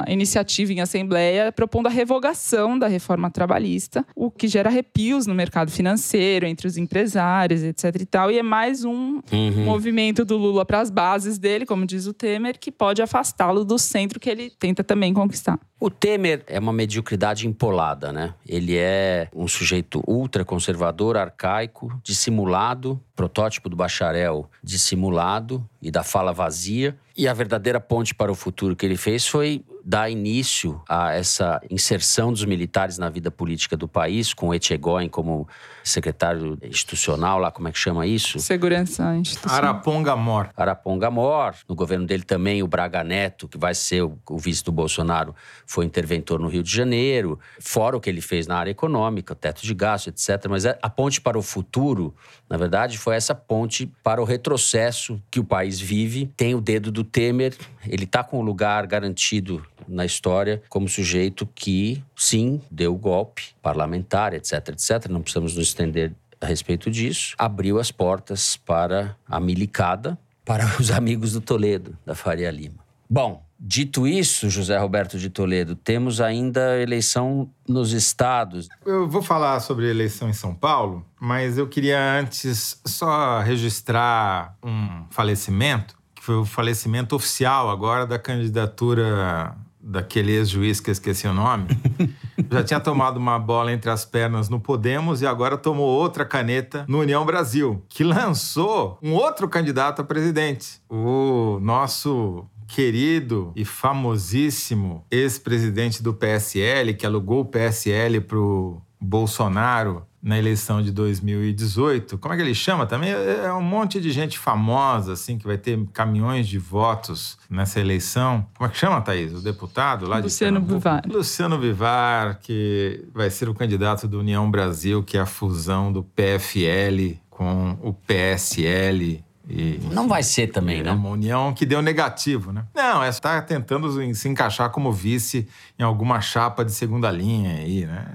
iniciativa 0.09 0.73
em 0.73 0.81
assembleia 0.81 1.53
propondo 1.53 1.87
a 1.87 1.91
revogação 1.91 2.79
da 2.79 2.87
reforma 2.87 3.31
trabalhista, 3.31 4.07
o 4.15 4.31
que 4.31 4.49
gera 4.49 4.69
arrepios 4.69 5.27
no 5.27 5.35
mercado 5.35 5.71
financeiro, 5.71 6.47
entre 6.47 6.67
os 6.67 6.77
empresários, 6.77 7.63
etc 7.63 7.97
e 8.01 8.07
tal. 8.07 8.31
E 8.31 8.39
é 8.39 8.43
mais 8.43 8.85
um 8.85 9.21
uhum. 9.33 9.65
movimento 9.65 10.25
do 10.25 10.37
Lula 10.37 10.65
para 10.65 10.81
as 10.81 10.91
bases 10.91 11.39
dele, 11.39 11.67
como 11.67 11.87
diz 11.87 12.07
o 12.07 12.13
Temer, 12.13 12.59
que 12.59 12.71
pode 12.71 13.03
afastá-lo 13.03 13.65
do 13.65 13.79
centro 13.79 14.21
que 14.21 14.31
ele 14.31 14.51
tenta 14.51 14.83
também 14.83 15.13
conquistar. 15.13 15.59
O 15.79 15.91
Temer 15.91 16.43
é 16.47 16.59
uma 16.59 16.73
mediocridade 16.73 17.47
empolada, 17.47 18.11
né? 18.11 18.33
Ele 18.49 18.79
é 18.79 19.29
um 19.35 19.47
sujeito 19.47 20.03
ultraconservador, 20.07 21.19
arcaico, 21.19 22.01
dissimulado, 22.03 22.99
protótipo 23.15 23.69
do 23.69 23.77
bacharel 23.77 24.49
dissimulado 24.63 25.69
e 25.83 25.91
da 25.91 26.03
fala 26.03 26.33
vazia. 26.33 26.97
E 27.15 27.29
a 27.29 27.35
verdadeira 27.35 27.79
ponte 27.79 28.15
para 28.15 28.33
o 28.33 28.35
futuro 28.35 28.75
que 28.75 28.87
ele 28.87 28.97
fez 28.97 29.27
foi 29.27 29.63
dar 29.89 30.11
início 30.11 30.83
a 30.89 31.13
essa 31.13 31.61
inserção 31.71 32.33
dos 32.33 32.45
militares 32.45 32.99
na 32.99 33.09
vida 33.09 33.31
política 33.31 33.77
do 33.77 33.87
país, 33.87 34.35
com 34.35 34.49
o 34.49 34.55
Etchegoyen 34.55 35.09
como 35.09 35.47
secretário 35.85 36.59
institucional, 36.61 37.39
lá 37.39 37.53
como 37.53 37.69
é 37.69 37.73
que 37.73 37.79
chama 37.79 38.05
isso? 38.05 38.41
Segurança 38.41 39.15
institucional. 39.15 39.59
Araponga 39.59 40.17
Mor. 40.17 40.51
Araponga 40.57 41.09
Mor. 41.09 41.55
No 41.69 41.77
governo 41.77 42.05
dele 42.05 42.25
também 42.25 42.65
o 42.65 42.67
Braga 42.67 43.05
Neto, 43.05 43.47
que 43.47 43.57
vai 43.57 43.77
ser 43.77 44.03
o, 44.03 44.19
o 44.29 44.37
vice 44.37 44.65
do 44.65 44.73
Bolsonaro, 44.73 45.33
foi 45.65 45.85
interventor 45.85 46.41
no 46.41 46.49
Rio 46.49 46.65
de 46.65 46.75
Janeiro, 46.75 47.39
fora 47.61 47.97
o 47.97 48.01
que 48.01 48.11
ele 48.11 48.21
fez 48.21 48.49
na 48.49 48.57
área 48.57 48.73
econômica, 48.73 49.37
teto 49.37 49.63
de 49.63 49.73
gasto, 49.73 50.09
etc. 50.09 50.47
Mas 50.51 50.67
a 50.67 50.91
ponte 50.91 51.21
para 51.21 51.39
o 51.39 51.43
futuro, 51.43 52.13
na 52.49 52.57
verdade, 52.57 52.97
foi 52.97 53.17
essa 53.17 53.35
ponte 53.35 53.91
para 54.03 54.21
o 54.21 54.25
retrocesso 54.25 55.21
que 55.31 55.41
o 55.41 55.45
país 55.45 55.81
vive. 55.81 56.27
Tem 56.37 56.55
o 56.55 56.61
dedo 56.61 56.93
do 56.93 57.03
Temer, 57.03 57.57
ele 57.87 58.05
está 58.05 58.23
com 58.23 58.39
o 58.39 58.43
lugar 58.43 58.87
garantido 58.87 59.65
na 59.89 60.05
história 60.05 60.63
como 60.69 60.89
sujeito 60.89 61.47
que, 61.55 62.03
sim, 62.15 62.61
deu 62.71 62.95
golpe 62.97 63.43
parlamentar, 63.61 64.33
etc, 64.33 64.69
etc. 64.69 65.09
Não 65.09 65.23
precisamos 65.23 65.57
nos 65.57 65.69
estender 65.69 66.13
a 66.41 66.47
respeito 66.47 66.91
disso. 66.91 67.35
Abriu 67.39 67.79
as 67.79 67.91
portas 67.91 68.57
para 68.57 69.17
a 69.27 69.41
milicada, 69.41 70.19
para 70.45 70.67
os 70.79 70.91
amigos 70.93 71.33
do 71.33 71.41
Toledo, 71.41 71.97
da 72.05 72.15
Faria 72.15 72.51
Lima. 72.51 72.85
Bom, 73.09 73.46
Dito 73.59 74.07
isso, 74.07 74.51
José 74.51 74.77
Roberto 74.79 75.19
de 75.19 75.31
Toledo, 75.31 75.75
temos 75.75 76.21
ainda 76.21 76.81
eleição 76.81 77.51
nos 77.67 77.93
estados. 77.93 78.69
Eu 78.85 79.09
vou 79.09 79.23
falar 79.23 79.61
sobre 79.61 79.89
eleição 79.89 80.29
em 80.29 80.35
São 80.35 80.55
Paulo, 80.55 81.05
mas 81.19 81.57
eu 81.57 81.67
queria 81.67 81.99
antes 82.21 82.81
só 82.85 83.41
registrar 83.41 84.57
um 84.63 85.05
falecimento, 85.11 85.97
que 86.15 86.23
foi 86.23 86.37
o 86.37 86.45
falecimento 86.45 87.17
oficial 87.17 87.71
agora 87.71 88.07
da 88.07 88.19
candidatura 88.19 89.57
daquele 89.87 90.33
ex-juiz 90.33 90.81
que 90.81 90.91
eu 90.91 90.93
esqueci 90.93 91.29
o 91.29 91.33
nome, 91.33 91.69
já 92.51 92.65
tinha 92.65 92.81
tomado 92.81 93.19
uma 93.19 93.39
bola 93.39 93.73
entre 93.73 93.89
as 93.89 94.05
pernas 94.05 94.49
no 94.49 94.59
Podemos 94.59 95.23
e 95.23 95.27
agora 95.27 95.57
tomou 95.57 95.87
outra 95.87 96.25
caneta 96.25 96.85
no 96.89 96.99
União 97.01 97.25
Brasil, 97.25 97.83
que 97.89 98.03
lançou 98.03 98.99
um 99.01 99.13
outro 99.13 99.49
candidato 99.49 100.03
a 100.03 100.05
presidente, 100.05 100.81
o 100.91 101.61
nosso 101.63 102.45
querido 102.67 103.53
e 103.55 103.65
famosíssimo 103.65 105.05
ex-presidente 105.11 106.03
do 106.03 106.13
PSL, 106.13 106.95
que 106.95 107.07
alugou 107.07 107.41
o 107.41 107.45
PSL 107.45 108.21
para 108.21 108.39
o 108.39 108.83
Bolsonaro 109.01 110.07
na 110.23 110.37
eleição 110.37 110.83
de 110.83 110.91
2018. 110.91 112.19
Como 112.19 112.35
é 112.35 112.37
que 112.37 112.43
ele 112.43 112.55
chama 112.55 112.85
também? 112.85 113.11
É, 113.11 113.45
é 113.45 113.53
um 113.53 113.63
monte 113.63 114.01
de 114.01 114.11
gente 114.11 114.37
famosa, 114.39 115.13
assim, 115.13 115.39
que 115.39 115.47
vai 115.47 115.57
ter 115.57 115.79
caminhões 115.93 116.49
de 116.49 116.59
votos 116.59 117.39
nessa 117.49 117.79
eleição. 117.79 118.45
Como 118.57 118.69
é 118.69 118.73
que 118.73 118.77
chama, 118.77 119.01
Thaís? 119.01 119.33
O 119.33 119.41
deputado 119.41 120.09
lá 120.09 120.19
Luciano 120.19 120.59
de 120.59 120.65
Luciano 120.65 120.81
Bivar. 120.81 121.03
Luciano 121.07 121.59
Bivar, 121.59 122.41
que 122.41 123.05
vai 123.15 123.31
ser 123.31 123.49
o 123.49 123.55
candidato 123.55 124.09
do 124.09 124.19
União 124.19 124.51
Brasil, 124.51 125.01
que 125.05 125.17
é 125.17 125.21
a 125.21 125.27
fusão 125.27 125.93
do 125.93 126.03
PFL 126.03 127.21
com 127.31 127.79
o 127.83 127.93
PSL 127.93 129.23
e, 129.49 129.79
não 129.93 130.09
vai 130.09 130.23
ser 130.23 130.49
também, 130.49 130.83
né? 130.83 130.91
É 130.91 130.93
uma 130.93 131.11
união 131.11 131.55
que 131.55 131.65
deu 131.65 131.81
negativo, 131.81 132.53
né? 132.53 132.65
Não, 132.75 133.03
é 133.03 133.09
está 133.09 133.41
tentando 133.41 134.15
se 134.15 134.29
encaixar 134.29 134.71
como 134.71 134.93
vice 134.93 135.49
em 135.79 135.83
alguma 135.83 136.21
chapa 136.21 136.65
de 136.65 136.73
segunda 136.73 137.11
linha 137.11 137.53
aí, 137.53 137.87
né? 137.87 138.07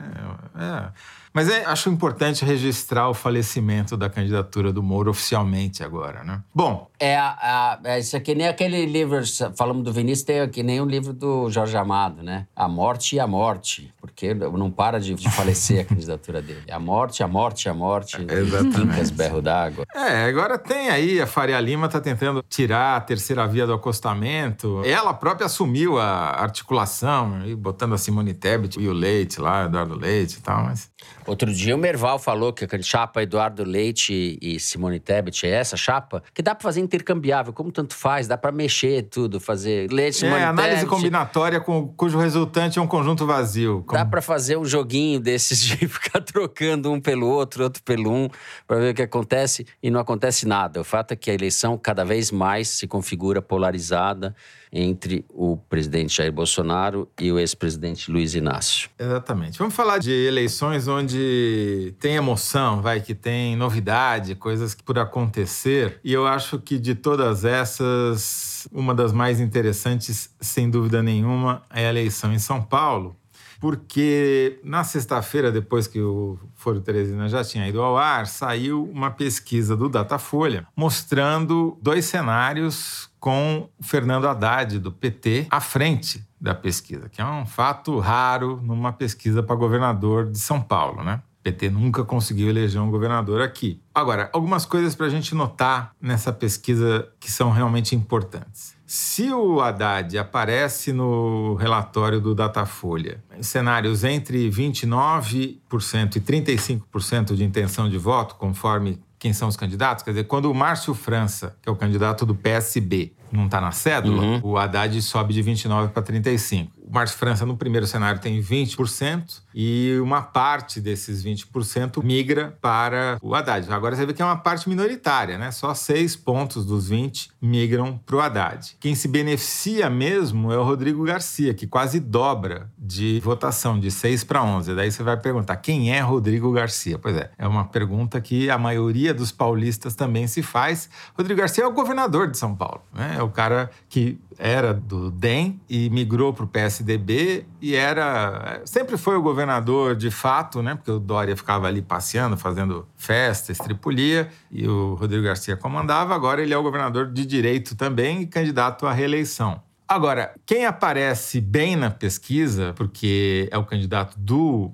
É. 0.59 1.20
Mas 1.33 1.49
é, 1.49 1.63
acho 1.65 1.89
importante 1.89 2.43
registrar 2.43 3.09
o 3.09 3.13
falecimento 3.13 3.95
da 3.95 4.09
candidatura 4.09 4.73
do 4.73 4.83
Moro 4.83 5.11
oficialmente 5.11 5.83
agora, 5.83 6.23
né? 6.23 6.41
Bom. 6.53 6.89
É, 6.99 7.17
a, 7.17 7.79
isso 7.97 8.15
aqui 8.15 8.35
nem 8.35 8.47
aquele 8.47 8.85
livro, 8.85 9.21
falamos 9.55 9.83
do 9.83 9.93
Vinícius, 9.93 10.23
tem 10.23 10.41
aqui 10.41 10.61
nem 10.61 10.81
o 10.81 10.85
livro 10.85 11.13
do 11.13 11.49
Jorge 11.49 11.75
Amado, 11.77 12.21
né? 12.21 12.45
A 12.55 12.67
morte 12.67 13.15
e 13.15 13.19
a 13.19 13.25
morte, 13.25 13.91
porque 13.99 14.33
não 14.33 14.69
para 14.69 14.99
de, 14.99 15.15
de 15.15 15.29
falecer 15.31 15.81
a 15.81 15.85
candidatura 15.85 16.41
dele. 16.43 16.63
A 16.69 16.79
morte, 16.79 17.23
a 17.23 17.27
morte, 17.27 17.69
a 17.69 17.73
morte. 17.73 18.17
Exatamente. 18.29 19.13
berro 19.13 19.41
d'água. 19.41 19.85
É, 19.95 20.25
agora 20.25 20.57
tem 20.57 20.89
aí, 20.89 21.21
a 21.21 21.25
Faria 21.25 21.59
Lima 21.59 21.87
tá 21.87 22.01
tentando 22.01 22.43
tirar 22.47 22.97
a 22.97 23.01
terceira 23.01 23.47
via 23.47 23.65
do 23.65 23.73
acostamento. 23.73 24.81
Ela 24.85 25.13
própria 25.13 25.45
assumiu 25.45 25.97
a 25.97 26.41
articulação, 26.41 27.39
botando 27.57 27.93
a 27.93 27.97
Simone 27.97 28.33
Tebet 28.33 28.79
e 28.79 28.87
o 28.87 28.93
Leite 28.93 29.39
lá, 29.39 29.65
Eduardo 29.65 29.95
Leite 29.95 30.37
e 30.37 30.41
tal, 30.41 30.65
mas... 30.65 30.91
Outro 31.25 31.53
dia 31.53 31.75
o 31.75 31.77
Merval 31.77 32.17
falou 32.17 32.51
que 32.51 32.65
a 32.65 32.81
chapa 32.81 33.21
Eduardo 33.21 33.63
Leite 33.63 34.37
e 34.41 34.59
Simone 34.59 34.99
Tebet 34.99 35.45
é 35.45 35.49
essa 35.49 35.77
chapa, 35.77 36.23
que 36.33 36.41
dá 36.41 36.55
para 36.55 36.63
fazer 36.63 36.81
intercambiável, 36.81 37.53
como 37.53 37.71
tanto 37.71 37.95
faz, 37.95 38.27
dá 38.27 38.37
para 38.37 38.51
mexer 38.51 39.03
tudo, 39.03 39.39
fazer 39.39 39.91
Leite, 39.91 40.17
Simone 40.17 40.41
É, 40.41 40.45
análise 40.45 40.75
Tebet. 40.77 40.89
combinatória 40.89 41.59
com, 41.59 41.87
cujo 41.89 42.17
resultante 42.17 42.79
é 42.79 42.81
um 42.81 42.87
conjunto 42.87 43.25
vazio. 43.25 43.83
Como... 43.85 43.97
Dá 43.97 44.05
para 44.05 44.21
fazer 44.21 44.57
um 44.57 44.65
joguinho 44.65 45.19
desses 45.19 45.59
de 45.59 45.75
ficar 45.87 46.21
trocando 46.21 46.91
um 46.91 46.99
pelo 46.99 47.27
outro, 47.27 47.63
outro 47.63 47.83
pelo 47.83 48.11
um, 48.11 48.27
para 48.65 48.77
ver 48.79 48.91
o 48.91 48.93
que 48.93 49.01
acontece 49.01 49.65
e 49.81 49.89
não 49.89 49.99
acontece 49.99 50.47
nada. 50.47 50.81
O 50.81 50.83
fato 50.83 51.11
é 51.11 51.15
que 51.15 51.29
a 51.29 51.33
eleição 51.33 51.77
cada 51.77 52.03
vez 52.03 52.31
mais 52.31 52.69
se 52.69 52.87
configura 52.87 53.41
polarizada 53.41 54.35
entre 54.71 55.25
o 55.29 55.57
presidente 55.57 56.15
Jair 56.15 56.31
Bolsonaro 56.31 57.09
e 57.19 57.31
o 57.31 57.37
ex-presidente 57.37 58.09
Luiz 58.09 58.33
Inácio. 58.33 58.89
Exatamente. 58.97 59.57
Vamos 59.59 59.75
falar 59.75 59.97
de 59.97 60.11
eleições 60.11 60.87
onde 60.87 61.93
tem 61.99 62.15
emoção, 62.15 62.81
vai, 62.81 63.01
que 63.01 63.13
tem 63.13 63.55
novidade, 63.55 64.35
coisas 64.35 64.73
por 64.73 64.97
acontecer. 64.97 65.99
E 66.03 66.13
eu 66.13 66.25
acho 66.25 66.57
que 66.59 66.79
de 66.79 66.95
todas 66.95 67.43
essas, 67.43 68.67
uma 68.71 68.95
das 68.95 69.11
mais 69.11 69.39
interessantes, 69.39 70.29
sem 70.39 70.69
dúvida 70.69 71.03
nenhuma, 71.03 71.63
é 71.69 71.85
a 71.85 71.89
eleição 71.89 72.31
em 72.31 72.39
São 72.39 72.61
Paulo. 72.61 73.17
Porque 73.59 74.59
na 74.63 74.83
sexta-feira, 74.83 75.51
depois 75.51 75.85
que 75.85 76.01
o 76.01 76.39
Foro 76.55 76.81
Teresina 76.81 77.29
já 77.29 77.43
tinha 77.43 77.67
ido 77.67 77.79
ao 77.79 77.95
ar, 77.95 78.25
saiu 78.25 78.89
uma 78.91 79.11
pesquisa 79.11 79.77
do 79.77 79.87
Datafolha 79.87 80.65
mostrando 80.75 81.77
dois 81.79 82.05
cenários 82.05 83.10
com 83.21 83.69
Fernando 83.79 84.27
Haddad, 84.27 84.79
do 84.79 84.91
PT, 84.91 85.45
à 85.51 85.61
frente 85.61 86.27
da 86.41 86.55
pesquisa, 86.55 87.07
que 87.07 87.21
é 87.21 87.25
um 87.25 87.45
fato 87.45 87.99
raro 87.99 88.59
numa 88.63 88.91
pesquisa 88.91 89.43
para 89.43 89.55
governador 89.55 90.31
de 90.31 90.39
São 90.39 90.59
Paulo, 90.59 91.03
né? 91.03 91.21
O 91.39 91.43
PT 91.43 91.69
nunca 91.69 92.03
conseguiu 92.03 92.49
eleger 92.49 92.81
um 92.81 92.89
governador 92.89 93.41
aqui. 93.41 93.79
Agora, 93.93 94.27
algumas 94.33 94.65
coisas 94.65 94.95
para 94.95 95.05
a 95.05 95.09
gente 95.09 95.35
notar 95.35 95.91
nessa 96.01 96.33
pesquisa 96.33 97.07
que 97.19 97.31
são 97.31 97.51
realmente 97.51 97.95
importantes. 97.95 98.75
Se 98.87 99.31
o 99.31 99.61
Haddad 99.61 100.17
aparece 100.17 100.91
no 100.91 101.53
relatório 101.55 102.19
do 102.19 102.33
Datafolha 102.33 103.23
em 103.37 103.43
cenários 103.43 104.03
entre 104.03 104.49
29% 104.49 106.15
e 106.15 106.19
35% 106.19 107.35
de 107.35 107.43
intenção 107.43 107.87
de 107.87 107.99
voto, 107.99 108.35
conforme 108.35 108.99
quem 109.21 109.33
são 109.33 109.47
os 109.47 109.55
candidatos. 109.55 110.03
Quer 110.03 110.09
dizer, 110.09 110.23
quando 110.23 110.49
o 110.49 110.53
Márcio 110.53 110.95
França, 110.95 111.55
que 111.61 111.69
é 111.69 111.71
o 111.71 111.75
candidato 111.75 112.25
do 112.25 112.33
PSB, 112.33 113.13
não 113.31 113.45
está 113.45 113.61
na 113.61 113.71
cédula, 113.71 114.21
uhum. 114.21 114.39
o 114.43 114.57
Haddad 114.57 115.01
sobe 115.01 115.33
de 115.33 115.41
29 115.41 115.93
para 115.93 116.03
35. 116.03 116.71
O 116.91 116.93
Márcio 116.93 117.17
França, 117.17 117.45
no 117.45 117.55
primeiro 117.55 117.87
cenário, 117.87 118.19
tem 118.19 118.41
20% 118.41 119.41
e 119.55 119.97
uma 120.01 120.21
parte 120.21 120.81
desses 120.81 121.23
20% 121.23 122.03
migra 122.03 122.57
para 122.61 123.17
o 123.21 123.33
Haddad. 123.33 123.71
Agora 123.71 123.95
você 123.95 124.05
vê 124.05 124.13
que 124.13 124.21
é 124.21 124.25
uma 124.25 124.35
parte 124.35 124.67
minoritária, 124.67 125.37
né? 125.37 125.51
Só 125.51 125.73
seis 125.73 126.17
pontos 126.17 126.65
dos 126.65 126.89
20 126.89 127.31
migram 127.41 127.97
para 128.05 128.15
o 128.17 128.19
Haddad. 128.19 128.75
Quem 128.77 128.93
se 128.93 129.07
beneficia 129.07 129.89
mesmo 129.89 130.51
é 130.51 130.57
o 130.57 130.63
Rodrigo 130.63 131.03
Garcia, 131.03 131.53
que 131.53 131.65
quase 131.65 131.97
dobra 131.99 132.69
de 132.77 133.21
votação, 133.23 133.79
de 133.79 133.89
6 133.89 134.25
para 134.25 134.43
11. 134.43 134.75
Daí 134.75 134.91
você 134.91 135.01
vai 135.01 135.15
perguntar, 135.15 135.55
quem 135.57 135.93
é 135.93 136.01
Rodrigo 136.01 136.51
Garcia? 136.51 136.99
Pois 136.99 137.15
é, 137.15 137.31
é 137.37 137.47
uma 137.47 137.63
pergunta 137.63 138.19
que 138.19 138.49
a 138.49 138.57
maioria 138.57 139.13
dos 139.13 139.31
paulistas 139.31 139.95
também 139.95 140.27
se 140.27 140.43
faz. 140.43 140.89
Rodrigo 141.17 141.39
Garcia 141.39 141.63
é 141.63 141.67
o 141.67 141.71
governador 141.71 142.29
de 142.29 142.37
São 142.37 142.53
Paulo, 142.53 142.81
né? 142.93 143.20
É 143.21 143.23
o 143.23 143.29
cara 143.29 143.69
que 143.87 144.19
era 144.35 144.73
do 144.73 145.11
DEM 145.11 145.61
e 145.69 145.91
migrou 145.91 146.33
para 146.33 146.43
o 146.43 146.47
PSDB 146.47 147.45
e 147.61 147.75
era 147.75 148.61
sempre 148.65 148.97
foi 148.97 149.15
o 149.15 149.21
governador 149.21 149.95
de 149.95 150.09
fato, 150.09 150.63
né? 150.63 150.73
Porque 150.73 150.89
o 150.89 150.99
Dória 150.99 151.37
ficava 151.37 151.67
ali 151.67 151.83
passeando, 151.83 152.35
fazendo 152.35 152.87
festa, 152.97 153.51
estripulia 153.51 154.27
e 154.49 154.67
o 154.67 154.95
Rodrigo 154.95 155.23
Garcia 155.23 155.55
comandava. 155.55 156.15
Agora 156.15 156.41
ele 156.41 156.51
é 156.51 156.57
o 156.57 156.63
governador 156.63 157.11
de 157.11 157.23
direito 157.23 157.75
também 157.75 158.21
e 158.21 158.25
candidato 158.25 158.87
à 158.87 158.91
reeleição. 158.91 159.61
Agora, 159.87 160.33
quem 160.43 160.65
aparece 160.65 161.39
bem 161.39 161.75
na 161.75 161.91
pesquisa, 161.91 162.73
porque 162.75 163.47
é 163.51 163.57
o 163.57 163.63
candidato 163.63 164.17
do 164.17 164.71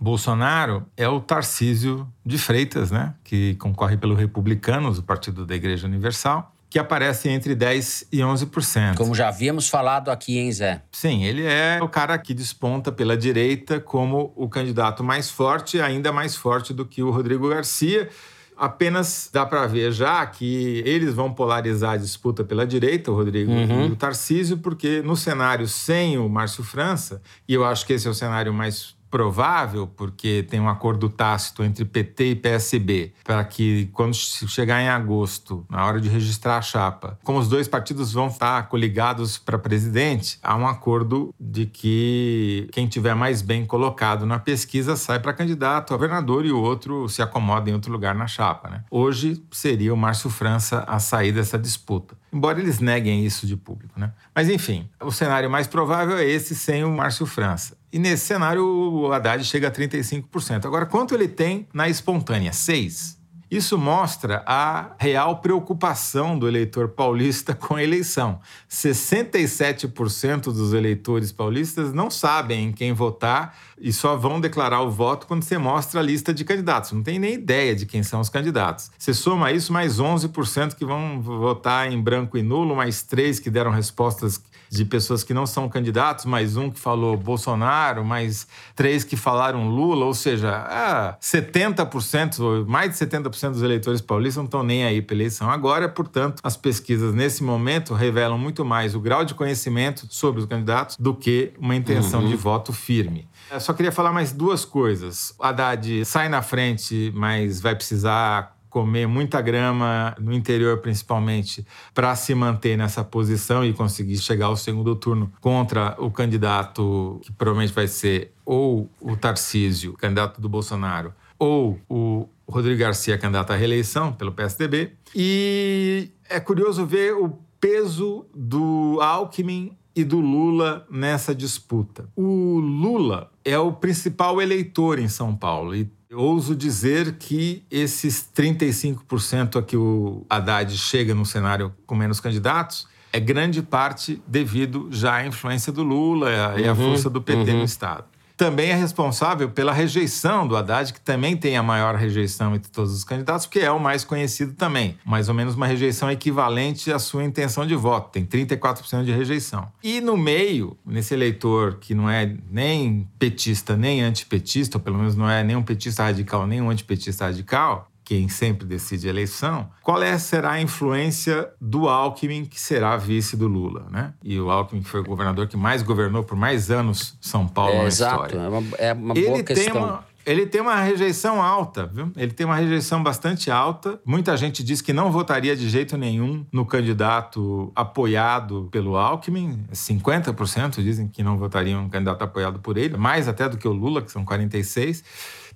Bolsonaro, 0.00 0.86
é 0.96 1.08
o 1.08 1.20
Tarcísio 1.20 2.06
de 2.24 2.38
Freitas, 2.38 2.92
né? 2.92 3.14
Que 3.24 3.56
concorre 3.56 3.96
pelo 3.96 4.14
Republicanos, 4.14 4.98
o 4.98 5.02
Partido 5.02 5.44
da 5.44 5.56
Igreja 5.56 5.84
Universal 5.84 6.54
que 6.70 6.78
aparece 6.78 7.28
entre 7.28 7.56
10% 7.56 8.06
e 8.12 8.18
11%. 8.18 8.96
Como 8.96 9.14
já 9.14 9.28
havíamos 9.28 9.68
falado 9.68 10.10
aqui, 10.10 10.38
hein, 10.38 10.52
Zé? 10.52 10.82
Sim, 10.92 11.24
ele 11.24 11.44
é 11.44 11.78
o 11.82 11.88
cara 11.88 12.18
que 12.18 12.34
desponta 12.34 12.92
pela 12.92 13.16
direita 13.16 13.80
como 13.80 14.32
o 14.36 14.48
candidato 14.48 15.02
mais 15.02 15.30
forte, 15.30 15.80
ainda 15.80 16.12
mais 16.12 16.36
forte 16.36 16.74
do 16.74 16.84
que 16.84 17.02
o 17.02 17.10
Rodrigo 17.10 17.48
Garcia. 17.48 18.08
Apenas 18.56 19.30
dá 19.32 19.46
para 19.46 19.66
ver 19.68 19.92
já 19.92 20.26
que 20.26 20.82
eles 20.84 21.14
vão 21.14 21.32
polarizar 21.32 21.92
a 21.92 21.96
disputa 21.96 22.42
pela 22.42 22.66
direita, 22.66 23.10
o 23.10 23.14
Rodrigo 23.14 23.52
uhum. 23.52 23.86
e 23.86 23.90
o 23.92 23.96
Tarcísio, 23.96 24.58
porque 24.58 25.00
no 25.00 25.16
cenário 25.16 25.68
sem 25.68 26.18
o 26.18 26.28
Márcio 26.28 26.64
França, 26.64 27.22
e 27.46 27.54
eu 27.54 27.64
acho 27.64 27.86
que 27.86 27.92
esse 27.92 28.08
é 28.08 28.10
o 28.10 28.14
cenário 28.14 28.52
mais 28.52 28.97
provável, 29.10 29.86
porque 29.86 30.46
tem 30.48 30.60
um 30.60 30.68
acordo 30.68 31.08
tácito 31.08 31.62
entre 31.62 31.84
PT 31.84 32.30
e 32.30 32.36
PSB, 32.36 33.12
para 33.24 33.44
que 33.44 33.88
quando 33.92 34.14
chegar 34.14 34.80
em 34.80 34.88
agosto, 34.88 35.64
na 35.68 35.84
hora 35.84 36.00
de 36.00 36.08
registrar 36.08 36.58
a 36.58 36.62
chapa, 36.62 37.18
como 37.24 37.38
os 37.38 37.48
dois 37.48 37.68
partidos 37.68 38.12
vão 38.12 38.28
estar 38.28 38.68
coligados 38.68 39.38
para 39.38 39.58
presidente, 39.58 40.38
há 40.42 40.56
um 40.56 40.66
acordo 40.66 41.34
de 41.38 41.66
que 41.66 42.68
quem 42.72 42.86
tiver 42.86 43.14
mais 43.14 43.42
bem 43.42 43.64
colocado 43.64 44.26
na 44.26 44.38
pesquisa 44.38 44.96
sai 44.96 45.18
para 45.20 45.32
candidato 45.32 45.94
a 45.94 45.96
governador 45.96 46.44
e 46.44 46.52
o 46.52 46.60
outro 46.60 47.08
se 47.08 47.22
acomoda 47.22 47.70
em 47.70 47.74
outro 47.74 47.92
lugar 47.92 48.14
na 48.14 48.26
chapa. 48.26 48.68
Né? 48.68 48.84
Hoje 48.90 49.42
seria 49.50 49.92
o 49.92 49.96
Márcio 49.96 50.30
França 50.30 50.84
a 50.86 50.98
sair 50.98 51.32
dessa 51.32 51.58
disputa. 51.58 52.16
Embora 52.32 52.60
eles 52.60 52.78
neguem 52.78 53.24
isso 53.24 53.46
de 53.46 53.56
público, 53.56 53.98
né? 53.98 54.12
Mas 54.34 54.50
enfim, 54.50 54.88
o 55.00 55.10
cenário 55.10 55.50
mais 55.50 55.66
provável 55.66 56.18
é 56.18 56.24
esse 56.24 56.54
sem 56.54 56.84
o 56.84 56.90
Márcio 56.90 57.24
França. 57.24 57.77
E 57.92 57.98
nesse 57.98 58.26
cenário, 58.26 58.64
o 58.64 59.12
Haddad 59.12 59.42
chega 59.44 59.68
a 59.68 59.70
35%. 59.70 60.66
Agora, 60.66 60.84
quanto 60.84 61.14
ele 61.14 61.28
tem 61.28 61.66
na 61.72 61.88
espontânea? 61.88 62.50
6%. 62.50 63.18
Isso 63.50 63.78
mostra 63.78 64.42
a 64.46 64.94
real 64.98 65.38
preocupação 65.38 66.38
do 66.38 66.46
eleitor 66.46 66.90
paulista 66.90 67.54
com 67.54 67.76
a 67.76 67.82
eleição. 67.82 68.40
67% 68.68 70.52
dos 70.52 70.74
eleitores 70.74 71.32
paulistas 71.32 71.90
não 71.94 72.10
sabem 72.10 72.66
em 72.66 72.72
quem 72.72 72.92
votar 72.92 73.56
e 73.80 73.90
só 73.90 74.16
vão 74.16 74.38
declarar 74.38 74.82
o 74.82 74.90
voto 74.90 75.26
quando 75.26 75.44
você 75.44 75.56
mostra 75.56 76.00
a 76.00 76.02
lista 76.02 76.34
de 76.34 76.44
candidatos. 76.44 76.92
Não 76.92 77.02
tem 77.02 77.18
nem 77.18 77.34
ideia 77.34 77.74
de 77.74 77.86
quem 77.86 78.02
são 78.02 78.20
os 78.20 78.28
candidatos. 78.28 78.90
Você 78.98 79.14
soma 79.14 79.50
isso 79.50 79.72
mais 79.72 79.98
11% 79.98 80.74
que 80.74 80.84
vão 80.84 81.22
votar 81.22 81.90
em 81.90 81.98
branco 81.98 82.36
e 82.36 82.42
nulo, 82.42 82.76
mais 82.76 83.02
3 83.02 83.40
que 83.40 83.48
deram 83.48 83.70
respostas 83.70 84.42
de 84.70 84.84
pessoas 84.84 85.22
que 85.22 85.34
não 85.34 85.46
são 85.46 85.68
candidatos, 85.68 86.24
mais 86.24 86.56
um 86.56 86.70
que 86.70 86.78
falou 86.78 87.16
Bolsonaro, 87.16 88.04
mais 88.04 88.46
três 88.74 89.04
que 89.04 89.16
falaram 89.16 89.68
Lula, 89.68 90.04
ou 90.04 90.14
seja, 90.14 90.64
ah, 90.68 91.16
70%, 91.20 92.66
mais 92.66 92.90
de 92.90 92.96
70% 92.96 93.52
dos 93.52 93.62
eleitores 93.62 94.00
paulistas 94.00 94.36
não 94.36 94.44
estão 94.44 94.62
nem 94.62 94.84
aí 94.84 95.00
para 95.00 95.14
eleição 95.14 95.50
agora, 95.50 95.88
portanto, 95.88 96.40
as 96.42 96.56
pesquisas 96.56 97.14
nesse 97.14 97.42
momento 97.42 97.94
revelam 97.94 98.38
muito 98.38 98.64
mais 98.64 98.94
o 98.94 99.00
grau 99.00 99.24
de 99.24 99.34
conhecimento 99.34 100.06
sobre 100.10 100.40
os 100.40 100.46
candidatos 100.46 100.96
do 100.98 101.14
que 101.14 101.52
uma 101.58 101.74
intenção 101.74 102.20
uhum. 102.20 102.28
de 102.28 102.36
voto 102.36 102.72
firme. 102.72 103.28
Eu 103.50 103.60
só 103.60 103.72
queria 103.72 103.92
falar 103.92 104.12
mais 104.12 104.32
duas 104.32 104.64
coisas. 104.64 105.34
O 105.38 105.44
Haddad 105.44 106.04
sai 106.04 106.28
na 106.28 106.42
frente, 106.42 107.12
mas 107.14 107.60
vai 107.60 107.74
precisar 107.74 108.57
comer 108.68 109.06
muita 109.06 109.40
grama 109.40 110.14
no 110.18 110.32
interior 110.32 110.78
principalmente 110.78 111.66
para 111.94 112.14
se 112.14 112.34
manter 112.34 112.76
nessa 112.76 113.02
posição 113.02 113.64
e 113.64 113.72
conseguir 113.72 114.16
chegar 114.18 114.46
ao 114.46 114.56
segundo 114.56 114.94
turno 114.94 115.32
contra 115.40 115.96
o 115.98 116.10
candidato 116.10 117.20
que 117.22 117.32
provavelmente 117.32 117.72
vai 117.72 117.88
ser 117.88 118.32
ou 118.44 118.88
o 119.00 119.16
Tarcísio, 119.16 119.92
candidato 119.92 120.40
do 120.40 120.48
Bolsonaro, 120.48 121.12
ou 121.38 121.78
o 121.88 122.28
Rodrigo 122.48 122.80
Garcia, 122.80 123.18
candidato 123.18 123.52
à 123.52 123.56
reeleição 123.56 124.12
pelo 124.12 124.32
PSDB. 124.32 124.92
E 125.14 126.10
é 126.28 126.40
curioso 126.40 126.86
ver 126.86 127.12
o 127.12 127.38
peso 127.60 128.26
do 128.34 128.98
Alckmin 129.00 129.76
e 129.98 130.04
do 130.04 130.20
Lula 130.20 130.86
nessa 130.88 131.34
disputa. 131.34 132.08
O 132.14 132.60
Lula 132.60 133.32
é 133.44 133.58
o 133.58 133.72
principal 133.72 134.40
eleitor 134.40 135.00
em 135.00 135.08
São 135.08 135.34
Paulo 135.34 135.74
e 135.74 135.90
ouso 136.12 136.54
dizer 136.54 137.16
que 137.18 137.64
esses 137.68 138.30
35% 138.34 139.58
a 139.58 139.62
que 139.62 139.76
o 139.76 140.24
Haddad 140.30 140.76
chega 140.78 141.14
no 141.14 141.26
cenário 141.26 141.74
com 141.84 141.96
menos 141.96 142.20
candidatos 142.20 142.86
é 143.12 143.18
grande 143.18 143.60
parte 143.60 144.22
devido 144.26 144.88
já 144.90 145.16
à 145.16 145.26
influência 145.26 145.72
do 145.72 145.82
Lula 145.82 146.30
e 146.56 146.68
à 146.68 146.72
uhum, 146.72 146.76
força 146.76 147.10
do 147.10 147.20
PT 147.20 147.50
uhum. 147.50 147.58
no 147.58 147.64
Estado 147.64 148.04
também 148.38 148.70
é 148.70 148.74
responsável 148.74 149.50
pela 149.50 149.72
rejeição 149.72 150.46
do 150.46 150.56
Haddad, 150.56 150.92
que 150.92 151.00
também 151.00 151.36
tem 151.36 151.56
a 151.56 151.62
maior 151.62 151.96
rejeição 151.96 152.54
entre 152.54 152.70
todos 152.70 152.94
os 152.94 153.02
candidatos, 153.02 153.46
porque 153.46 153.58
é 153.58 153.70
o 153.70 153.80
mais 153.80 154.04
conhecido 154.04 154.52
também. 154.52 154.96
Mais 155.04 155.28
ou 155.28 155.34
menos 155.34 155.56
uma 155.56 155.66
rejeição 155.66 156.08
equivalente 156.08 156.92
à 156.92 157.00
sua 157.00 157.24
intenção 157.24 157.66
de 157.66 157.74
voto, 157.74 158.12
tem 158.12 158.24
34% 158.24 159.04
de 159.04 159.10
rejeição. 159.10 159.66
E 159.82 160.00
no 160.00 160.16
meio, 160.16 160.76
nesse 160.86 161.14
eleitor 161.14 161.78
que 161.80 161.96
não 161.96 162.08
é 162.08 162.32
nem 162.48 163.08
petista 163.18 163.76
nem 163.76 164.02
antipetista, 164.02 164.78
ou 164.78 164.82
pelo 164.84 164.98
menos 164.98 165.16
não 165.16 165.28
é 165.28 165.42
nem 165.42 165.56
um 165.56 165.62
petista 165.62 166.04
radical 166.04 166.46
nem 166.46 166.62
um 166.62 166.70
antipetista 166.70 167.24
radical, 167.24 167.87
quem 168.08 168.26
sempre 168.26 168.66
decide 168.66 169.06
a 169.06 169.10
eleição, 169.10 169.68
qual 169.82 170.02
é, 170.02 170.16
será 170.16 170.52
a 170.52 170.62
influência 170.62 171.46
do 171.60 171.86
Alckmin, 171.86 172.46
que 172.46 172.58
será 172.58 172.96
vice 172.96 173.36
do 173.36 173.46
Lula, 173.46 173.86
né? 173.90 174.14
E 174.24 174.40
o 174.40 174.50
Alckmin 174.50 174.80
que 174.80 174.88
foi 174.88 175.00
o 175.00 175.04
governador 175.04 175.46
que 175.46 175.58
mais 175.58 175.82
governou 175.82 176.24
por 176.24 176.34
mais 176.34 176.70
anos 176.70 177.18
São 177.20 177.46
Paulo 177.46 177.74
é, 177.74 177.78
na 177.82 177.84
exato, 177.84 178.14
história. 178.24 178.38
É 178.38 178.48
uma, 178.48 178.76
é 178.78 178.92
uma 178.94 179.12
boa 179.14 179.26
Ele 179.26 179.42
questão. 179.42 179.72
Tem 179.74 179.82
uma, 179.82 180.04
ele 180.24 180.46
tem 180.46 180.60
uma 180.62 180.76
rejeição 180.80 181.42
alta, 181.42 181.86
viu? 181.86 182.10
Ele 182.16 182.32
tem 182.32 182.46
uma 182.46 182.56
rejeição 182.56 183.02
bastante 183.02 183.50
alta. 183.50 184.00
Muita 184.06 184.34
gente 184.38 184.64
diz 184.64 184.80
que 184.80 184.94
não 184.94 185.12
votaria 185.12 185.54
de 185.54 185.68
jeito 185.68 185.98
nenhum 185.98 186.46
no 186.50 186.64
candidato 186.64 187.70
apoiado 187.76 188.70
pelo 188.70 188.96
Alckmin. 188.96 189.66
50% 189.70 190.82
dizem 190.82 191.08
que 191.08 191.22
não 191.22 191.36
votariam 191.36 191.82
no 191.82 191.90
candidato 191.90 192.22
apoiado 192.22 192.58
por 192.58 192.78
ele, 192.78 192.96
mais 192.96 193.28
até 193.28 193.46
do 193.50 193.58
que 193.58 193.68
o 193.68 193.72
Lula, 193.72 194.00
que 194.00 194.10
são 194.10 194.24
46%. 194.24 195.04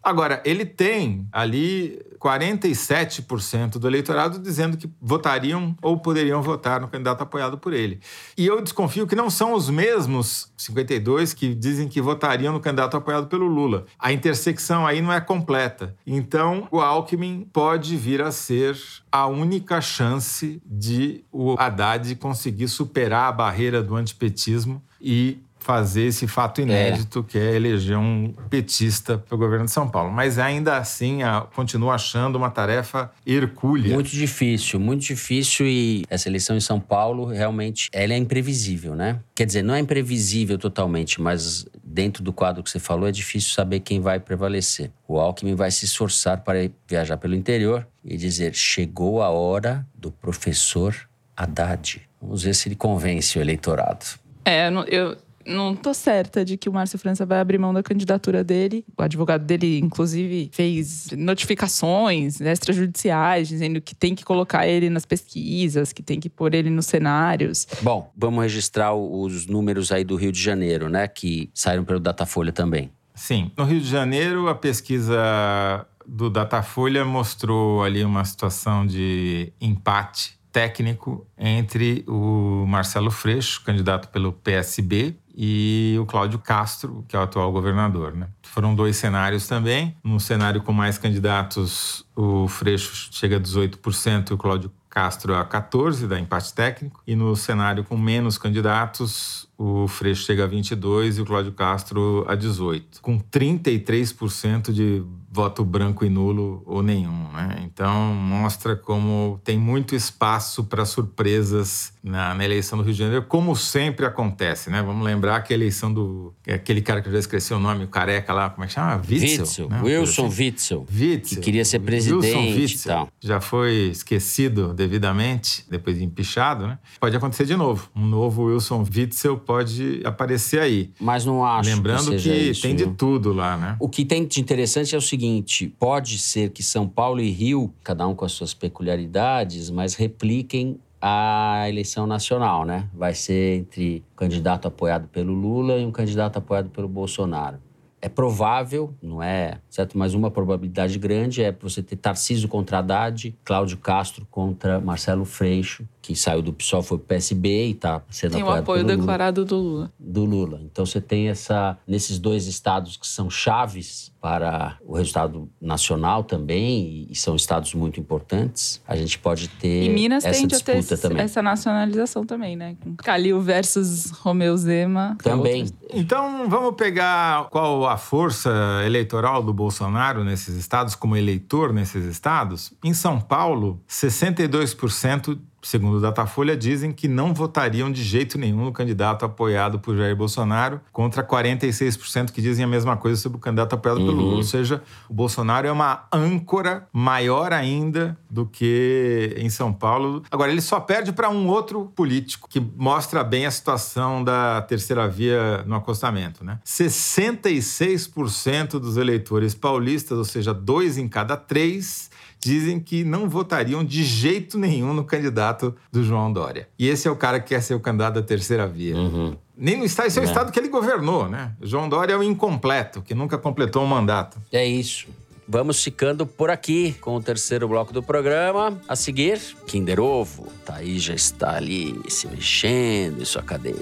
Agora, 0.03 0.43
ele 0.45 0.65
tem 0.65 1.29
ali 1.31 2.01
47% 2.23 3.79
do 3.79 3.89
eleitorado 3.89 4.39
dizendo 4.39 4.77
que 4.77 4.89
votariam 5.01 5.77
ou 5.83 5.99
poderiam 5.99 6.41
votar 6.41 6.81
no 6.81 6.89
candidato 6.89 7.23
apoiado 7.23 7.59
por 7.59 7.73
ele. 7.73 8.01
E 8.37 8.47
eu 8.47 8.63
desconfio 8.63 9.07
que 9.07 9.17
não 9.17 9.29
são 9.29 9.53
os 9.55 9.69
mesmos 9.69 10.53
52 10.57 11.35
que 11.35 11.55
dizem 11.55 11.89
que 11.89 12.01
votariam 12.01 12.53
no 12.53 12.61
candidato 12.61 12.97
apoiado 12.97 13.27
pelo 13.27 13.47
Lula. 13.47 13.87
A 13.99 14.13
intersecção 14.13 14.87
aí 14.87 15.03
não 15.03 15.13
é 15.13 15.21
completa. 15.21 15.97
Então, 16.07 16.69
o 16.71 16.81
Alckmin 16.81 17.49
pode 17.53 17.97
vir 17.97 18.23
a 18.23 18.31
ser 18.31 18.77
a 19.11 19.27
única 19.27 19.81
chance 19.81 20.63
de 20.65 21.25
o 21.31 21.57
Haddad 21.59 22.15
conseguir 22.17 22.69
superar 22.69 23.29
a 23.29 23.33
barreira 23.33 23.83
do 23.83 23.97
antipetismo 23.97 24.83
e 25.01 25.43
fazer 25.63 26.07
esse 26.07 26.27
fato 26.27 26.61
inédito 26.61 27.21
é. 27.21 27.31
que 27.31 27.39
é 27.39 27.55
eleger 27.55 27.97
um 27.97 28.35
petista 28.51 29.17
para 29.17 29.35
o 29.35 29.39
governo 29.39 29.65
de 29.65 29.71
São 29.71 29.89
Paulo. 29.89 30.13
Mas 30.13 30.39
ainda 30.39 30.77
assim, 30.77 31.23
a, 31.23 31.47
continuo 31.55 31.91
achando 31.91 32.37
uma 32.37 32.51
tarefa 32.51 33.11
hercúlea. 33.27 33.95
Muito 33.95 34.11
difícil, 34.11 34.81
muito 34.81 35.03
difícil 35.03 35.67
e 35.67 36.05
essa 36.11 36.29
eleição 36.29 36.57
em 36.57 36.61
São 36.61 36.81
Paulo 36.81 37.27
realmente 37.27 37.89
ela 37.93 38.13
é 38.13 38.17
imprevisível, 38.17 38.97
né? 38.97 39.21
Quer 39.35 39.47
dizer, 39.47 39.63
não 39.63 39.75
é 39.75 39.79
imprevisível 39.79 40.59
totalmente, 40.59 41.21
mas 41.21 41.65
dentro 41.83 42.23
do 42.23 42.33
quadro 42.33 42.63
que 42.63 42.71
você 42.71 42.79
falou 42.79 43.09
é 43.09 43.13
difícil 43.13 43.51
saber 43.51 43.81
quem 43.81 44.01
vai 44.01 44.19
prevalecer. 44.19 44.91
O 45.07 45.19
Alckmin 45.19 45.55
vai 45.55 45.71
se 45.71 45.85
esforçar 45.85 46.39
para 46.39 46.71
viajar 46.89 47.17
pelo 47.17 47.35
interior 47.35 47.87
e 48.05 48.17
dizer: 48.17 48.55
chegou 48.55 49.23
a 49.23 49.29
hora 49.31 49.87
do 49.95 50.11
professor 50.11 50.97
Haddad. 51.37 52.03
Vamos 52.21 52.43
ver 52.43 52.55
se 52.55 52.69
ele 52.69 52.77
convence 52.77 53.39
o 53.39 53.41
eleitorado. 53.41 54.07
É, 54.45 54.69
eu, 54.89 55.17
não 55.47 55.75
tô 55.75 55.93
certa 55.95 56.45
de 56.45 56.57
que 56.57 56.69
o 56.69 56.73
Márcio 56.73 56.99
França 56.99 57.25
vai 57.25 57.41
abrir 57.41 57.59
mão 57.59 57.73
da 57.73 57.83
candidatura 57.83 58.43
dele. 58.43 58.85
O 58.97 59.03
advogado 59.03 59.45
dele, 59.45 59.79
inclusive, 59.79 60.51
fez 60.53 61.11
notificações 61.17 62.41
extrajudiciais 62.41 63.49
dizendo 63.49 63.81
que 63.81 63.95
tem 63.95 64.15
que 64.15 64.25
colocar 64.25 64.67
ele 64.67 64.91
nas 64.91 65.05
pesquisas, 65.05 65.93
que 65.93 66.03
tem 66.03 66.21
que 66.21 66.29
pôr 66.29 66.55
ele 66.55 66.71
nos 66.71 66.87
cenários. 66.87 67.67
Bom, 67.83 68.11
vamos 68.17 68.43
registrar 68.43 68.95
os 68.95 69.47
números 69.47 69.93
aí 69.93 70.05
do 70.05 70.17
Rio 70.17 70.33
de 70.33 70.43
Janeiro, 70.43 70.89
né? 70.89 71.09
Que 71.09 71.51
saíram 71.55 71.85
pelo 71.85 72.01
Datafolha 72.01 72.53
também. 72.53 72.91
Sim. 73.15 73.51
No 73.57 73.65
Rio 73.65 73.81
de 73.81 73.89
Janeiro, 73.89 74.49
a 74.49 74.55
pesquisa 74.55 75.87
do 76.07 76.31
Datafolha 76.31 77.05
mostrou 77.05 77.83
ali 77.83 78.05
uma 78.05 78.25
situação 78.25 78.87
de 78.87 79.53
empate 79.61 80.39
técnico 80.53 81.27
entre 81.39 82.05
o 82.07 82.67
Marcelo 82.67 83.11
Freixo, 83.11 83.63
candidato 83.65 84.09
pelo 84.09 84.33
PSB, 84.33 85.17
e 85.35 85.97
o 86.01 86.07
Cláudio 86.07 86.39
Castro, 86.39 87.05
que 87.09 87.17
é 87.17 87.19
o 87.19 87.23
atual 87.23 87.51
governador. 87.51 88.15
Né? 88.15 88.29
Foram 88.43 88.75
dois 88.75 88.97
cenários 88.97 89.47
também. 89.47 89.97
No 90.05 90.21
cenário 90.21 90.63
com 90.63 90.73
mais 90.73 90.99
candidatos, 90.99 92.05
o 92.15 92.47
Freixo 92.49 93.09
chega 93.11 93.37
a 93.37 93.41
18% 93.41 94.31
e 94.31 94.35
o 94.35 94.39
Cláudio 94.39 94.71
Castro 94.91 95.35
a 95.35 95.45
14% 95.45 96.07
da 96.07 96.21
empate 96.21 96.53
técnico. 96.53 97.03
E 97.07 97.17
no 97.17 97.35
cenário 97.35 97.83
com 97.83 97.97
menos 97.97 98.37
candidatos, 98.37 99.49
o 99.57 99.87
Freixo 99.87 100.25
chega 100.25 100.45
a 100.45 100.49
22% 100.49 101.19
e 101.19 101.21
o 101.21 101.27
Cláudio 101.27 101.53
Castro 101.53 102.25
a 102.29 102.37
18%. 102.37 103.01
Com 103.01 103.19
33% 103.19 104.73
de 104.73 105.03
voto 105.33 105.65
branco 105.65 106.05
e 106.05 106.11
nulo 106.11 106.63
ou 106.67 106.83
nenhum. 106.83 107.33
Né? 107.33 107.63
Então, 107.65 108.15
mostra 108.15 108.77
como 108.77 109.41
tem 109.43 109.57
muito 109.57 109.95
espaço 109.95 110.65
para 110.65 110.85
surpresas 110.85 111.95
na, 112.05 112.35
na, 112.35 112.45
eleição 112.45 112.77
do 112.77 112.85
Rio 112.85 112.93
de 112.93 112.99
Janeiro, 112.99 113.25
como 113.25 113.57
sempre 113.57 114.05
acontece. 114.05 114.69
Né? 114.69 114.83
Vamos 114.83 115.03
lembrar 115.03 115.41
que 115.41 115.55
a 115.55 115.57
eleição 115.57 115.93
do. 115.93 116.35
aquele 116.47 116.83
cara 116.83 117.01
que 117.01 117.09
eu 117.09 117.13
já 117.13 117.19
esqueci 117.19 117.55
o 117.55 117.59
nome, 117.59 117.85
o 117.85 117.89
careca 117.89 118.33
lá, 118.35 118.51
como 118.51 118.65
é 118.65 118.67
que 118.67 118.75
chama? 118.75 118.97
Witzel. 118.97 119.41
Witzel. 119.41 119.69
Né? 119.71 119.81
Wilson 119.83 120.27
assim. 120.27 120.43
Witzel. 120.43 120.87
Witzel. 120.93 121.39
Que 121.39 121.45
queria 121.45 121.65
ser 121.65 121.79
presidente 121.79 122.27
Wilson 122.27 122.61
Witzel. 122.61 122.93
tal. 122.93 123.09
Já 123.19 123.41
foi 123.41 123.89
esquecido 123.91 124.75
devidamente, 124.75 125.65
depois 125.71 125.97
de 125.97 126.05
empichado. 126.05 126.67
Né? 126.67 126.79
Pode 127.01 127.17
acontecer 127.17 127.47
de 127.47 127.57
novo. 127.57 127.89
Um 127.97 128.07
novo 128.07 128.45
Wilson 128.45 128.85
Witzel 128.95 129.39
pode 129.45 130.03
aparecer 130.05 130.61
aí. 130.61 130.91
Mas 131.01 131.25
não 131.25 131.45
acho. 131.45 131.69
Lembrando 131.69 132.11
que, 132.11 132.19
que 132.19 132.31
isso, 132.51 132.63
tem 132.63 132.75
de 132.75 132.87
tudo 132.89 133.33
lá, 133.33 133.57
né? 133.57 133.77
O 133.81 133.89
que 133.89 134.05
tem 134.05 134.27
de 134.27 134.41
interessante 134.41 134.95
é 134.95 134.99
o 134.99 135.01
seguinte 135.01 135.23
seguinte: 135.23 135.69
pode 135.79 136.19
ser 136.19 136.51
que 136.51 136.63
São 136.63 136.89
Paulo 136.89 137.21
e 137.21 137.31
Rio, 137.31 137.73
cada 137.83 138.07
um 138.07 138.15
com 138.15 138.25
as 138.25 138.33
suas 138.33 138.53
peculiaridades, 138.53 139.71
mas 139.71 139.95
repliquem 139.95 140.79
a 141.01 141.65
eleição 141.69 142.07
nacional, 142.07 142.65
né? 142.65 142.89
Vai 142.95 143.15
ser 143.15 143.59
entre 143.59 144.05
um 144.13 144.17
candidato 144.17 144.69
apoiado 144.69 145.09
pelo 145.09 145.33
Lula 145.33 145.79
e 145.79 145.85
um 145.85 145.91
candidato 145.91 146.37
apoiado 146.37 146.71
pelo 146.71 146.89
Bolsonaro. 146.89 147.59
É 148.05 148.09
provável, 148.09 148.93
não 149.01 149.23
é 149.23 149.61
certo? 149.71 149.97
Mas 149.97 150.13
uma 150.13 150.29
probabilidade 150.29 150.99
grande 150.99 151.43
é 151.43 151.53
você 151.53 151.81
ter 151.81 151.95
Tarcísio 151.95 152.49
contra 152.49 152.79
Haddad, 152.79 153.35
Cláudio 153.45 153.79
Castro 153.79 154.27
contra 154.29 154.81
Marcelo 154.81 155.25
Freixo, 155.25 155.87
que 156.03 156.17
saiu 156.17 156.43
do 156.43 156.53
PSOL, 156.53 156.83
foi 156.83 156.99
pro 156.99 157.07
PSB 157.07 157.69
e 157.69 157.71
está 157.71 158.03
sendo 158.11 158.33
tem 158.33 158.43
apoiado 158.43 158.65
Tem 158.65 158.75
o 158.75 158.79
apoio 158.81 158.85
declarado 158.85 159.41
Lula, 159.43 159.49
do 159.49 159.57
Lula. 159.57 159.93
Do 159.99 160.25
Lula. 160.25 160.61
Então 160.65 160.85
você 160.85 161.01
tem 161.01 161.29
essa 161.29 161.79
nesses 161.87 162.19
dois 162.19 162.47
estados 162.47 162.97
que 162.97 163.07
são 163.07 163.31
chaves 163.31 164.12
para 164.23 164.79
o 164.87 164.97
resultado 164.97 165.51
nacional 165.61 166.23
também 166.23 167.09
e 167.11 167.15
são 167.17 167.35
estados 167.35 167.75
muito 167.75 167.99
importantes. 167.99 168.81
A 168.87 168.95
gente 168.95 169.19
pode 169.19 169.49
ter 169.49 169.83
e 169.83 169.89
Minas 169.89 170.25
essa 170.25 170.39
tende 170.39 170.55
disputa 170.55 170.79
a 170.79 170.97
ter 170.97 170.97
também. 170.97 171.25
essa 171.25 171.43
nacionalização 171.43 172.25
também, 172.25 172.55
né? 172.55 172.77
Calil 172.99 173.41
versus 173.41 174.13
Romeu 174.13 174.57
Zema. 174.57 175.19
Também. 175.21 175.67
Então 175.93 176.49
vamos 176.49 176.77
pegar 176.77 177.49
qual 177.51 177.85
a 177.89 177.97
força 177.97 178.51
eleitoral 178.87 179.43
do 179.43 179.53
Bolsonaro 179.53 180.23
nesses 180.23 180.55
estados 180.55 180.95
como 180.95 181.17
eleitor 181.17 181.73
nesses 181.73 182.05
estados. 182.05 182.73
Em 182.85 182.95
São 182.95 183.21
Paulo, 183.21 183.83
62% 183.89 185.37
segundo 185.63 185.99
o 185.99 186.01
Datafolha, 186.01 186.57
dizem 186.57 186.93
que 186.93 187.07
não 187.07 187.33
votariam 187.33 187.91
de 187.91 188.03
jeito 188.03 188.37
nenhum 188.37 188.65
no 188.65 188.73
candidato 188.73 189.25
apoiado 189.25 189.79
por 189.79 189.97
Jair 189.97 190.17
Bolsonaro, 190.17 190.81
contra 190.93 191.23
46% 191.23 192.33
que 192.33 192.43
dizem 192.43 192.65
a 192.65 192.69
mesma 192.69 192.97
coisa 192.97 193.21
sobre 193.21 193.39
o 193.39 193.41
candidato 193.41 193.75
apoiado 193.75 194.01
uhum. 194.01 194.07
pelo 194.07 194.21
Lula. 194.21 194.37
Ou 194.37 194.43
seja, 194.43 194.83
o 195.09 195.15
Bolsonaro 195.15 195.67
é 195.67 195.73
uma 195.73 196.07
âncora 196.13 196.89
maior 196.93 197.53
ainda 197.53 198.19
do 198.29 198.45
que 198.45 199.35
em 199.39 199.49
São 199.49 199.73
Paulo. 199.73 200.23
Agora, 200.31 200.51
ele 200.51 200.61
só 200.61 200.81
perde 200.81 201.13
para 201.13 201.31
um 201.31 201.47
outro 201.49 201.93
político 201.95 202.49
que 202.49 202.61
mostra 202.61 203.23
bem 203.23 203.47
a 203.47 203.51
situação 203.51 204.25
da 204.25 204.63
terceira 204.63 205.07
via 205.09 205.63
no 205.67 205.77
acostamento. 205.77 206.45
Né? 206.45 206.59
66% 206.65 208.81
dos 208.81 208.97
eleitores 208.97 209.55
paulistas, 209.55 210.19
ou 210.19 210.25
seja, 210.25 210.53
dois 210.53 210.99
em 210.99 211.09
cada 211.09 211.37
três, 211.37 212.11
dizem 212.43 212.81
que 212.81 213.05
não 213.05 213.29
votariam 213.29 213.85
de 213.85 214.03
jeito 214.03 214.59
nenhum 214.59 214.93
no 214.93 215.05
candidato 215.05 215.75
do 215.93 216.03
João 216.03 216.33
Dória. 216.33 216.69
E 216.79 216.89
esse 216.89 217.07
é 217.07 217.11
o 217.11 217.17
cara 217.17 217.39
que 217.39 217.51
quer 217.51 217.63
ser 217.63 217.75
o 217.75 217.81
candidato 217.81 218.15
da 218.15 218.23
terceira 218.23 218.67
via. 218.67 218.97
Uhum. 218.97 219.37
Nem 219.57 219.77
no 219.77 219.85
estado, 219.85 220.07
esse 220.09 220.19
é 220.19 220.23
o 220.23 220.25
é. 220.25 220.27
estado 220.27 220.51
que 220.51 220.59
ele 220.59 220.69
governou, 220.69 221.29
né? 221.29 221.53
João 221.63 221.89
Dória 221.89 222.15
é 222.15 222.17
o 222.17 222.23
incompleto, 222.23 223.01
que 223.01 223.15
nunca 223.15 223.39
completou 223.39 223.83
um 223.85 223.87
mandato. 223.87 224.39
É 224.51 224.67
isso. 224.67 225.07
Vamos 225.47 225.83
ficando 225.83 226.27
por 226.27 226.51
aqui 226.51 226.95
com 227.01 227.15
o 227.15 227.23
terceiro 227.23 227.69
bloco 227.69 227.93
do 227.93 228.03
programa. 228.03 228.81
A 228.89 228.97
seguir, 228.97 229.41
Kinder 229.67 230.01
Ovo. 230.01 230.49
Thaís 230.65 231.03
já 231.03 231.15
está 231.15 231.57
ali 231.57 232.01
se 232.09 232.27
mexendo 232.27 233.21
em 233.21 233.25
sua 233.25 233.43
cadeira. 233.43 233.79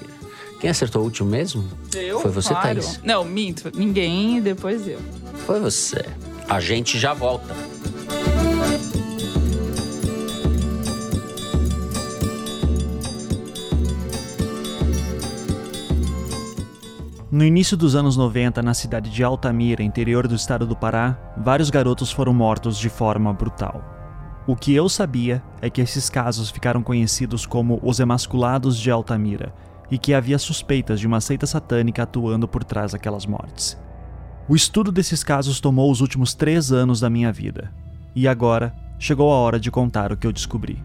Quem 0.58 0.68
acertou 0.68 1.00
o 1.00 1.04
último 1.04 1.30
mesmo? 1.30 1.66
Eu? 1.94 2.20
Foi 2.20 2.30
você, 2.30 2.50
claro. 2.50 2.80
Thaís? 2.80 3.00
Não, 3.02 3.24
minto. 3.24 3.70
Ninguém, 3.74 4.42
depois 4.42 4.86
eu. 4.86 4.98
Foi 5.46 5.60
você. 5.60 6.04
A 6.48 6.60
gente 6.60 6.98
já 6.98 7.14
volta. 7.14 7.54
No 17.32 17.44
início 17.44 17.76
dos 17.76 17.94
anos 17.94 18.16
90, 18.16 18.60
na 18.60 18.74
cidade 18.74 19.08
de 19.08 19.22
Altamira, 19.22 19.84
interior 19.84 20.26
do 20.26 20.34
estado 20.34 20.66
do 20.66 20.74
Pará, 20.74 21.16
vários 21.36 21.70
garotos 21.70 22.10
foram 22.10 22.34
mortos 22.34 22.76
de 22.76 22.88
forma 22.88 23.32
brutal. 23.32 23.84
O 24.48 24.56
que 24.56 24.74
eu 24.74 24.88
sabia 24.88 25.40
é 25.62 25.70
que 25.70 25.80
esses 25.80 26.10
casos 26.10 26.50
ficaram 26.50 26.82
conhecidos 26.82 27.46
como 27.46 27.78
os 27.84 28.00
emasculados 28.00 28.76
de 28.76 28.90
Altamira 28.90 29.54
e 29.88 29.96
que 29.96 30.12
havia 30.12 30.40
suspeitas 30.40 30.98
de 30.98 31.06
uma 31.06 31.20
seita 31.20 31.46
satânica 31.46 32.02
atuando 32.02 32.48
por 32.48 32.64
trás 32.64 32.92
daquelas 32.92 33.26
mortes. 33.26 33.78
O 34.48 34.56
estudo 34.56 34.90
desses 34.90 35.22
casos 35.22 35.60
tomou 35.60 35.88
os 35.88 36.00
últimos 36.00 36.34
três 36.34 36.72
anos 36.72 36.98
da 36.98 37.08
minha 37.08 37.32
vida, 37.32 37.72
e 38.12 38.26
agora 38.26 38.74
chegou 38.98 39.32
a 39.32 39.36
hora 39.36 39.60
de 39.60 39.70
contar 39.70 40.10
o 40.10 40.16
que 40.16 40.26
eu 40.26 40.32
descobri. 40.32 40.82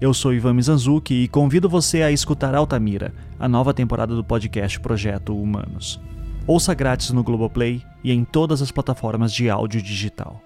Eu 0.00 0.14
sou 0.14 0.32
Ivan 0.32 0.54
Mizanzuki 0.54 1.24
e 1.24 1.28
convido 1.28 1.68
você 1.68 2.00
a 2.00 2.10
escutar 2.10 2.54
Altamira, 2.54 3.12
a 3.38 3.46
nova 3.46 3.74
temporada 3.74 4.14
do 4.14 4.24
podcast 4.24 4.80
Projeto 4.80 5.36
Humanos. 5.36 6.00
Ouça 6.46 6.72
grátis 6.72 7.10
no 7.10 7.22
Globoplay 7.22 7.82
e 8.02 8.10
em 8.10 8.24
todas 8.24 8.62
as 8.62 8.70
plataformas 8.70 9.30
de 9.30 9.50
áudio 9.50 9.82
digital. 9.82 10.40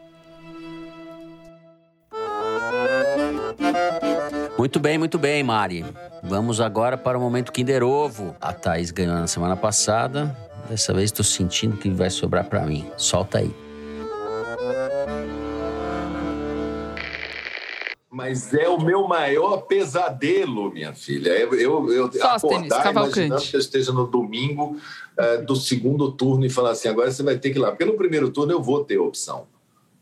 Muito 4.59 4.81
bem, 4.81 4.99
muito 4.99 5.19
bem, 5.21 5.45
Mari. 5.45 5.85
Vamos 6.25 6.61
agora 6.61 6.99
para 6.99 7.17
o 7.17 7.21
momento 7.21 7.53
Kinder 7.53 7.85
Ovo. 7.85 8.35
A 8.41 8.53
Thaís 8.53 8.91
ganhou 8.91 9.15
na 9.15 9.29
semana 9.29 9.55
passada. 9.55 10.37
Dessa 10.69 10.93
vez 10.93 11.11
estou 11.11 11.25
sentindo 11.25 11.77
que 11.77 11.89
vai 11.91 12.11
sobrar 12.11 12.47
para 12.47 12.67
mim. 12.67 12.85
Solta 12.97 13.39
aí. 13.39 13.55
Mas 18.15 18.55
é 18.55 18.69
o 18.69 18.81
meu 18.81 19.09
maior 19.09 19.63
pesadelo, 19.63 20.73
minha 20.73 20.95
filha. 20.95 21.31
Eu, 21.31 21.53
eu, 21.55 21.93
eu 21.93 22.13
Sóstenes, 22.13 22.71
acordar 22.71 22.83
Cavalcante. 22.85 23.19
imaginando 23.19 23.43
que 23.43 23.57
eu 23.57 23.61
esteja 23.61 23.93
no 23.93 24.07
domingo 24.07 24.77
eh, 25.19 25.39
do 25.39 25.57
segundo 25.57 26.13
turno 26.13 26.47
e 26.47 26.49
falar 26.49 26.71
assim, 26.71 26.87
agora 26.87 27.11
você 27.11 27.25
vai 27.25 27.37
ter 27.37 27.51
que 27.51 27.59
ir 27.59 27.61
lá. 27.61 27.71
Porque 27.71 27.85
no 27.85 27.95
primeiro 27.95 28.31
turno 28.31 28.53
eu 28.53 28.63
vou 28.63 28.85
ter 28.85 28.99
opção. 28.99 29.49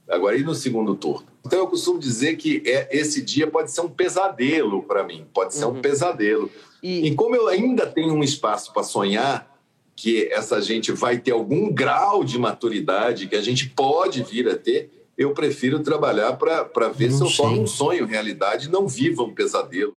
Agora, 0.07 0.37
e 0.37 0.43
no 0.43 0.55
segundo 0.55 0.95
turno? 0.95 1.27
Então 1.47 1.59
eu 1.59 1.67
costumo 1.67 1.99
dizer 1.99 2.37
que 2.37 2.63
é, 2.67 2.87
esse 2.95 3.23
dia 3.23 3.47
pode 3.47 3.71
ser 3.71 3.81
um 3.81 3.89
pesadelo 3.89 4.83
para 4.83 5.03
mim. 5.05 5.25
Pode 5.33 5.55
ser 5.55 5.65
um 5.65 5.81
pesadelo. 5.81 6.51
E... 6.83 7.15
como 7.15 7.35
eu 7.35 7.49
ainda 7.49 7.87
tenho 7.87 8.13
um 8.13 8.23
espaço 8.23 8.75
para 8.75 8.83
sonhar, 8.83 9.59
que 9.97 10.29
essa 10.31 10.61
gente 10.61 10.93
vai 10.93 11.17
ter 11.17 11.31
algum 11.31 11.73
grau 11.73 12.25
de 12.25 12.39
maturidade 12.39 13.27
que 13.27 13.37
a 13.37 13.41
gente 13.41 13.71
pode 13.71 14.23
vir 14.23 14.47
a 14.51 14.55
ter, 14.55 15.02
eu 15.17 15.33
prefiro 15.35 15.81
trabalhar 15.81 16.33
para 16.35 16.89
ver 16.89 17.11
Não 17.11 17.17
se 17.19 17.23
eu 17.25 17.37
torno 17.37 17.63
um 17.63 17.67
sonho 17.67 18.07
realidade 18.07 18.69
não 18.71 18.87
viva 18.89 19.23
um 19.23 19.35
pesadelo. 19.35 19.93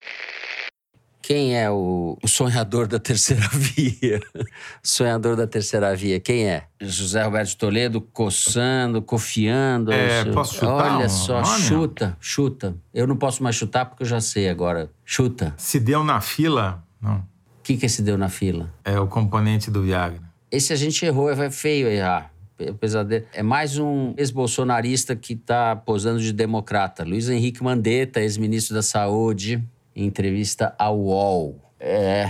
Quem 1.22 1.58
é 1.58 1.72
o, 1.72 2.20
o 2.24 2.28
sonhador 2.28 2.86
da 2.86 3.00
terceira 3.00 3.48
via? 3.52 4.22
sonhador 4.84 5.36
da 5.36 5.48
terceira 5.48 5.96
via, 5.96 6.20
quem 6.20 6.48
é? 6.48 6.66
José 6.80 7.24
Roberto 7.24 7.58
Toledo 7.58 8.00
coçando, 8.00 9.02
cofiando. 9.02 9.92
É, 9.92 10.22
Seu- 10.24 10.34
posso 10.34 10.54
chutar 10.54 10.98
Olha 10.98 11.06
um 11.08 11.10
só, 11.10 11.42
nome? 11.42 11.62
chuta, 11.64 12.18
chuta. 12.20 12.76
Eu 12.94 13.08
não 13.08 13.18
posso 13.18 13.42
mais 13.42 13.56
chutar 13.56 13.86
porque 13.86 14.04
eu 14.04 14.08
já 14.08 14.22
sei 14.22 14.48
agora. 14.50 14.92
Chuta. 15.04 15.56
Se 15.58 15.80
deu 15.80 16.04
na 16.04 16.22
fila, 16.22 16.84
não. 17.02 17.18
O 17.18 17.64
que, 17.64 17.76
que 17.78 17.88
esse 17.88 18.04
deu 18.04 18.16
na 18.20 18.30
fila? 18.30 18.72
É 18.84 19.00
o 19.00 19.08
componente 19.08 19.72
do 19.72 19.82
Viagra. 19.82 20.22
Esse 20.52 20.72
a 20.74 20.76
gente 20.76 21.04
errou, 21.04 21.32
é 21.32 21.50
feio 21.50 21.88
errar. 21.88 22.32
Pe- 22.58 22.74
Pesadelo. 22.74 23.26
É 23.34 23.44
mais 23.44 23.78
um 23.78 24.14
ex-bolsonarista 24.18 25.16
que 25.16 25.34
está 25.34 25.76
posando 25.76 26.20
de 26.20 26.32
democrata. 26.32 27.04
Luiz 27.04 27.30
Henrique 27.30 27.64
Mandetta, 27.64 28.22
ex-ministro 28.22 28.76
da 28.76 28.82
Saúde, 28.82 29.62
em 29.96 30.06
entrevista 30.06 30.74
ao 30.78 30.98
UOL. 30.98 31.60
É. 31.80 32.30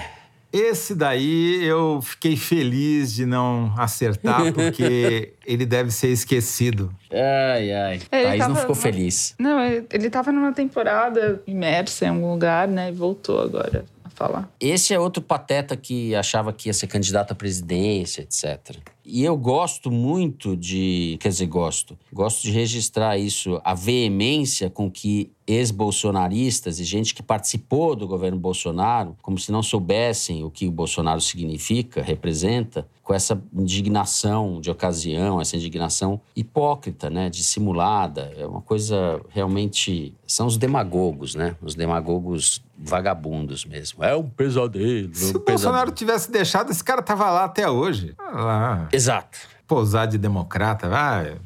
Esse 0.51 0.95
daí 0.95 1.65
eu 1.65 1.99
fiquei 2.01 2.37
feliz 2.37 3.13
de 3.13 3.25
não 3.25 3.73
acertar, 3.77 4.51
porque 4.53 5.33
ele 5.45 5.65
deve 5.65 5.91
ser 5.91 6.07
esquecido. 6.09 6.95
Ai, 7.11 7.71
ai. 7.73 8.01
É, 8.09 8.19
ele 8.19 8.27
Thaís 8.27 8.39
não 8.39 8.47
tava- 8.47 8.59
ficou 8.61 8.75
feliz. 8.75 9.35
Não, 9.37 9.59
ele 9.61 9.85
ele 9.91 10.09
tava 10.09 10.31
numa 10.31 10.53
temporada 10.53 11.41
imersa 11.45 12.05
em 12.05 12.09
algum 12.09 12.31
lugar, 12.31 12.69
né? 12.69 12.87
E 12.89 12.93
voltou 12.93 13.41
agora 13.41 13.83
falar. 14.15 14.49
Esse 14.59 14.93
é 14.93 14.99
outro 14.99 15.21
pateta 15.21 15.75
que 15.75 16.15
achava 16.15 16.51
que 16.53 16.69
ia 16.69 16.73
ser 16.73 16.87
candidato 16.87 17.31
à 17.31 17.35
presidência, 17.35 18.21
etc. 18.21 18.77
E 19.03 19.23
eu 19.23 19.37
gosto 19.37 19.91
muito 19.91 20.57
de. 20.57 21.17
Quer 21.19 21.29
dizer, 21.29 21.45
gosto. 21.45 21.97
Gosto 22.11 22.41
de 22.41 22.51
registrar 22.51 23.17
isso, 23.17 23.61
a 23.63 23.75
veemência 23.75 24.69
com 24.69 24.89
que 24.89 25.31
ex-bolsonaristas 25.45 26.79
e 26.79 26.83
gente 26.83 27.13
que 27.13 27.21
participou 27.21 27.95
do 27.95 28.07
governo 28.07 28.39
Bolsonaro, 28.39 29.15
como 29.21 29.37
se 29.37 29.51
não 29.51 29.61
soubessem 29.61 30.43
o 30.43 30.49
que 30.49 30.67
o 30.67 30.71
Bolsonaro 30.71 31.21
significa, 31.21 32.01
representa, 32.01 32.87
com 33.05 33.13
essa 33.13 33.39
indignação 33.53 34.59
de 34.59 34.71
ocasião, 34.71 35.39
essa 35.39 35.55
indignação 35.55 36.19
hipócrita, 36.35 37.07
né, 37.07 37.29
dissimulada. 37.29 38.33
É 38.35 38.47
uma 38.47 38.61
coisa 38.61 39.21
realmente. 39.29 40.11
São 40.25 40.47
os 40.47 40.57
demagogos, 40.57 41.35
né? 41.35 41.55
Os 41.61 41.75
demagogos 41.75 42.63
vagabundos 42.75 43.63
mesmo. 43.63 44.03
É 44.03 44.15
um 44.15 44.27
pesadelo. 44.27 45.13
Se 45.13 45.25
um 45.25 45.37
o 45.37 45.39
pesadelo. 45.39 45.43
Bolsonaro 45.45 45.91
tivesse 45.91 46.31
deixado, 46.31 46.71
esse 46.71 46.83
cara 46.83 47.03
tava 47.03 47.29
lá 47.29 47.43
até 47.43 47.69
hoje. 47.69 48.15
Ah 48.17 48.43
lá. 48.43 48.89
Exato. 48.91 49.37
Pousar 49.67 50.07
de 50.07 50.17
democrata, 50.17 50.89
vai. 50.89 51.37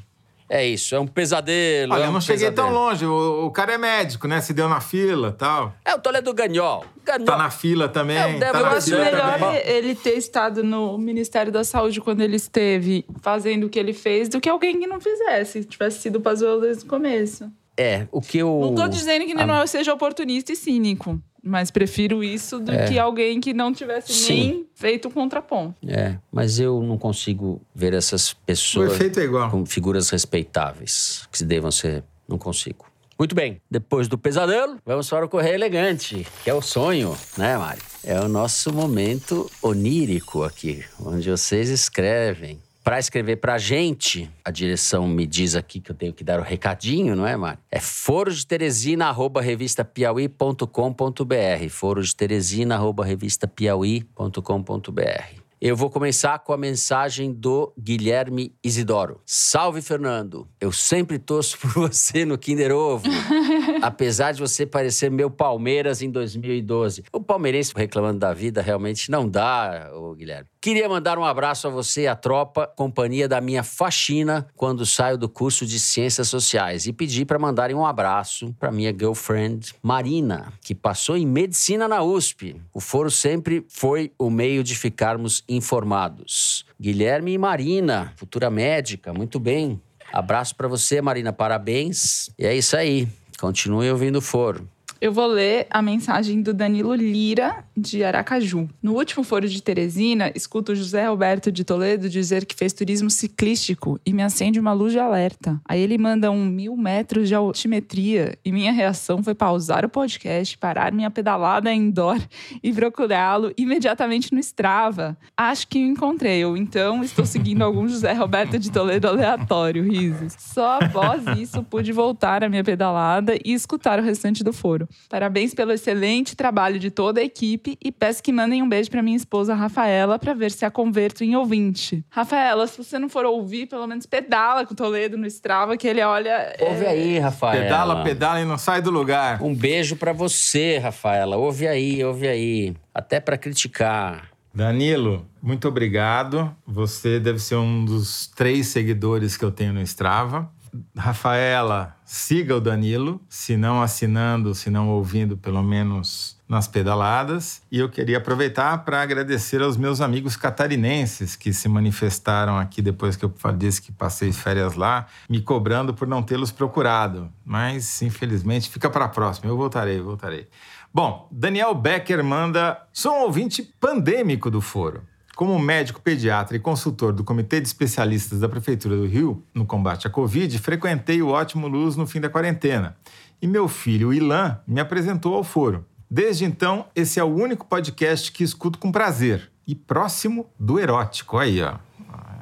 É 0.50 0.66
isso, 0.66 0.96
é 0.96 1.00
um 1.00 1.06
pesadelo. 1.06 1.94
Olha, 1.94 2.02
é 2.02 2.06
eu 2.06 2.10
um 2.10 2.14
não 2.14 2.22
cheguei 2.22 2.50
tão 2.52 2.66
pesadelo. 2.66 2.86
longe. 2.90 3.06
O, 3.06 3.46
o 3.46 3.52
cara 3.52 3.74
é 3.74 3.78
médico, 3.78 4.28
né? 4.28 4.42
Se 4.42 4.52
deu 4.52 4.68
na 4.68 4.82
fila 4.82 5.32
tal. 5.32 5.76
É 5.86 5.94
o 5.94 6.00
Toledo 6.00 6.34
Ganhol. 6.34 6.84
Ganhol. 7.06 7.26
Tá 7.26 7.38
na 7.38 7.52
fila 7.52 7.88
também. 7.88 8.18
É, 8.18 8.40
tá 8.40 8.60
Eu 8.60 8.66
acho 8.66 8.90
melhor 8.92 9.40
também. 9.40 9.62
ele 9.66 9.94
ter 9.94 10.18
estado 10.18 10.64
no 10.64 10.98
Ministério 10.98 11.52
da 11.52 11.64
Saúde 11.64 12.02
quando 12.02 12.22
ele 12.22 12.38
esteve 12.38 13.06
fazendo 13.22 13.66
o 13.66 13.70
que 13.70 13.78
ele 13.78 13.94
fez 13.94 14.28
do 14.28 14.42
que 14.42 14.50
alguém 14.50 14.80
que 14.80 14.88
não 14.88 15.00
fizesse, 15.00 15.64
tivesse 15.66 16.00
sido 16.02 16.20
Pazuello 16.20 16.62
desde 16.62 16.84
o 16.84 16.88
começo. 16.88 17.48
É, 17.78 18.08
o 18.12 18.20
que 18.20 18.40
eu. 18.40 18.60
Não 18.62 18.76
tô 18.76 18.88
dizendo 18.88 19.26
que 19.26 19.32
a- 19.32 19.46
não 19.46 19.66
seja 19.68 19.94
oportunista 19.94 20.52
e 20.52 20.56
cínico, 20.56 21.18
mas 21.44 21.72
prefiro 21.72 22.24
isso 22.24 22.60
do 22.60 22.72
É. 22.72 22.88
que 22.88 23.00
alguém 23.00 23.40
que 23.40 23.54
não 23.54 23.72
tivesse 23.74 24.14
Sim. 24.14 24.34
nem 24.34 24.66
feito 24.76 25.08
o 25.08 25.12
contraponto. 25.12 25.76
É, 25.88 26.18
mas 26.32 26.60
eu 26.60 26.82
não 26.84 26.98
consigo 26.98 27.62
ver 27.74 27.94
essas 27.94 28.32
O 28.32 28.36
pessoas 28.46 28.94
efeito 28.94 29.20
é 29.20 29.24
igual. 29.24 29.50
como 29.50 29.66
figuras 29.66 30.10
respeitáveis 30.10 31.28
que 31.32 31.44
devam 31.44 31.72
ser. 31.72 32.04
Não 32.28 32.38
consigo. 32.38 32.86
Muito 33.18 33.36
bem, 33.36 33.60
depois 33.70 34.08
do 34.08 34.18
pesadelo, 34.18 34.78
vamos 34.86 35.10
para 35.10 35.26
o 35.26 35.30
Correio 35.30 35.56
Elegante, 35.56 36.26
que 36.44 36.50
é 36.50 36.54
o 36.54 36.62
sonho, 36.62 37.18
né, 37.38 37.58
Mari? 37.58 37.82
É 38.04 38.18
o 38.22 38.30
nosso 38.30 38.72
momento 38.72 39.50
onírico 39.62 40.44
aqui, 40.44 40.86
onde 41.04 41.30
vocês 41.30 41.70
escrevem. 41.70 42.60
Para 42.90 42.98
escrever 42.98 43.36
para 43.36 43.54
a 43.54 43.58
gente, 43.60 44.28
a 44.44 44.50
direção 44.50 45.08
me 45.08 45.28
diz 45.28 45.56
aqui 45.56 45.80
que 45.80 45.92
eu 45.92 45.96
tenho 45.96 46.12
que 46.12 46.24
dar 46.24 46.40
o 46.40 46.44
recadinho, 46.44 47.16
não 47.16 47.24
é, 47.24 47.38
Mari? 47.38 47.60
É 47.70 47.80
foro 47.80 48.34
de 48.34 48.44
Teresina, 48.44 49.06
arroba 49.06 49.44
revistapiauí.com.br. 49.44 51.70
Foro 51.70 52.02
de 52.02 52.16
Teresina, 52.16 52.74
arroba 52.74 53.06
revistapiauí.com.br. 53.06 55.40
Eu 55.62 55.76
vou 55.76 55.92
começar 55.92 56.40
com 56.40 56.52
a 56.52 56.58
mensagem 56.58 57.32
do 57.32 57.72
Guilherme 57.78 58.56
Isidoro. 58.64 59.22
Salve, 59.24 59.84
Fernando. 59.84 60.48
Eu 60.60 60.72
sempre 60.72 61.20
torço 61.20 61.60
por 61.62 61.70
você 61.70 62.26
no 62.26 62.40
Kinder 62.40 62.72
Ovo. 62.72 63.06
apesar 63.82 64.32
de 64.32 64.40
você 64.40 64.66
parecer 64.66 65.10
meu 65.10 65.30
Palmeiras 65.30 66.02
em 66.02 66.10
2012. 66.10 67.04
O 67.12 67.22
palmeirense 67.22 67.74
reclamando 67.76 68.20
da 68.20 68.34
vida 68.34 68.62
realmente 68.62 69.12
não 69.12 69.28
dá, 69.28 69.92
ô 69.94 70.14
Guilherme. 70.14 70.48
Queria 70.62 70.90
mandar 70.90 71.18
um 71.18 71.24
abraço 71.24 71.68
a 71.68 71.70
você 71.70 72.02
e 72.02 72.08
à 72.08 72.18
tropa, 72.18 72.68
companhia 72.68 73.30
da 73.30 73.40
minha 73.40 73.64
faxina 73.64 74.46
quando 74.58 74.86
saio 74.86 75.18
do 75.18 75.30
curso 75.30 75.66
de 75.66 75.80
Ciências 75.80 76.28
Sociais 76.28 76.86
e 76.86 76.92
pedir 76.92 77.24
para 77.24 77.40
mandarem 77.40 77.74
um 77.74 77.86
abraço 77.86 78.54
para 78.60 78.70
minha 78.70 78.92
girlfriend 78.92 79.74
Marina, 79.82 80.52
que 80.62 80.76
passou 80.76 81.16
em 81.16 81.26
medicina 81.26 81.88
na 81.88 82.04
USP. 82.04 82.58
O 82.74 82.82
foro 82.82 83.10
sempre 83.10 83.66
foi 83.70 84.12
o 84.20 84.30
meio 84.30 84.62
de 84.62 84.76
ficarmos 84.76 85.46
informados. 85.48 86.66
Guilherme 86.78 87.32
e 87.32 87.38
Marina, 87.38 88.12
futura 88.18 88.50
médica, 88.50 89.14
muito 89.14 89.40
bem. 89.40 89.82
Abraço 90.12 90.58
para 90.58 90.68
você, 90.68 91.02
Marina, 91.02 91.32
parabéns. 91.32 92.32
E 92.38 92.46
é 92.46 92.54
isso 92.54 92.76
aí. 92.76 93.08
Continue 93.40 93.90
ouvindo 93.90 94.18
o 94.18 94.22
foro. 94.22 94.68
Eu 95.02 95.14
vou 95.14 95.28
ler 95.28 95.66
a 95.70 95.82
mensagem 95.82 96.42
do 96.42 96.54
Danilo 96.54 96.94
Lira, 96.94 97.64
de 97.76 98.04
Aracaju. 98.04 98.68
No 98.84 98.96
último 98.96 99.24
foro 99.24 99.48
de 99.48 99.64
Teresina, 99.64 100.30
escuto 100.36 100.76
José 100.76 101.08
Roberto 101.08 101.50
de 101.50 101.64
Toledo 101.64 102.10
dizer 102.10 102.46
que 102.46 102.54
fez 102.54 102.74
turismo 102.74 103.10
ciclístico 103.10 103.98
e 104.06 104.12
me 104.12 104.22
acende 104.22 104.60
uma 104.60 104.74
luz 104.74 104.92
de 104.92 105.00
alerta. 105.00 105.62
Aí 105.64 105.80
ele 105.80 105.98
manda 105.98 106.30
um 106.30 106.46
mil 106.46 106.76
metros 106.76 107.30
de 107.30 107.36
altimetria 107.36 108.38
e 108.44 108.52
minha 108.52 108.74
reação 108.74 109.24
foi 109.24 109.34
pausar 109.34 109.86
o 109.86 109.90
podcast, 109.90 110.58
parar 110.58 110.92
minha 110.92 111.10
pedalada 111.10 111.74
indoor 111.74 112.20
e 112.62 112.74
procurá-lo 112.74 113.54
imediatamente 113.58 114.34
no 114.34 114.40
Strava. 114.42 115.18
Acho 115.38 115.66
que 115.70 115.80
o 115.80 115.88
encontrei, 115.88 116.44
ou 116.44 116.58
então 116.58 117.02
estou 117.06 117.26
seguindo 117.26 117.62
algum 117.62 117.88
José 117.88 118.12
Roberto 118.12 118.60
de 118.60 118.70
Toledo 118.70 119.08
aleatório, 119.08 119.82
risos. 119.82 120.36
Só 120.38 120.80
após 120.82 121.24
isso 121.40 121.64
pude 121.64 121.94
voltar 121.94 122.44
à 122.44 122.50
minha 122.50 122.66
pedalada 122.66 123.38
e 123.46 123.54
escutar 123.54 123.98
o 123.98 124.04
restante 124.04 124.44
do 124.44 124.52
foro. 124.52 124.89
Parabéns 125.10 125.54
pelo 125.54 125.72
excelente 125.72 126.36
trabalho 126.36 126.80
de 126.80 126.90
toda 126.92 127.20
a 127.20 127.24
equipe 127.24 127.78
e 127.84 127.92
peço 127.92 128.22
que 128.24 128.32
mandem 128.32 128.62
um 128.62 128.70
beijo 128.70 128.90
para 128.90 129.02
minha 129.02 129.18
esposa 129.18 129.54
Rafaela 129.54 130.18
para 130.20 130.34
ver 130.34 130.52
se 130.52 130.66
a 130.66 130.72
converto 130.72 131.24
em 131.24 131.36
ouvinte. 131.36 132.04
Rafaela, 132.10 132.68
se 132.68 132.78
você 132.78 133.00
não 133.00 133.10
for 133.10 133.26
ouvir, 133.26 133.68
pelo 133.68 133.88
menos 133.88 134.06
pedala 134.06 134.66
com 134.66 134.74
o 134.74 134.78
Toledo 134.78 135.18
no 135.18 135.26
Strava, 135.28 135.78
que 135.78 135.88
ele 135.88 136.02
olha. 136.02 136.30
é, 136.30 136.58
Ouve 136.70 136.86
aí, 136.86 137.20
Rafaela. 137.20 137.64
Pedala, 137.64 138.04
pedala 138.04 138.42
e 138.42 138.46
não 138.46 138.58
sai 138.58 138.82
do 138.82 138.92
lugar. 138.92 139.42
Um 139.42 139.54
beijo 139.56 139.96
pra 139.96 140.14
você, 140.14 140.78
Rafaela. 140.78 141.38
Ouve 141.38 141.68
aí, 141.68 142.04
ouve 142.04 142.28
aí. 142.28 142.74
Até 142.94 143.20
pra 143.20 143.38
criticar. 143.38 144.30
Danilo, 144.54 145.26
muito 145.42 145.68
obrigado. 145.68 146.54
Você 146.68 147.20
deve 147.20 147.40
ser 147.40 147.56
um 147.56 147.86
dos 147.86 148.28
três 148.36 148.68
seguidores 148.68 149.38
que 149.38 149.46
eu 149.46 149.52
tenho 149.52 149.72
no 149.74 149.82
Strava. 149.82 150.52
Rafaela, 150.98 151.96
siga 152.04 152.56
o 152.56 152.62
Danilo, 152.62 153.22
se 153.30 153.56
não 153.56 153.82
assinando, 153.82 154.54
se 154.56 154.70
não 154.70 154.90
ouvindo, 154.90 155.38
pelo 155.38 155.62
menos 155.64 156.40
nas 156.48 156.68
pedaladas. 156.68 157.62
E 157.72 157.78
eu 157.78 157.88
queria 157.88 158.18
aproveitar 158.18 158.80
para 158.80 159.02
agradecer 159.02 159.62
aos 159.62 159.78
meus 159.78 160.02
amigos 160.02 160.36
catarinenses 160.36 161.36
que 161.36 161.54
se 161.54 161.70
manifestaram 161.70 162.58
aqui 162.58 162.82
depois 162.82 163.16
que 163.16 163.24
eu 163.24 163.34
disse 163.56 163.82
que 163.82 163.92
passei 163.92 164.32
férias 164.32 164.74
lá, 164.74 165.06
me 165.30 165.42
cobrando 165.42 165.94
por 165.94 166.08
não 166.08 166.24
tê-los 166.24 166.52
procurado. 166.52 167.32
Mas, 167.46 168.02
infelizmente, 168.02 168.70
fica 168.70 168.90
para 168.90 169.06
a 169.06 169.10
próxima. 169.10 169.50
Eu 169.50 169.56
voltarei, 169.56 170.02
voltarei. 170.02 170.48
Bom, 170.92 171.28
Daniel 171.32 171.76
Becker 171.76 172.24
manda: 172.24 172.82
sou 172.92 173.14
um 173.14 173.22
ouvinte 173.22 173.62
pandêmico 173.62 174.50
do 174.50 174.60
foro. 174.60 175.04
Como 175.40 175.58
médico 175.58 176.02
pediatra 176.02 176.58
e 176.58 176.60
consultor 176.60 177.14
do 177.14 177.24
Comitê 177.24 177.62
de 177.62 177.68
Especialistas 177.70 178.42
da 178.42 178.50
Prefeitura 178.50 178.98
do 178.98 179.06
Rio 179.06 179.42
no 179.54 179.66
combate 179.66 180.06
à 180.06 180.10
Covid, 180.10 180.60
frequentei 180.60 181.22
o 181.22 181.30
Ótimo 181.30 181.66
Luz 181.66 181.96
no 181.96 182.06
fim 182.06 182.20
da 182.20 182.28
quarentena. 182.28 182.98
E 183.42 183.48
meu 183.48 183.70
filho, 183.70 184.14
Ilan, 184.14 184.60
me 184.68 184.82
apresentou 184.82 185.34
ao 185.36 185.46
foro. 185.46 185.86
Desde 186.12 186.44
então, 186.44 186.88
esse 186.94 187.22
é 187.22 187.24
o 187.24 187.34
único 187.34 187.66
podcast 187.66 188.34
que 188.34 188.44
escuto 188.44 188.78
com 188.78 188.92
prazer 188.92 189.50
e 189.66 189.74
próximo 189.74 190.46
do 190.60 190.78
erótico. 190.78 191.38
Aí, 191.38 191.64
ó. 191.64 191.76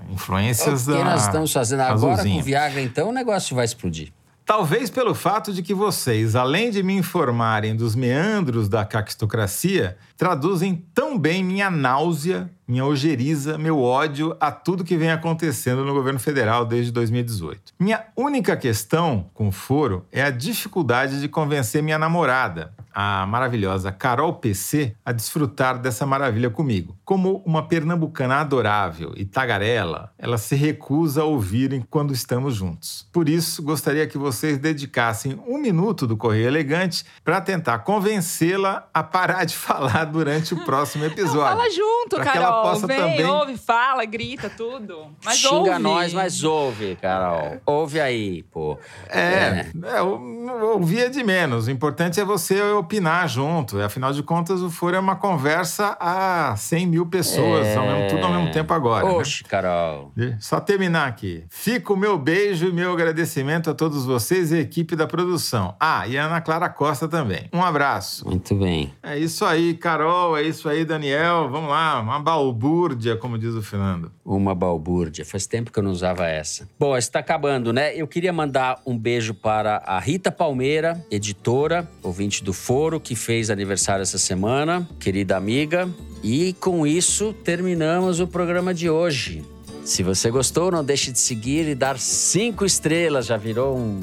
Influências 0.09 0.87
O 0.87 0.91
que 0.91 0.97
da. 0.97 1.03
nós 1.03 1.21
estamos 1.21 1.53
fazendo 1.53 1.81
agora 1.81 2.13
azulzinha. 2.13 2.37
com 2.37 2.43
Viagra, 2.43 2.81
então, 2.81 3.09
o 3.09 3.13
negócio 3.13 3.55
vai 3.55 3.65
explodir. 3.65 4.11
Talvez 4.43 4.89
pelo 4.89 5.13
fato 5.13 5.53
de 5.53 5.61
que 5.61 5.73
vocês, 5.73 6.35
além 6.35 6.71
de 6.71 6.81
me 6.81 6.93
informarem 6.95 7.75
dos 7.75 7.95
meandros 7.95 8.67
da 8.67 8.83
caquistocracia, 8.83 9.97
traduzem 10.15 10.83
tão 10.95 11.19
bem 11.19 11.43
minha 11.43 11.69
náusea, 11.69 12.49
minha 12.67 12.85
ojeriza, 12.85 13.57
meu 13.57 13.81
ódio 13.81 14.35
a 14.39 14.51
tudo 14.51 14.83
que 14.83 14.97
vem 14.97 15.09
acontecendo 15.09 15.85
no 15.85 15.93
governo 15.93 16.19
federal 16.19 16.65
desde 16.65 16.91
2018. 16.91 17.73
Minha 17.79 18.03
única 18.15 18.57
questão 18.57 19.29
com 19.33 19.47
o 19.47 19.51
foro 19.51 20.05
é 20.11 20.21
a 20.21 20.29
dificuldade 20.29 21.21
de 21.21 21.29
convencer 21.29 21.81
minha 21.81 21.97
namorada, 21.97 22.73
a 22.99 23.27
maravilhosa 23.27 23.91
Carol 23.91 24.33
PC, 24.33 24.95
a 25.05 25.11
desfrutar 25.11 25.77
dessa 25.77 26.03
maravilha 26.03 26.49
comigo. 26.49 26.97
Como 27.05 27.43
uma 27.45 27.67
pernambucana 27.67 28.37
adorável 28.37 29.13
e 29.15 29.23
tagarela, 29.23 30.11
ela 30.17 30.37
se 30.39 30.55
recusa 30.55 31.21
a 31.21 31.25
ouvirem 31.25 31.85
quando 31.89 32.11
estamos 32.11 32.55
juntos. 32.55 33.07
Por 33.13 33.29
isso, 33.29 33.61
gostaria 33.61 34.07
que 34.07 34.17
vocês 34.17 34.57
dedicassem 34.57 35.39
um 35.47 35.59
minuto 35.59 36.07
do 36.07 36.17
Correio 36.17 36.47
Elegante 36.47 37.05
para 37.23 37.39
tentar 37.39 37.79
convencê-la 37.79 38.89
a 38.91 39.03
parar 39.03 39.45
de 39.45 39.55
falar 39.55 40.05
durante 40.05 40.55
o 40.55 40.65
próximo 40.65 41.05
episódio. 41.05 41.55
Fala 41.55 41.69
junto, 41.69 42.19
que 42.19 42.27
ela 42.59 42.69
possa 42.71 42.87
Vem, 42.87 42.97
também- 42.97 43.25
ouve, 43.25 43.57
fala, 43.57 44.05
grita, 44.05 44.49
tudo. 44.49 45.07
Mas 45.23 45.37
Xinga 45.37 45.55
ouve. 45.55 45.79
nós, 45.79 46.13
mas 46.13 46.43
ouve, 46.43 46.97
Carol. 47.01 47.57
Ouve 47.65 47.99
aí, 47.99 48.43
pô. 48.43 48.77
É, 49.09 49.65
é, 49.95 50.01
o- 50.01 50.73
ouvir 50.73 50.99
é 51.01 51.09
de 51.09 51.23
menos. 51.23 51.67
O 51.67 51.71
importante 51.71 52.19
é 52.19 52.25
você 52.25 52.61
opinar 52.71 53.27
junto. 53.27 53.79
Afinal 53.81 54.11
de 54.13 54.21
contas, 54.23 54.61
o 54.61 54.69
Foro 54.69 54.95
é 54.95 54.99
uma 54.99 55.15
conversa 55.15 55.97
a 55.99 56.55
100 56.57 56.87
mil 56.87 57.05
pessoas, 57.05 57.75
ao 57.75 57.85
mesmo, 57.85 58.09
tudo 58.09 58.25
ao 58.25 58.31
mesmo 58.33 58.51
tempo 58.51 58.73
agora. 58.73 59.05
né? 59.05 59.11
Oxe, 59.11 59.43
Carol. 59.43 60.11
Só 60.39 60.59
terminar 60.59 61.07
aqui. 61.07 61.43
Fica 61.49 61.93
o 61.93 61.97
meu 61.97 62.17
beijo 62.17 62.67
e 62.67 62.71
meu 62.73 62.91
agradecimento 62.93 63.69
a 63.69 63.73
todos 63.73 64.05
vocês 64.05 64.51
e 64.51 64.55
a 64.55 64.59
equipe 64.59 64.95
da 64.95 65.07
produção. 65.07 65.75
Ah, 65.79 66.07
e 66.07 66.17
a 66.17 66.25
Ana 66.25 66.41
Clara 66.41 66.69
Costa 66.69 67.07
também. 67.07 67.49
Um 67.53 67.63
abraço. 67.63 68.25
Muito 68.27 68.55
bem. 68.55 68.93
É 69.03 69.17
isso 69.17 69.45
aí, 69.45 69.73
Carol. 69.73 70.37
É 70.37 70.43
isso 70.43 70.67
aí, 70.69 70.83
Daniel. 70.85 71.49
Vamos 71.49 71.69
lá, 71.69 71.99
uma 71.99 72.19
balbúrdia, 72.47 73.17
como 73.17 73.37
diz 73.37 73.53
o 73.53 73.61
Fernando. 73.61 74.11
Uma 74.23 74.55
balbúrdia. 74.55 75.25
Faz 75.25 75.45
tempo 75.45 75.71
que 75.71 75.79
eu 75.79 75.83
não 75.83 75.91
usava 75.91 76.27
essa. 76.27 76.67
Bom, 76.79 76.95
está 76.97 77.19
acabando, 77.19 77.73
né? 77.73 77.95
Eu 77.95 78.07
queria 78.07 78.31
mandar 78.31 78.81
um 78.85 78.97
beijo 78.97 79.33
para 79.33 79.77
a 79.85 79.99
Rita 79.99 80.31
Palmeira, 80.31 81.03
editora, 81.11 81.89
ouvinte 82.01 82.43
do 82.43 82.53
Foro, 82.53 82.99
que 82.99 83.15
fez 83.15 83.49
aniversário 83.49 84.01
essa 84.01 84.17
semana, 84.17 84.87
querida 84.99 85.35
amiga. 85.35 85.89
E 86.23 86.53
com 86.53 86.85
isso, 86.87 87.33
terminamos 87.43 88.19
o 88.19 88.27
programa 88.27 88.73
de 88.73 88.89
hoje. 88.89 89.43
Se 89.83 90.03
você 90.03 90.29
gostou, 90.29 90.71
não 90.71 90.83
deixe 90.83 91.11
de 91.11 91.19
seguir 91.19 91.67
e 91.67 91.75
dar 91.75 91.97
cinco 91.99 92.65
estrelas. 92.65 93.25
Já 93.25 93.37
virou 93.37 93.77
um. 93.77 94.01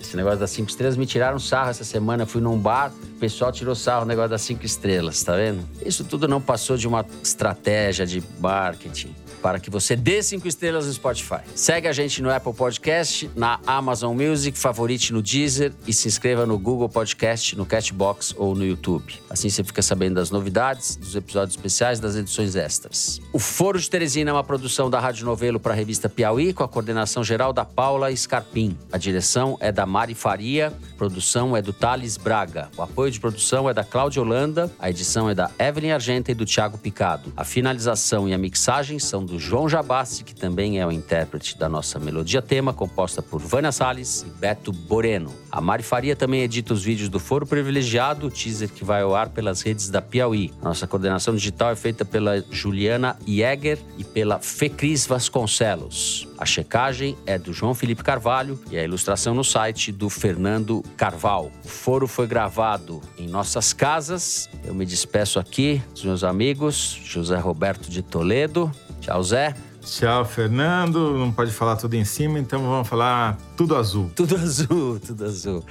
Esse 0.00 0.16
negócio 0.16 0.38
das 0.38 0.50
cinco 0.50 0.68
estrelas 0.68 0.96
me 0.96 1.06
tiraram 1.06 1.38
sarro 1.38 1.70
essa 1.70 1.84
semana. 1.84 2.24
Eu 2.24 2.26
fui 2.26 2.40
num 2.40 2.58
bar, 2.58 2.92
pessoal 3.22 3.52
tirou 3.52 3.72
sarro 3.76 4.02
o 4.02 4.04
negócio 4.04 4.30
das 4.30 4.42
cinco 4.42 4.66
estrelas, 4.66 5.22
tá 5.22 5.36
vendo? 5.36 5.64
Isso 5.86 6.02
tudo 6.02 6.26
não 6.26 6.40
passou 6.40 6.76
de 6.76 6.88
uma 6.88 7.06
estratégia 7.22 8.04
de 8.04 8.20
marketing 8.40 9.14
para 9.42 9.58
que 9.58 9.68
você 9.68 9.96
dê 9.96 10.22
cinco 10.22 10.46
estrelas 10.46 10.86
no 10.86 10.92
Spotify. 10.92 11.40
Segue 11.54 11.88
a 11.88 11.92
gente 11.92 12.22
no 12.22 12.30
Apple 12.30 12.54
Podcast, 12.54 13.28
na 13.34 13.58
Amazon 13.66 14.16
Music, 14.16 14.56
favorite 14.56 15.12
no 15.12 15.20
Deezer 15.20 15.72
e 15.86 15.92
se 15.92 16.06
inscreva 16.06 16.46
no 16.46 16.56
Google 16.58 16.88
Podcast, 16.88 17.56
no 17.56 17.66
Catchbox 17.66 18.34
ou 18.38 18.54
no 18.54 18.64
YouTube. 18.64 19.14
Assim 19.28 19.50
você 19.50 19.64
fica 19.64 19.82
sabendo 19.82 20.14
das 20.14 20.30
novidades, 20.30 20.96
dos 20.96 21.16
episódios 21.16 21.56
especiais, 21.56 21.98
das 21.98 22.14
edições 22.14 22.54
extras. 22.54 23.20
O 23.32 23.38
Foro 23.38 23.78
de 23.80 23.90
Teresina 23.90 24.30
é 24.30 24.32
uma 24.32 24.44
produção 24.44 24.88
da 24.88 25.00
Rádio 25.00 25.26
Novelo 25.26 25.58
para 25.58 25.72
a 25.72 25.76
revista 25.76 26.08
Piauí, 26.08 26.52
com 26.52 26.62
a 26.62 26.68
coordenação 26.68 27.24
geral 27.24 27.52
da 27.52 27.64
Paula 27.64 28.14
Scarpim. 28.14 28.78
A 28.92 28.98
direção 28.98 29.56
é 29.60 29.72
da 29.72 29.84
Mari 29.84 30.14
Faria, 30.14 30.72
produção 30.96 31.56
é 31.56 31.62
do 31.62 31.72
Thales 31.72 32.16
Braga. 32.16 32.70
O 32.76 32.82
apoio 32.82 33.10
de 33.10 33.18
produção 33.18 33.68
é 33.68 33.74
da 33.74 33.82
Cláudia 33.82 34.22
Holanda, 34.22 34.70
a 34.78 34.88
edição 34.88 35.28
é 35.28 35.34
da 35.34 35.50
Evelyn 35.58 35.90
Argenta 35.90 36.30
e 36.30 36.34
do 36.34 36.44
Thiago 36.44 36.78
Picado. 36.78 37.32
A 37.36 37.44
finalização 37.44 38.28
e 38.28 38.34
a 38.34 38.38
mixagem 38.38 38.98
são 38.98 39.24
do 39.24 39.31
João 39.38 39.68
Jabassi, 39.68 40.24
que 40.24 40.34
também 40.34 40.80
é 40.80 40.86
o 40.86 40.92
intérprete 40.92 41.58
da 41.58 41.68
nossa 41.68 41.98
melodia 41.98 42.42
tema, 42.42 42.72
composta 42.72 43.22
por 43.22 43.40
Vânia 43.40 43.72
Salles 43.72 44.22
e 44.22 44.30
Beto 44.30 44.72
Boreno. 44.72 45.32
A 45.50 45.60
Mari 45.60 45.82
Faria 45.82 46.16
também 46.16 46.42
edita 46.42 46.72
os 46.72 46.82
vídeos 46.82 47.08
do 47.08 47.18
Foro 47.18 47.46
Privilegiado, 47.46 48.26
o 48.26 48.30
teaser 48.30 48.70
que 48.70 48.84
vai 48.84 49.02
ao 49.02 49.14
ar 49.14 49.28
pelas 49.28 49.62
redes 49.62 49.90
da 49.90 50.00
Piauí. 50.00 50.52
A 50.60 50.64
nossa 50.64 50.86
coordenação 50.86 51.34
digital 51.34 51.70
é 51.70 51.76
feita 51.76 52.04
pela 52.04 52.42
Juliana 52.50 53.16
Jäger 53.26 53.78
e 53.98 54.04
pela 54.04 54.38
Fecris 54.38 55.06
Vasconcelos. 55.06 56.28
A 56.42 56.44
checagem 56.44 57.16
é 57.24 57.38
do 57.38 57.52
João 57.52 57.72
Felipe 57.72 58.02
Carvalho 58.02 58.58
e 58.68 58.76
a 58.76 58.82
ilustração 58.82 59.32
no 59.32 59.44
site 59.44 59.92
do 59.92 60.10
Fernando 60.10 60.82
Carval. 60.96 61.52
O 61.64 61.68
foro 61.68 62.08
foi 62.08 62.26
gravado 62.26 63.00
em 63.16 63.28
nossas 63.28 63.72
casas. 63.72 64.50
Eu 64.64 64.74
me 64.74 64.84
despeço 64.84 65.38
aqui 65.38 65.80
dos 65.92 66.04
meus 66.04 66.24
amigos, 66.24 66.98
José 67.04 67.36
Roberto 67.36 67.88
de 67.88 68.02
Toledo. 68.02 68.72
Tchau, 69.02 69.22
Zé. 69.22 69.54
Tchau, 69.82 70.24
Fernando. 70.24 71.18
Não 71.18 71.32
pode 71.32 71.50
falar 71.50 71.76
tudo 71.76 71.94
em 71.94 72.04
cima, 72.04 72.38
então 72.38 72.62
vamos 72.62 72.88
falar 72.88 73.36
tudo 73.56 73.76
azul. 73.76 74.10
Tudo 74.14 74.36
azul, 74.36 75.00
tudo 75.04 75.24
azul. 75.24 75.64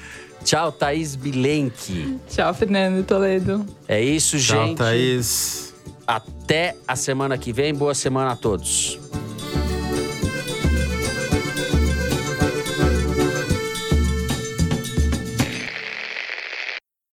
Tchau, 0.44 0.72
Thaís 0.72 1.16
Bilenque. 1.16 2.20
Tchau, 2.28 2.54
Fernando 2.54 3.06
Toledo. 3.06 3.66
É 3.88 4.02
isso, 4.04 4.38
Tchau, 4.38 4.68
gente. 4.68 4.78
Thaís. 4.78 5.74
Até 6.06 6.76
a 6.86 6.96
semana 6.96 7.38
que 7.38 7.54
vem. 7.54 7.74
Boa 7.74 7.94
semana 7.96 8.32
a 8.32 8.36
todos. 8.36 9.00